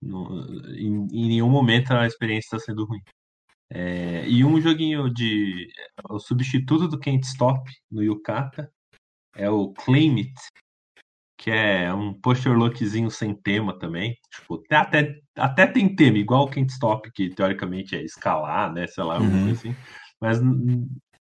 Não, 0.00 0.26
em, 0.74 1.06
em, 1.12 1.28
nenhum 1.28 1.48
momento 1.48 1.92
a 1.92 2.06
experiência 2.06 2.56
está 2.56 2.58
sendo 2.58 2.84
ruim. 2.84 3.00
É, 3.70 4.28
e 4.28 4.44
um 4.44 4.60
joguinho 4.60 5.12
de. 5.12 5.68
O 6.08 6.18
substituto 6.18 6.88
do 6.88 6.98
Can't 6.98 7.26
Stop 7.26 7.70
no 7.90 8.02
Yukata 8.02 8.70
é 9.34 9.48
o 9.50 9.72
Claim 9.72 10.18
It, 10.18 10.34
que 11.38 11.50
é 11.50 11.92
um 11.92 12.12
poster 12.14 12.56
lookzinho 12.56 13.10
sem 13.10 13.34
tema 13.34 13.78
também. 13.78 14.16
Tipo, 14.30 14.62
até, 14.70 15.20
até 15.36 15.66
tem 15.66 15.94
tema, 15.94 16.18
igual 16.18 16.44
o 16.44 16.50
Can't 16.50 16.72
Stop, 16.72 17.10
que 17.12 17.30
teoricamente 17.30 17.96
é 17.96 18.02
escalar, 18.02 18.72
né? 18.72 18.86
Sei 18.86 19.02
lá, 19.02 19.18
uhum. 19.18 19.50
assim. 19.50 19.74
Mas 20.20 20.40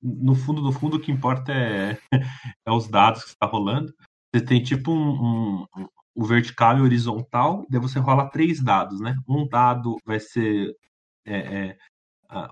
no 0.02 0.36
fundo, 0.36 0.62
no 0.62 0.72
fundo, 0.72 0.98
o 0.98 1.00
que 1.00 1.12
importa 1.12 1.52
é, 1.52 1.98
é 2.66 2.72
os 2.72 2.88
dados 2.88 3.24
que 3.24 3.30
está 3.32 3.46
rolando. 3.46 3.94
Você 4.36 4.42
tem 4.42 4.62
tipo 4.62 4.92
um, 4.92 5.66
um, 5.78 5.88
o 6.14 6.26
vertical 6.26 6.78
e 6.78 6.82
horizontal, 6.82 7.66
daí 7.70 7.80
você 7.80 8.00
rola 8.00 8.30
três 8.30 8.62
dados, 8.62 9.00
né? 9.00 9.16
Um 9.26 9.48
dado 9.48 9.96
vai 10.06 10.20
ser 10.20 10.76
é, 11.26 11.38
é, 11.38 11.78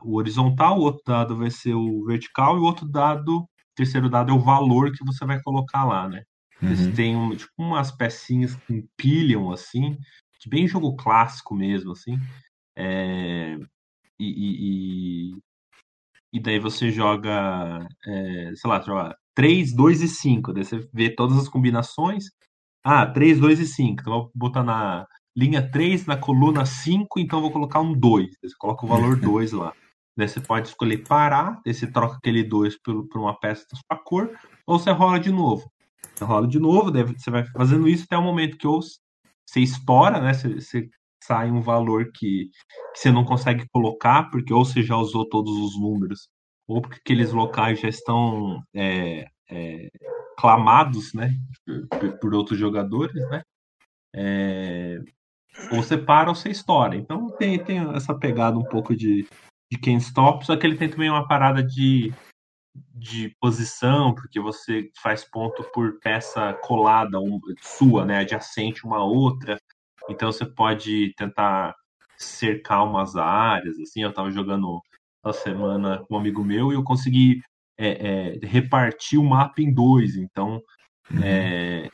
o 0.01 0.15
horizontal, 0.15 0.79
o 0.79 0.83
outro 0.83 1.01
dado 1.05 1.35
vai 1.35 1.51
ser 1.51 1.73
o 1.73 2.05
vertical 2.05 2.55
e 2.55 2.61
o 2.61 2.63
outro 2.63 2.87
dado, 2.87 3.39
o 3.39 3.47
terceiro 3.75 4.09
dado 4.09 4.31
é 4.31 4.33
o 4.33 4.39
valor 4.39 4.93
que 4.93 5.03
você 5.03 5.25
vai 5.25 5.41
colocar 5.41 5.83
lá, 5.83 6.07
né? 6.07 6.23
Uhum. 6.61 6.73
Você 6.73 6.89
tem 6.93 7.17
um, 7.17 7.35
tipo, 7.35 7.51
umas 7.57 7.91
pecinhas 7.91 8.55
que 8.55 8.75
empilham 8.75 9.51
assim, 9.51 9.97
bem 10.47 10.65
jogo 10.65 10.95
clássico 10.95 11.53
mesmo, 11.53 11.91
assim. 11.91 12.17
É, 12.77 13.57
e, 14.17 14.25
e, 14.25 15.33
e 15.33 15.37
daí 16.39 16.59
você 16.59 16.91
joga, 16.91 17.87
é, 18.05 18.51
sei 18.55 18.69
lá, 18.69 18.81
joga 18.81 19.15
3, 19.35 19.73
2 19.73 20.01
e 20.01 20.07
5. 20.07 20.53
Daí 20.53 20.65
você 20.65 20.79
vê 20.93 21.09
todas 21.09 21.37
as 21.37 21.47
combinações. 21.47 22.25
Ah, 22.83 23.05
3, 23.05 23.39
2 23.39 23.59
e 23.59 23.67
5. 23.67 24.01
Então 24.01 24.13
vou 24.13 24.31
botar 24.33 24.63
na 24.63 25.07
linha 25.35 25.61
3, 25.71 26.05
na 26.05 26.17
coluna 26.17 26.65
5, 26.65 27.19
então 27.19 27.41
vou 27.41 27.51
colocar 27.51 27.79
um 27.81 27.93
2. 27.93 28.25
Daí 28.41 28.49
você 28.49 28.55
coloca 28.57 28.85
o 28.85 28.89
valor 28.89 29.15
2 29.21 29.51
lá. 29.51 29.73
Daí 30.17 30.27
você 30.27 30.39
pode 30.39 30.67
escolher 30.67 30.99
parar, 31.07 31.59
daí 31.65 31.73
você 31.73 31.87
troca 31.87 32.17
aquele 32.17 32.43
2 32.43 32.77
por, 32.81 33.07
por 33.07 33.19
uma 33.21 33.37
peça 33.39 33.65
da 33.71 33.77
sua 33.77 34.03
cor, 34.03 34.31
ou 34.65 34.77
você 34.77 34.91
rola 34.91 35.19
de 35.19 35.31
novo. 35.31 35.71
Você 36.15 36.23
rola 36.23 36.47
de 36.47 36.59
novo, 36.59 36.91
daí 36.91 37.03
você 37.03 37.31
vai 37.31 37.45
fazendo 37.45 37.87
isso 37.87 38.03
até 38.03 38.17
o 38.17 38.21
momento 38.21 38.57
que 38.57 38.67
ou 38.67 38.79
você 38.81 39.59
estoura, 39.59 40.19
né? 40.21 40.33
Você, 40.33 40.61
você 40.61 40.89
sai 41.25 41.49
um 41.51 41.61
valor 41.61 42.11
que, 42.13 42.49
que 42.93 42.99
você 42.99 43.11
não 43.11 43.23
consegue 43.23 43.67
colocar, 43.69 44.29
porque 44.29 44.53
ou 44.53 44.65
você 44.65 44.83
já 44.83 44.97
usou 44.97 45.27
todos 45.27 45.55
os 45.57 45.79
números, 45.79 46.27
ou 46.67 46.81
porque 46.81 46.97
aqueles 46.97 47.31
locais 47.31 47.79
já 47.79 47.89
estão 47.89 48.61
é, 48.73 49.27
é, 49.49 49.89
clamados 50.37 51.13
né, 51.13 51.37
por, 51.89 52.19
por, 52.19 52.33
outros 52.33 52.59
jogadores, 52.59 53.15
né? 53.29 53.43
É, 54.15 54.99
ou 55.71 55.81
você 55.81 55.97
para 55.97 56.29
ou 56.29 56.35
você 56.35 56.49
estoura. 56.49 56.95
Então 56.95 57.29
tem, 57.37 57.63
tem 57.63 57.79
essa 57.95 58.13
pegada 58.13 58.57
um 58.57 58.63
pouco 58.63 58.95
de, 58.95 59.27
de 59.71 59.77
Ken 59.77 59.97
Stop, 59.97 60.45
só 60.45 60.55
que 60.55 60.65
ele 60.65 60.77
tem 60.77 60.89
também 60.89 61.09
uma 61.09 61.27
parada 61.27 61.63
de, 61.63 62.13
de 62.93 63.35
posição, 63.39 64.13
porque 64.13 64.39
você 64.39 64.91
faz 65.01 65.23
ponto 65.23 65.63
por 65.71 65.99
peça 65.99 66.53
colada 66.63 67.19
um, 67.19 67.39
sua, 67.61 68.05
né, 68.05 68.19
adjacente 68.19 68.85
uma 68.85 69.03
outra. 69.03 69.57
Então 70.09 70.31
você 70.31 70.45
pode 70.45 71.13
tentar 71.15 71.75
cercar 72.17 72.85
umas 72.85 73.15
áreas, 73.15 73.79
assim, 73.79 74.03
eu 74.03 74.09
estava 74.09 74.31
jogando 74.31 74.81
a 75.23 75.33
semana 75.33 76.03
com 76.05 76.15
um 76.15 76.17
amigo 76.17 76.43
meu 76.43 76.71
e 76.71 76.75
eu 76.75 76.83
consegui 76.83 77.41
é, 77.77 78.37
é, 78.37 78.45
repartir 78.45 79.19
o 79.19 79.23
mapa 79.23 79.61
em 79.61 79.73
dois, 79.73 80.15
então 80.15 80.61
uhum. 81.09 81.23
é, 81.23 81.89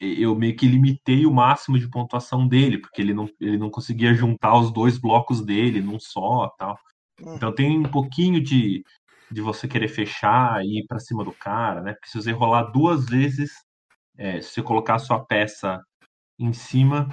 eu 0.00 0.34
meio 0.34 0.56
que 0.56 0.66
limitei 0.66 1.26
o 1.26 1.32
máximo 1.32 1.78
de 1.78 1.88
pontuação 1.90 2.46
dele, 2.46 2.78
porque 2.78 3.02
ele 3.02 3.12
não, 3.12 3.28
ele 3.40 3.58
não 3.58 3.70
conseguia 3.70 4.14
juntar 4.14 4.56
os 4.58 4.72
dois 4.72 4.96
blocos 4.96 5.44
dele 5.44 5.80
num 5.80 5.98
só, 5.98 6.48
tal. 6.56 6.78
Uhum. 7.20 7.34
Então 7.34 7.52
tem 7.52 7.78
um 7.78 7.90
pouquinho 7.90 8.40
de, 8.40 8.84
de 9.30 9.40
você 9.40 9.66
querer 9.66 9.88
fechar 9.88 10.64
e 10.64 10.80
ir 10.80 10.86
para 10.86 11.00
cima 11.00 11.24
do 11.24 11.32
cara, 11.32 11.82
né? 11.82 11.92
Porque 11.94 12.08
se 12.08 12.22
você 12.22 12.30
rolar 12.30 12.64
duas 12.70 13.06
vezes, 13.06 13.50
é, 14.16 14.40
se 14.40 14.50
você 14.50 14.62
colocar 14.62 14.94
a 14.94 15.00
sua 15.00 15.24
peça 15.24 15.82
em 16.38 16.52
cima 16.52 17.08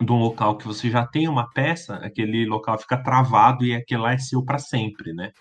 de 0.00 0.12
um 0.12 0.18
local 0.18 0.56
que 0.56 0.66
você 0.66 0.90
já 0.90 1.06
tem 1.06 1.28
uma 1.28 1.50
peça, 1.50 1.96
aquele 1.96 2.46
local 2.46 2.78
fica 2.78 3.02
travado 3.02 3.64
e 3.64 3.74
aquele 3.74 4.00
lá 4.00 4.12
é 4.12 4.18
seu 4.18 4.42
para 4.42 4.58
sempre, 4.58 5.12
né? 5.12 5.32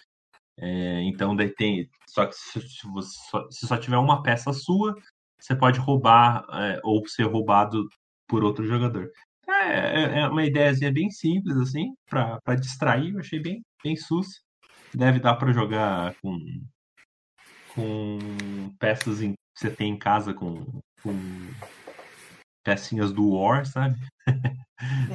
É, 0.58 1.02
então 1.04 1.36
daí 1.36 1.50
tem. 1.50 1.90
Só 2.08 2.26
que 2.26 2.36
se, 2.36 2.60
você 2.94 3.18
só, 3.30 3.50
se 3.50 3.68
só 3.68 3.78
tiver 3.78 3.98
uma 3.98 4.22
peça 4.22 4.52
sua, 4.52 4.96
você 5.40 5.56
pode 5.56 5.80
roubar 5.80 6.46
é, 6.52 6.80
ou 6.84 7.08
ser 7.08 7.24
roubado 7.24 7.88
por 8.28 8.44
outro 8.44 8.66
jogador. 8.66 9.10
É, 9.48 10.02
é, 10.02 10.20
é 10.20 10.28
uma 10.28 10.46
ideiazinha 10.46 10.92
bem 10.92 11.10
simples, 11.10 11.56
assim, 11.58 11.94
para 12.08 12.56
distrair, 12.56 13.14
eu 13.14 13.20
achei 13.20 13.40
bem, 13.40 13.62
bem 13.84 13.96
sus. 13.96 14.42
Deve 14.94 15.20
dar 15.20 15.36
para 15.36 15.54
jogar 15.54 16.16
com, 16.22 16.38
com 17.74 18.20
peças 18.80 19.20
que 19.20 19.34
você 19.56 19.70
tem 19.70 19.94
em 19.94 19.98
casa 19.98 20.34
com, 20.34 20.82
com 21.02 21.14
pecinhas 22.70 23.12
do 23.12 23.32
War, 23.32 23.66
sabe? 23.66 24.00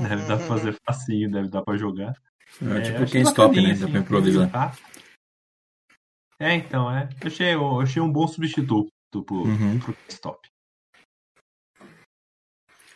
deve 0.02 0.26
dar 0.26 0.36
pra 0.36 0.46
fazer 0.46 0.76
facinho, 0.84 1.30
deve 1.30 1.48
dar 1.48 1.62
pra 1.62 1.76
jogar. 1.76 2.14
É, 2.60 2.78
é 2.78 2.80
tipo 2.80 3.06
quem 3.06 3.22
stop, 3.22 3.60
né? 3.60 3.74
Dá 3.74 3.88
pra 3.88 4.00
improvisar. 4.00 4.76
É, 6.40 6.54
então, 6.54 6.90
é. 6.90 7.08
Eu 7.20 7.26
achei, 7.28 7.54
eu 7.54 7.80
achei 7.80 8.02
um 8.02 8.10
bom 8.10 8.26
substituto 8.26 8.90
pro, 9.10 9.44
uhum. 9.44 9.78
pro 9.78 9.96
stop. 10.08 10.48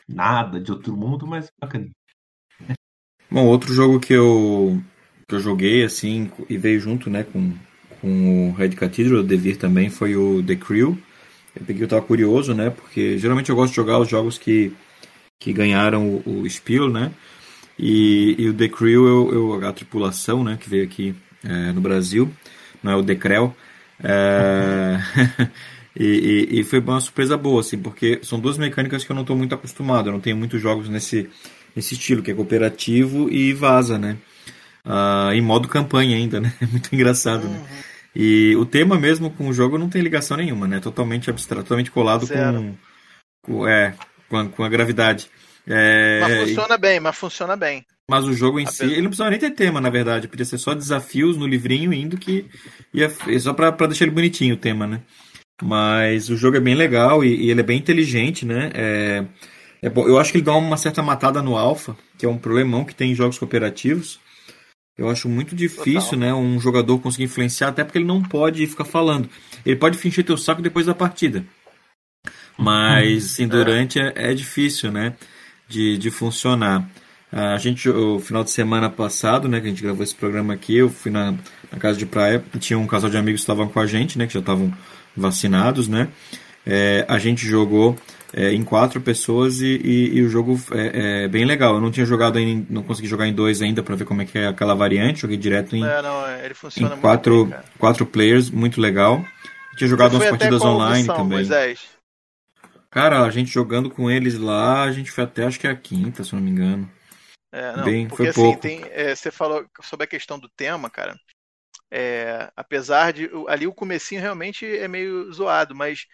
Nada 0.08 0.60
de 0.60 0.72
outro 0.72 0.96
mundo, 0.96 1.26
mas 1.26 1.50
bacaninha. 1.60 1.92
Bom, 3.30 3.46
outro 3.46 3.72
jogo 3.72 4.00
que 4.00 4.12
eu, 4.12 4.82
que 5.28 5.34
eu 5.34 5.40
joguei, 5.40 5.84
assim, 5.84 6.32
e 6.48 6.56
veio 6.56 6.80
junto, 6.80 7.10
né, 7.10 7.24
com, 7.24 7.54
com 8.00 8.48
o 8.48 8.52
Red 8.54 8.70
Cathedral, 8.70 9.20
o 9.20 9.22
Devir 9.22 9.58
também, 9.58 9.90
foi 9.90 10.16
o 10.16 10.42
The 10.42 10.56
Crew. 10.56 10.98
Eu 11.58 11.66
peguei, 11.66 11.82
eu 11.82 11.88
tava 11.88 12.02
curioso, 12.02 12.54
né? 12.54 12.70
Porque 12.70 13.18
geralmente 13.18 13.50
eu 13.50 13.56
gosto 13.56 13.70
de 13.70 13.76
jogar 13.76 13.98
os 13.98 14.08
jogos 14.08 14.38
que, 14.38 14.72
que 15.38 15.52
ganharam 15.52 16.22
o, 16.24 16.42
o 16.42 16.50
Spiel, 16.50 16.88
né? 16.88 17.10
E, 17.78 18.34
e, 18.38 18.48
o 18.48 18.54
The 18.54 18.68
Crew, 18.68 19.06
eu, 19.06 19.32
eu, 19.32 19.68
a 19.68 19.72
tripulação, 19.72 20.42
né? 20.42 20.56
Que 20.60 20.68
veio 20.68 20.84
aqui 20.84 21.14
é, 21.44 21.72
no 21.72 21.80
Brasil, 21.80 22.30
não 22.82 22.92
é 22.92 22.96
o 22.96 23.02
Decrel. 23.02 23.54
É, 24.02 24.98
e, 25.98 26.48
e, 26.50 26.60
e, 26.60 26.64
foi 26.64 26.80
uma 26.80 27.00
surpresa 27.00 27.36
boa, 27.36 27.60
assim, 27.60 27.78
porque 27.78 28.20
são 28.22 28.38
duas 28.38 28.58
mecânicas 28.58 29.04
que 29.04 29.10
eu 29.10 29.14
não 29.14 29.22
estou 29.22 29.36
muito 29.36 29.54
acostumado. 29.54 30.08
Eu 30.08 30.12
não 30.12 30.20
tenho 30.20 30.36
muitos 30.36 30.60
jogos 30.60 30.88
nesse, 30.88 31.28
nesse 31.74 31.94
estilo, 31.94 32.22
que 32.22 32.30
é 32.30 32.34
cooperativo 32.34 33.30
e 33.30 33.52
vaza, 33.52 33.98
né? 33.98 34.16
Uh, 34.84 35.32
em 35.32 35.40
modo 35.40 35.68
campanha 35.68 36.16
ainda, 36.16 36.40
né? 36.40 36.52
Muito 36.70 36.94
engraçado, 36.94 37.46
né? 37.46 37.62
E 38.20 38.56
o 38.56 38.66
tema 38.66 38.98
mesmo 38.98 39.30
com 39.30 39.46
o 39.46 39.52
jogo 39.52 39.78
não 39.78 39.88
tem 39.88 40.02
ligação 40.02 40.36
nenhuma, 40.36 40.66
né? 40.66 40.80
Totalmente 40.80 41.30
abstrato, 41.30 41.62
totalmente 41.62 41.92
colado 41.92 42.26
com, 42.26 42.74
com, 43.44 43.68
é, 43.68 43.94
com, 44.28 44.36
a, 44.36 44.48
com 44.48 44.64
a 44.64 44.68
gravidade. 44.68 45.30
É, 45.64 46.18
mas 46.20 46.48
funciona 46.48 46.74
e, 46.74 46.78
bem, 46.78 46.98
mas 46.98 47.16
funciona 47.16 47.56
bem. 47.56 47.86
Mas 48.10 48.24
o 48.24 48.32
jogo 48.32 48.58
em 48.58 48.66
si, 48.66 48.82
ele 48.82 49.02
não 49.02 49.10
precisava 49.10 49.30
nem 49.30 49.38
ter 49.38 49.52
tema, 49.52 49.80
na 49.80 49.88
verdade. 49.88 50.26
Podia 50.26 50.44
ser 50.44 50.58
só 50.58 50.74
desafios 50.74 51.36
no 51.36 51.46
livrinho 51.46 51.92
indo 51.92 52.18
que 52.18 52.46
ia 52.92 53.08
só 53.38 53.52
pra, 53.52 53.70
pra 53.70 53.86
deixar 53.86 54.06
ele 54.06 54.14
bonitinho 54.14 54.56
o 54.56 54.58
tema, 54.58 54.84
né? 54.84 55.00
Mas 55.62 56.28
o 56.28 56.36
jogo 56.36 56.56
é 56.56 56.60
bem 56.60 56.74
legal 56.74 57.24
e, 57.24 57.46
e 57.46 57.50
ele 57.52 57.60
é 57.60 57.64
bem 57.64 57.78
inteligente, 57.78 58.44
né? 58.44 58.72
É, 58.74 59.24
é 59.80 59.88
bom. 59.88 60.08
Eu 60.08 60.18
acho 60.18 60.32
que 60.32 60.38
ele 60.38 60.44
dá 60.44 60.56
uma 60.56 60.76
certa 60.76 61.02
matada 61.04 61.40
no 61.40 61.56
alfa, 61.56 61.96
que 62.18 62.26
é 62.26 62.28
um 62.28 62.38
problemão 62.38 62.84
que 62.84 62.96
tem 62.96 63.12
em 63.12 63.14
jogos 63.14 63.38
cooperativos. 63.38 64.18
Eu 64.98 65.08
acho 65.08 65.28
muito 65.28 65.54
difícil, 65.54 66.18
Total. 66.18 66.18
né, 66.18 66.34
um 66.34 66.58
jogador 66.58 66.98
conseguir 66.98 67.24
influenciar, 67.24 67.68
até 67.68 67.84
porque 67.84 67.98
ele 67.98 68.04
não 68.04 68.20
pode 68.20 68.66
ficar 68.66 68.84
falando. 68.84 69.30
Ele 69.64 69.76
pode 69.76 69.96
fingir 69.96 70.24
teu 70.24 70.36
saco 70.36 70.60
depois 70.60 70.86
da 70.86 70.94
partida. 70.94 71.44
Mas, 72.58 73.26
assim, 73.26 73.46
durante 73.48 74.00
é, 74.00 74.12
é 74.16 74.34
difícil, 74.34 74.90
né, 74.90 75.14
de, 75.68 75.96
de 75.96 76.10
funcionar. 76.10 76.90
A 77.30 77.58
gente, 77.58 77.88
o 77.88 78.18
final 78.18 78.42
de 78.42 78.50
semana 78.50 78.90
passado, 78.90 79.48
né, 79.48 79.60
que 79.60 79.66
a 79.66 79.70
gente 79.70 79.82
gravou 79.82 80.02
esse 80.02 80.14
programa 80.14 80.54
aqui, 80.54 80.76
eu 80.76 80.88
fui 80.90 81.12
na, 81.12 81.32
na 81.70 81.78
casa 81.78 81.96
de 81.96 82.06
praia, 82.06 82.42
tinha 82.58 82.78
um 82.78 82.86
casal 82.86 83.08
de 83.08 83.16
amigos 83.16 83.42
que 83.42 83.44
estavam 83.44 83.68
com 83.68 83.78
a 83.78 83.86
gente, 83.86 84.18
né, 84.18 84.26
que 84.26 84.32
já 84.32 84.40
estavam 84.40 84.74
vacinados, 85.16 85.86
né. 85.86 86.08
É, 86.66 87.06
a 87.08 87.18
gente 87.18 87.46
jogou 87.46 87.96
é, 88.32 88.52
em 88.52 88.62
quatro 88.62 89.00
pessoas 89.00 89.60
e, 89.60 89.76
e, 89.76 90.16
e 90.16 90.22
o 90.22 90.28
jogo 90.28 90.60
é, 90.72 91.24
é, 91.24 91.28
bem 91.28 91.44
legal. 91.44 91.74
Eu 91.74 91.80
não 91.80 91.90
tinha 91.90 92.06
jogado, 92.06 92.38
em, 92.38 92.66
não 92.68 92.82
consegui 92.82 93.08
jogar 93.08 93.26
em 93.26 93.32
dois 93.32 93.62
ainda 93.62 93.82
para 93.82 93.96
ver 93.96 94.04
como 94.04 94.22
é 94.22 94.24
que 94.24 94.38
é 94.38 94.46
aquela 94.46 94.74
variante. 94.74 95.20
Joguei 95.20 95.36
direto 95.36 95.74
em, 95.76 95.84
é, 95.84 96.02
não, 96.02 96.30
ele 96.38 96.54
funciona 96.54 96.94
em 96.94 97.00
quatro, 97.00 97.46
bem, 97.46 97.58
quatro 97.78 98.06
players, 98.06 98.50
muito 98.50 98.80
legal. 98.80 99.24
Eu 99.72 99.78
tinha 99.78 99.88
jogado 99.88 100.14
umas 100.14 100.28
partidas 100.28 100.62
online 100.62 101.08
opção, 101.08 101.16
também. 101.16 101.38
Moisés? 101.38 101.98
Cara, 102.90 103.22
a 103.22 103.30
gente 103.30 103.50
jogando 103.50 103.90
com 103.90 104.10
eles 104.10 104.38
lá, 104.38 104.84
a 104.84 104.92
gente 104.92 105.10
foi 105.10 105.24
até 105.24 105.44
acho 105.44 105.60
que 105.60 105.66
é 105.66 105.70
a 105.70 105.76
quinta, 105.76 106.24
se 106.24 106.34
não 106.34 106.40
me 106.40 106.50
engano. 106.50 106.90
É, 107.52 107.76
não, 107.76 107.84
Bem, 107.84 108.08
porque 108.08 108.28
assim, 108.28 108.56
tem, 108.56 108.82
é, 108.90 109.14
você 109.14 109.30
falou 109.30 109.64
sobre 109.82 110.04
a 110.04 110.08
questão 110.08 110.38
do 110.38 110.48
tema, 110.48 110.90
cara. 110.90 111.18
É, 111.90 112.50
apesar 112.54 113.12
de 113.14 113.30
ali 113.46 113.66
o 113.66 113.72
comecinho 113.72 114.20
realmente 114.20 114.66
é 114.66 114.86
meio 114.86 115.32
zoado, 115.32 115.74
mas 115.74 116.06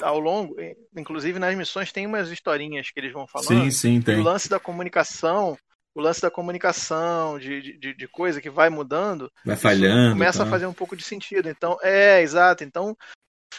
ao 0.00 0.18
longo, 0.18 0.56
inclusive 0.96 1.38
nas 1.38 1.54
missões 1.54 1.92
tem 1.92 2.06
umas 2.06 2.30
historinhas 2.30 2.90
que 2.90 2.98
eles 2.98 3.12
vão 3.12 3.26
falando. 3.26 3.48
Sim, 3.48 3.70
sim, 3.70 4.00
tem. 4.00 4.18
O 4.18 4.22
lance 4.22 4.48
da 4.48 4.58
comunicação, 4.58 5.56
o 5.94 6.00
lance 6.00 6.20
da 6.20 6.30
comunicação, 6.30 7.38
de, 7.38 7.78
de, 7.78 7.94
de 7.94 8.08
coisa 8.08 8.40
que 8.40 8.50
vai 8.50 8.70
mudando, 8.70 9.30
vai 9.44 9.56
falhando, 9.56 10.12
começa 10.12 10.38
tá. 10.38 10.44
a 10.44 10.50
fazer 10.50 10.66
um 10.66 10.72
pouco 10.72 10.96
de 10.96 11.02
sentido. 11.02 11.48
Então, 11.48 11.78
é, 11.82 12.22
exato. 12.22 12.64
Então, 12.64 12.96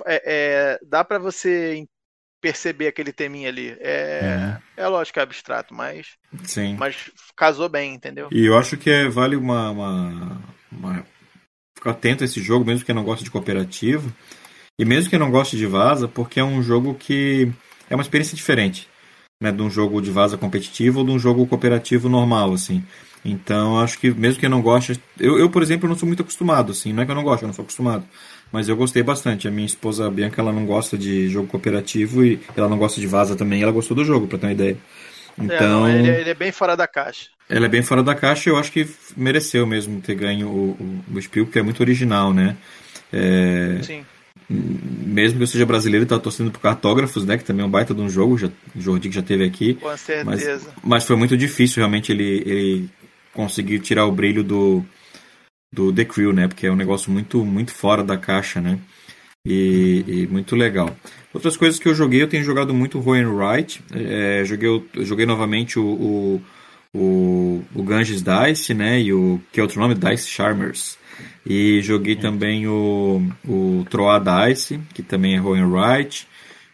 é, 0.05 0.21
é 0.25 0.79
dá 0.83 1.03
para 1.03 1.19
você 1.19 1.85
perceber 2.41 2.87
aquele 2.87 3.11
teminha 3.11 3.49
ali. 3.49 3.75
É, 3.79 4.59
é. 4.77 4.83
é 4.83 4.87
lógico 4.87 5.15
que 5.15 5.19
é 5.19 5.23
abstrato, 5.23 5.73
mas, 5.73 6.15
sim. 6.43 6.75
mas 6.75 7.11
casou 7.35 7.69
bem, 7.69 7.93
entendeu? 7.93 8.29
E 8.31 8.45
eu 8.45 8.57
acho 8.57 8.77
que 8.77 8.89
é, 8.89 9.07
vale 9.07 9.35
uma, 9.35 9.71
uma, 9.71 10.41
uma 10.71 11.05
ficar 11.75 11.91
atento 11.91 12.23
a 12.23 12.25
esse 12.25 12.41
jogo, 12.41 12.65
mesmo 12.65 12.85
que 12.85 12.93
não 12.93 13.03
goste 13.03 13.23
de 13.23 13.31
cooperativo 13.31 14.13
e 14.79 14.85
mesmo 14.85 15.09
que 15.09 15.17
não 15.17 15.31
goste 15.31 15.57
de 15.57 15.65
vaza, 15.65 16.07
porque 16.07 16.39
é 16.39 16.43
um 16.43 16.61
jogo 16.61 16.93
que 16.93 17.51
é 17.89 17.95
uma 17.95 18.03
experiência 18.03 18.35
diferente, 18.35 18.87
né, 19.41 19.51
de 19.51 19.61
um 19.61 19.69
jogo 19.69 20.01
de 20.01 20.11
vaza 20.11 20.37
competitivo 20.37 20.99
ou 20.99 21.05
de 21.05 21.11
um 21.11 21.19
jogo 21.19 21.47
cooperativo 21.47 22.07
normal, 22.07 22.53
assim. 22.53 22.83
Então, 23.25 23.79
acho 23.79 23.97
que 23.97 24.11
mesmo 24.11 24.39
que 24.39 24.45
eu 24.45 24.49
não 24.49 24.61
goste, 24.61 25.01
eu, 25.19 25.39
eu 25.39 25.49
por 25.49 25.63
exemplo, 25.63 25.89
não 25.89 25.97
sou 25.97 26.07
muito 26.07 26.21
acostumado, 26.21 26.71
assim, 26.71 26.93
não 26.93 27.01
é 27.01 27.05
que 27.05 27.11
eu 27.11 27.15
não 27.15 27.23
gosto, 27.23 27.43
eu 27.43 27.47
não 27.47 27.53
sou 27.53 27.63
acostumado, 27.63 28.05
mas 28.51 28.69
eu 28.69 28.75
gostei 28.75 29.01
bastante. 29.01 29.47
A 29.47 29.51
minha 29.51 29.65
esposa 29.65 30.09
Bianca, 30.09 30.41
ela 30.41 30.53
não 30.53 30.65
gosta 30.65 30.97
de 30.97 31.27
jogo 31.27 31.47
cooperativo 31.47 32.23
e 32.23 32.39
ela 32.55 32.69
não 32.69 32.77
gosta 32.77 33.01
de 33.01 33.07
vaza 33.07 33.35
também, 33.35 33.63
ela 33.63 33.71
gostou 33.71 33.97
do 33.97 34.05
jogo, 34.05 34.27
para 34.27 34.37
ter 34.37 34.45
uma 34.45 34.53
ideia. 34.53 34.77
Então, 35.39 35.87
é, 35.87 35.93
não, 35.93 35.99
ele, 35.99 36.21
ele, 36.21 36.29
é 36.29 36.33
bem 36.33 36.51
fora 36.51 36.75
da 36.77 36.87
caixa. 36.87 37.29
Ela 37.49 37.65
é 37.65 37.69
bem 37.69 37.83
fora 37.83 38.03
da 38.03 38.15
caixa 38.15 38.49
e 38.49 38.53
eu 38.53 38.57
acho 38.57 38.71
que 38.71 38.87
mereceu 39.15 39.65
mesmo 39.65 40.01
ter 40.01 40.15
ganho 40.15 40.47
o, 40.47 41.03
o, 41.11 41.17
o 41.17 41.21
Spiel, 41.21 41.45
porque 41.45 41.59
é 41.59 41.63
muito 41.63 41.79
original, 41.81 42.33
né? 42.33 42.55
É, 43.11 43.79
Sim 43.83 44.03
mesmo 44.49 45.37
que 45.37 45.43
eu 45.43 45.47
seja 45.47 45.65
brasileiro, 45.65 46.05
tá 46.05 46.19
torcendo 46.19 46.51
por 46.51 46.59
cartógrafos, 46.59 47.25
né? 47.25 47.37
Que 47.37 47.43
também 47.43 47.63
é 47.63 47.67
um 47.67 47.71
baita 47.71 47.93
de 47.93 48.01
um 48.01 48.09
jogo, 48.09 48.37
já, 48.37 48.47
o 48.47 48.81
Jordi 48.81 49.09
que 49.09 49.15
já 49.15 49.21
teve 49.21 49.43
aqui. 49.43 49.75
Com 49.75 49.95
certeza. 49.97 50.25
Mas, 50.25 50.83
mas 50.83 51.05
foi 51.05 51.15
muito 51.15 51.35
difícil 51.37 51.77
realmente 51.77 52.11
ele, 52.11 52.43
ele 52.45 52.89
conseguir 53.33 53.79
tirar 53.79 54.05
o 54.05 54.11
brilho 54.11 54.43
do, 54.43 54.83
do 55.71 55.93
The 55.93 56.05
Crew, 56.05 56.33
né? 56.33 56.47
Porque 56.47 56.67
é 56.67 56.71
um 56.71 56.75
negócio 56.75 57.11
muito, 57.11 57.43
muito 57.45 57.71
fora 57.71 58.03
da 58.03 58.17
caixa, 58.17 58.59
né? 58.59 58.79
E, 59.45 60.03
e 60.07 60.27
muito 60.27 60.55
legal. 60.55 60.95
Outras 61.33 61.55
coisas 61.55 61.79
que 61.79 61.87
eu 61.87 61.95
joguei, 61.95 62.21
eu 62.21 62.27
tenho 62.27 62.43
jogado 62.43 62.73
muito 62.73 62.99
Roy 62.99 63.21
and 63.21 63.31
Wright. 63.31 63.81
É, 63.93 64.43
joguei, 64.43 64.83
joguei 65.05 65.25
novamente 65.25 65.79
o, 65.79 65.85
o, 65.85 66.41
o, 66.93 67.63
o 67.75 67.83
Ganges 67.83 68.23
Dice, 68.23 68.73
né? 68.73 68.99
E 68.99 69.13
o 69.13 69.39
que 69.51 69.59
é 69.59 69.63
outro 69.63 69.79
nome? 69.79 69.95
Dice 69.95 70.27
Charmers. 70.27 70.97
E 71.49 71.81
joguei 71.81 72.17
também 72.17 72.67
o, 72.67 73.21
o 73.47 73.85
Troa 73.89 74.19
Dice, 74.19 74.81
que 74.93 75.01
também 75.01 75.35
é 75.35 75.37
Roll 75.37 75.55
and 75.55 75.67
Write. 75.67 76.27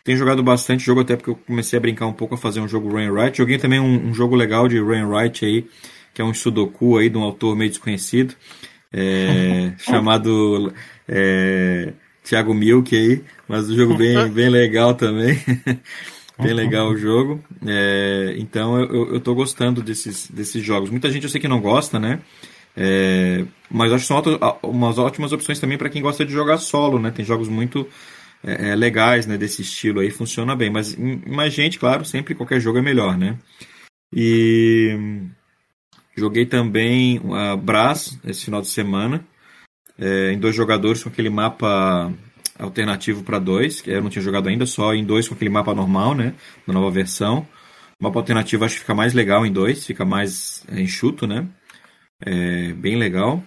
Tenho 0.03 0.17
jogado 0.17 0.41
bastante 0.41 0.83
jogo, 0.83 1.01
até 1.01 1.15
porque 1.15 1.29
eu 1.29 1.35
comecei 1.35 1.77
a 1.77 1.79
brincar 1.79 2.07
um 2.07 2.13
pouco 2.13 2.33
a 2.33 2.37
fazer 2.37 2.59
um 2.59 2.67
jogo 2.67 2.89
Roll 2.89 3.01
and 3.01 3.11
Write. 3.11 3.37
Joguei 3.37 3.59
também 3.59 3.79
um, 3.79 4.07
um, 4.07 4.13
jogo 4.15 4.35
legal 4.35 4.67
de 4.67 4.79
Roll 4.79 4.95
and 4.95 5.07
Write 5.07 5.45
aí, 5.45 5.67
que 6.11 6.23
é 6.23 6.25
um 6.25 6.33
Sudoku 6.33 6.97
aí 6.97 7.07
de 7.07 7.17
um 7.17 7.21
autor 7.21 7.55
meio 7.55 7.69
desconhecido, 7.69 8.33
é, 8.91 9.73
chamado 9.77 10.73
é, 11.07 11.93
Thiago 12.23 12.53
Milk 12.55 12.95
aí, 12.95 13.21
mas 13.47 13.69
um 13.69 13.75
jogo 13.75 13.95
bem, 13.95 14.27
bem 14.29 14.49
legal 14.49 14.95
também. 14.95 15.39
bem 16.41 16.53
legal 16.53 16.89
o 16.89 16.97
jogo. 16.97 17.43
É, 17.63 18.33
então 18.39 18.79
eu, 18.79 18.91
eu, 18.91 19.13
eu 19.13 19.19
tô 19.19 19.35
gostando 19.35 19.83
desses, 19.83 20.27
desses 20.31 20.63
jogos. 20.63 20.89
Muita 20.89 21.11
gente 21.11 21.25
eu 21.25 21.29
sei 21.29 21.39
que 21.39 21.47
não 21.47 21.61
gosta, 21.61 21.99
né? 21.99 22.19
É, 22.75 23.45
mas 23.69 23.91
acho 23.91 24.01
que 24.01 24.07
são 24.07 24.21
umas 24.63 24.97
ótimas 24.97 25.31
opções 25.31 25.59
também 25.59 25.77
para 25.77 25.89
quem 25.89 26.01
gosta 26.01 26.25
de 26.25 26.31
jogar 26.31 26.57
solo, 26.57 26.99
né? 26.99 27.11
Tem 27.11 27.23
jogos 27.23 27.47
muito 27.47 27.87
é, 28.43 28.69
é, 28.69 28.75
legais 28.75 29.25
né, 29.25 29.37
desse 29.37 29.61
estilo 29.61 29.99
aí, 29.99 30.09
funciona 30.09 30.55
bem. 30.55 30.69
Mas 30.69 30.95
mais 30.95 31.53
gente, 31.53 31.79
claro, 31.79 32.03
sempre 32.05 32.35
qualquer 32.35 32.59
jogo 32.59 32.79
é 32.79 32.81
melhor, 32.81 33.17
né? 33.17 33.37
E 34.11 34.97
joguei 36.15 36.45
também 36.45 37.21
a 37.33 37.55
Brás 37.55 38.19
esse 38.25 38.45
final 38.45 38.61
de 38.61 38.67
semana, 38.67 39.25
é, 39.97 40.31
em 40.31 40.39
dois 40.39 40.55
jogadores 40.55 41.03
com 41.03 41.09
aquele 41.09 41.29
mapa 41.29 42.13
alternativo 42.59 43.23
para 43.23 43.39
dois, 43.39 43.81
que 43.81 43.89
eu 43.89 44.01
não 44.01 44.09
tinha 44.09 44.21
jogado 44.21 44.47
ainda, 44.47 44.65
só 44.65 44.93
em 44.93 45.03
dois 45.03 45.27
com 45.27 45.33
aquele 45.35 45.49
mapa 45.49 45.73
normal, 45.73 46.13
né? 46.13 46.33
Na 46.67 46.73
nova 46.73 46.91
versão. 46.91 47.47
O 47.99 48.03
mapa 48.03 48.19
alternativo 48.19 48.65
acho 48.65 48.75
que 48.75 48.81
fica 48.81 48.93
mais 48.93 49.13
legal 49.13 49.45
em 49.45 49.51
dois, 49.51 49.85
fica 49.85 50.05
mais 50.05 50.63
é, 50.69 50.81
enxuto, 50.81 51.25
né? 51.25 51.47
É 52.21 52.73
bem 52.73 52.95
legal. 52.95 53.43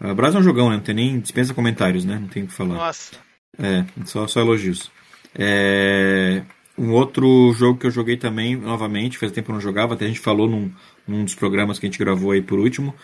A 0.00 0.12
Brás 0.14 0.34
é 0.34 0.38
um 0.38 0.42
jogão, 0.42 0.68
né? 0.68 0.76
Não 0.76 0.82
tem 0.82 0.94
nem 0.94 1.20
dispensa 1.20 1.54
comentários, 1.54 2.04
né? 2.04 2.18
Não 2.18 2.28
tem 2.28 2.42
o 2.42 2.46
que 2.46 2.52
falar. 2.52 2.74
Nossa. 2.74 3.16
É, 3.58 3.84
só, 4.04 4.26
só 4.26 4.40
elogios. 4.40 4.90
É, 5.34 6.42
um 6.76 6.90
outro 6.92 7.52
jogo 7.54 7.78
que 7.78 7.86
eu 7.86 7.90
joguei 7.90 8.16
também, 8.16 8.56
novamente, 8.56 9.18
faz 9.18 9.30
tempo 9.30 9.46
que 9.46 9.50
eu 9.50 9.54
não 9.54 9.60
jogava, 9.60 9.94
até 9.94 10.04
a 10.04 10.08
gente 10.08 10.20
falou 10.20 10.48
num, 10.48 10.72
num 11.06 11.24
dos 11.24 11.34
programas 11.34 11.78
que 11.78 11.86
a 11.86 11.88
gente 11.88 11.98
gravou 11.98 12.32
aí 12.32 12.42
por 12.42 12.58
último, 12.58 12.94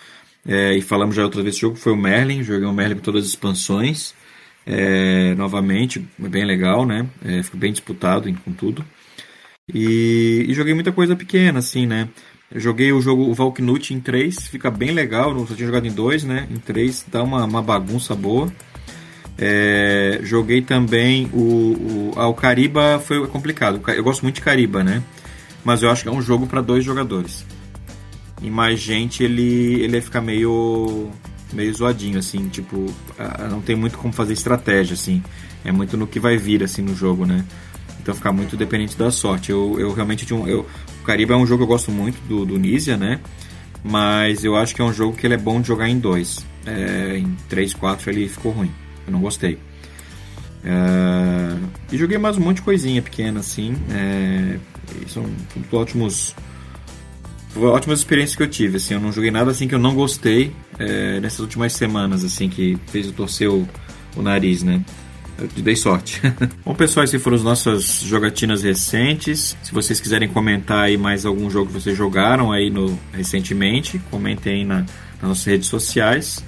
é, 0.46 0.74
e 0.74 0.82
falamos 0.82 1.14
já 1.14 1.22
outra 1.22 1.42
vez 1.42 1.54
desse 1.54 1.60
jogo, 1.60 1.76
foi 1.76 1.92
o 1.92 1.96
Merlin, 1.96 2.42
joguei 2.42 2.66
o 2.66 2.72
Merlin 2.72 2.96
com 2.96 3.02
todas 3.02 3.24
as 3.24 3.30
expansões, 3.30 4.14
é, 4.66 5.34
novamente, 5.34 6.06
bem 6.18 6.44
legal, 6.44 6.86
né? 6.86 7.06
É, 7.24 7.42
ficou 7.42 7.60
bem 7.60 7.72
disputado 7.72 8.32
com 8.44 8.52
tudo. 8.52 8.84
E, 9.72 10.46
e, 10.48 10.54
joguei 10.54 10.74
muita 10.74 10.92
coisa 10.92 11.14
pequena, 11.14 11.58
assim, 11.58 11.86
né? 11.86 12.08
Eu 12.50 12.60
joguei 12.60 12.92
o 12.92 13.00
jogo 13.00 13.32
Valknut 13.34 13.92
em 13.92 14.00
3, 14.00 14.48
fica 14.48 14.70
bem 14.70 14.92
legal. 14.92 15.36
Eu 15.36 15.46
só 15.46 15.54
tinha 15.54 15.66
jogado 15.66 15.86
em 15.86 15.92
2, 15.92 16.24
né? 16.24 16.48
Em 16.50 16.56
3 16.56 17.06
dá 17.12 17.22
uma, 17.22 17.44
uma 17.44 17.62
bagunça 17.62 18.14
boa. 18.14 18.50
É, 19.36 20.18
joguei 20.22 20.62
também 20.62 21.26
o, 21.32 21.38
o, 21.38 22.12
ah, 22.16 22.26
o 22.26 22.34
Cariba, 22.34 22.98
foi 23.04 23.26
complicado. 23.28 23.80
Eu 23.88 24.02
gosto 24.02 24.22
muito 24.22 24.36
de 24.36 24.40
Cariba, 24.40 24.82
né? 24.82 25.02
Mas 25.64 25.82
eu 25.82 25.90
acho 25.90 26.02
que 26.02 26.08
é 26.08 26.12
um 26.12 26.22
jogo 26.22 26.46
para 26.46 26.62
dois 26.62 26.84
jogadores. 26.84 27.44
E 28.40 28.50
mais 28.50 28.80
gente, 28.80 29.22
ele, 29.22 29.82
ele 29.82 30.00
fica 30.00 30.20
meio 30.20 31.10
meio 31.52 31.72
zoadinho, 31.72 32.18
assim, 32.18 32.46
tipo, 32.48 32.86
não 33.50 33.60
tem 33.62 33.74
muito 33.74 33.96
como 33.96 34.12
fazer 34.12 34.34
estratégia, 34.34 34.94
assim. 34.94 35.22
É 35.64 35.72
muito 35.72 35.96
no 35.96 36.06
que 36.06 36.20
vai 36.20 36.36
vir, 36.36 36.62
assim, 36.62 36.82
no 36.82 36.94
jogo, 36.94 37.24
né? 37.24 37.44
Então 38.00 38.14
fica 38.14 38.32
muito 38.32 38.56
dependente 38.56 38.96
da 38.96 39.10
sorte. 39.10 39.50
Eu, 39.50 39.76
eu 39.78 39.92
realmente 39.92 40.24
tinha 40.24 40.38
um, 40.38 40.46
eu, 40.48 40.66
Caribe 41.08 41.32
é 41.32 41.36
um 41.36 41.46
jogo 41.46 41.60
que 41.60 41.62
eu 41.64 41.68
gosto 41.68 41.90
muito 41.90 42.20
do, 42.28 42.44
do 42.44 42.58
né? 42.58 43.18
Mas 43.82 44.44
eu 44.44 44.54
acho 44.54 44.74
que 44.74 44.82
é 44.82 44.84
um 44.84 44.92
jogo 44.92 45.16
que 45.16 45.26
ele 45.26 45.32
é 45.32 45.38
bom 45.38 45.58
de 45.58 45.66
jogar 45.66 45.88
em 45.88 45.98
dois. 45.98 46.44
É, 46.66 47.16
em 47.16 47.34
3, 47.48 47.72
4 47.72 48.10
ele 48.10 48.28
ficou 48.28 48.52
ruim. 48.52 48.70
Eu 49.06 49.14
não 49.14 49.20
gostei. 49.20 49.58
É, 50.62 51.56
e 51.90 51.96
joguei 51.96 52.18
mais 52.18 52.36
um 52.36 52.40
monte 52.40 52.56
de 52.56 52.62
coisinha 52.62 53.00
pequena 53.00 53.40
assim. 53.40 53.74
É, 53.90 54.58
são 55.06 55.24
ótimos. 55.72 56.34
Ótimas 57.56 58.00
experiências 58.00 58.36
que 58.36 58.42
eu 58.42 58.50
tive. 58.50 58.76
Assim, 58.76 58.92
eu 58.92 59.00
não 59.00 59.10
joguei 59.10 59.30
nada 59.30 59.50
assim 59.50 59.66
que 59.66 59.74
eu 59.74 59.78
não 59.78 59.94
gostei 59.94 60.52
é, 60.78 61.20
nessas 61.20 61.40
últimas 61.40 61.72
semanas, 61.72 62.22
assim, 62.22 62.50
que 62.50 62.76
fez 62.88 63.06
eu 63.06 63.14
torcer 63.14 63.48
o, 63.48 63.66
o 64.14 64.20
nariz, 64.20 64.62
né? 64.62 64.84
Eu 65.38 65.46
te 65.46 65.62
dei 65.62 65.76
sorte. 65.76 66.20
Bom, 66.64 66.74
pessoal, 66.74 67.04
esses 67.04 67.22
foram 67.22 67.36
as 67.36 67.44
nossas 67.44 68.00
jogatinas 68.00 68.62
recentes. 68.62 69.56
Se 69.62 69.72
vocês 69.72 70.00
quiserem 70.00 70.28
comentar 70.28 70.84
aí 70.84 70.96
mais 70.96 71.24
algum 71.24 71.48
jogo 71.48 71.68
que 71.68 71.74
vocês 71.74 71.96
jogaram 71.96 72.50
aí 72.50 72.68
no, 72.70 72.98
recentemente, 73.12 74.00
comentem 74.10 74.54
aí 74.54 74.64
na, 74.64 74.78
nas 74.80 75.22
nossas 75.22 75.44
redes 75.44 75.68
sociais. 75.68 76.44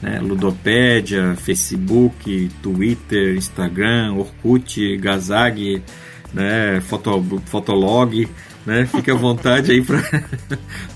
Né? 0.00 0.20
Ludopédia, 0.20 1.34
Facebook, 1.34 2.48
Twitter, 2.62 3.34
Instagram, 3.36 4.14
Orkut, 4.14 4.96
Gazag, 4.98 5.82
né? 6.32 6.80
Foto, 6.82 7.42
Fotolog. 7.46 8.28
Né? 8.64 8.86
Fique 8.86 9.10
à 9.10 9.14
vontade 9.18 9.72
aí 9.72 9.84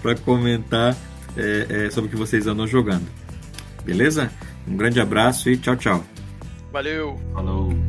para 0.00 0.14
comentar 0.24 0.96
é, 1.36 1.86
é, 1.86 1.90
sobre 1.90 2.06
o 2.06 2.10
que 2.10 2.16
vocês 2.16 2.46
andam 2.46 2.68
jogando. 2.68 3.06
Beleza? 3.84 4.30
Um 4.68 4.76
grande 4.76 5.00
abraço 5.00 5.50
e 5.50 5.56
tchau, 5.56 5.74
tchau. 5.74 6.11
Valeu. 6.72 7.18
Falou. 7.34 7.81